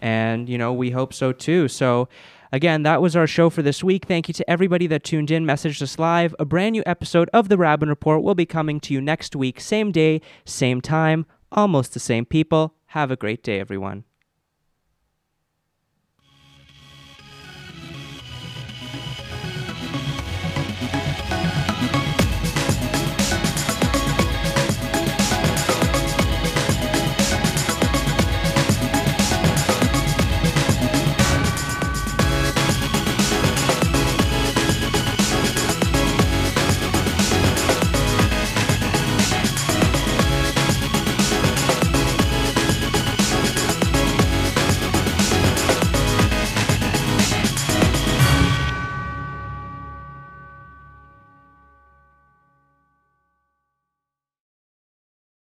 And, 0.01 0.49
you 0.49 0.57
know, 0.57 0.73
we 0.73 0.91
hope 0.93 1.13
so 1.13 1.33
too. 1.33 1.69
So, 1.69 2.09
again, 2.53 2.83
that 2.83 3.03
was 3.03 3.17
our 3.17 3.27
show 3.27 3.51
for 3.51 3.63
this 3.63 3.85
week. 3.85 4.07
Thank 4.07 4.29
you 4.29 4.35
to 4.35 4.51
everybody 4.51 4.87
that 4.89 5.05
tuned 5.05 5.31
in, 5.31 5.45
messaged 5.45 5.83
us 5.83 5.99
live. 5.99 6.35
A 6.39 6.45
brand 6.45 6.73
new 6.73 6.83
episode 6.87 7.31
of 7.33 7.49
The 7.49 7.57
Raben 7.57 7.89
Report 7.89 8.23
will 8.23 8.35
be 8.35 8.47
coming 8.47 8.81
to 8.81 8.95
you 8.95 9.01
next 9.01 9.37
week, 9.37 9.61
same 9.61 9.93
day, 9.93 10.21
same 10.45 10.81
time, 10.81 11.27
almost 11.53 11.95
the 11.95 12.01
same 12.01 12.25
people. 12.25 12.75
Have 12.93 13.11
a 13.11 13.17
great 13.17 13.43
day, 13.43 13.61
everyone. 13.61 14.05